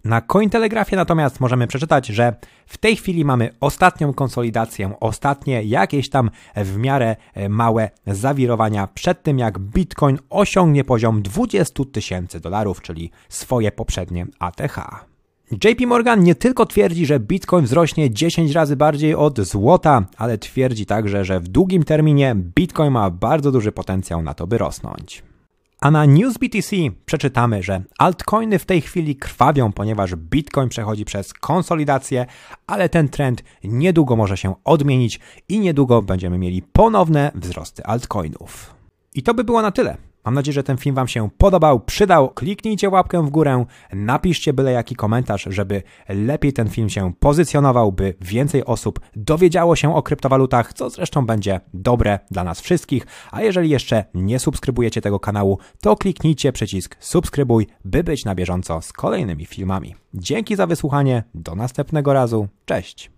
Na 0.05 0.21
Cointelegrafie 0.21 0.95
natomiast 0.95 1.39
możemy 1.39 1.67
przeczytać, 1.67 2.07
że 2.07 2.35
w 2.65 2.77
tej 2.77 2.95
chwili 2.95 3.25
mamy 3.25 3.49
ostatnią 3.59 4.13
konsolidację, 4.13 4.93
ostatnie 4.99 5.63
jakieś 5.63 6.09
tam 6.09 6.29
w 6.55 6.77
miarę 6.77 7.15
e, 7.33 7.49
małe 7.49 7.89
zawirowania 8.07 8.87
przed 8.87 9.23
tym, 9.23 9.39
jak 9.39 9.59
Bitcoin 9.59 10.17
osiągnie 10.29 10.83
poziom 10.83 11.21
20 11.21 11.83
tysięcy 11.91 12.39
dolarów, 12.39 12.81
czyli 12.81 13.11
swoje 13.29 13.71
poprzednie 13.71 14.27
ATH. 14.39 14.77
JP 15.51 15.87
Morgan 15.87 16.23
nie 16.23 16.35
tylko 16.35 16.65
twierdzi, 16.65 17.05
że 17.05 17.19
Bitcoin 17.19 17.65
wzrośnie 17.65 18.11
10 18.11 18.51
razy 18.51 18.75
bardziej 18.75 19.15
od 19.15 19.39
złota, 19.39 20.05
ale 20.17 20.37
twierdzi 20.37 20.85
także, 20.85 21.25
że 21.25 21.39
w 21.39 21.47
długim 21.47 21.83
terminie 21.83 22.35
Bitcoin 22.35 22.91
ma 22.91 23.09
bardzo 23.09 23.51
duży 23.51 23.71
potencjał 23.71 24.21
na 24.21 24.33
to, 24.33 24.47
by 24.47 24.57
rosnąć. 24.57 25.23
A 25.81 25.91
na 25.91 26.05
NewsBTC 26.05 26.75
przeczytamy, 27.05 27.63
że 27.63 27.83
altcoiny 27.97 28.59
w 28.59 28.65
tej 28.65 28.81
chwili 28.81 29.15
krwawią, 29.15 29.71
ponieważ 29.71 30.15
Bitcoin 30.15 30.69
przechodzi 30.69 31.05
przez 31.05 31.33
konsolidację, 31.33 32.25
ale 32.67 32.89
ten 32.89 33.09
trend 33.09 33.43
niedługo 33.63 34.15
może 34.15 34.37
się 34.37 34.55
odmienić 34.63 35.19
i 35.49 35.59
niedługo 35.59 36.01
będziemy 36.01 36.37
mieli 36.37 36.61
ponowne 36.61 37.31
wzrosty 37.35 37.85
altcoinów. 37.85 38.75
I 39.13 39.23
to 39.23 39.33
by 39.33 39.43
było 39.43 39.61
na 39.61 39.71
tyle. 39.71 39.97
Mam 40.25 40.33
nadzieję, 40.33 40.53
że 40.53 40.63
ten 40.63 40.77
film 40.77 40.95
Wam 40.95 41.07
się 41.07 41.29
podobał, 41.37 41.79
przydał. 41.79 42.29
Kliknijcie 42.29 42.89
łapkę 42.89 43.25
w 43.25 43.29
górę, 43.29 43.65
napiszcie 43.93 44.53
byle 44.53 44.71
jaki 44.71 44.95
komentarz, 44.95 45.47
żeby 45.49 45.83
lepiej 46.09 46.53
ten 46.53 46.69
film 46.69 46.89
się 46.89 47.13
pozycjonował, 47.19 47.91
by 47.91 48.13
więcej 48.21 48.65
osób 48.65 48.99
dowiedziało 49.15 49.75
się 49.75 49.95
o 49.95 50.03
kryptowalutach, 50.03 50.73
co 50.73 50.89
zresztą 50.89 51.25
będzie 51.25 51.59
dobre 51.73 52.19
dla 52.31 52.43
nas 52.43 52.61
wszystkich. 52.61 53.07
A 53.31 53.41
jeżeli 53.41 53.69
jeszcze 53.69 54.05
nie 54.13 54.39
subskrybujecie 54.39 55.01
tego 55.01 55.19
kanału, 55.19 55.59
to 55.81 55.95
kliknijcie 55.95 56.51
przycisk 56.51 56.95
subskrybuj, 56.99 57.67
by 57.85 58.03
być 58.03 58.25
na 58.25 58.35
bieżąco 58.35 58.81
z 58.81 58.93
kolejnymi 58.93 59.45
filmami. 59.45 59.95
Dzięki 60.13 60.55
za 60.55 60.67
wysłuchanie, 60.67 61.23
do 61.33 61.55
następnego 61.55 62.13
razu, 62.13 62.47
cześć! 62.65 63.14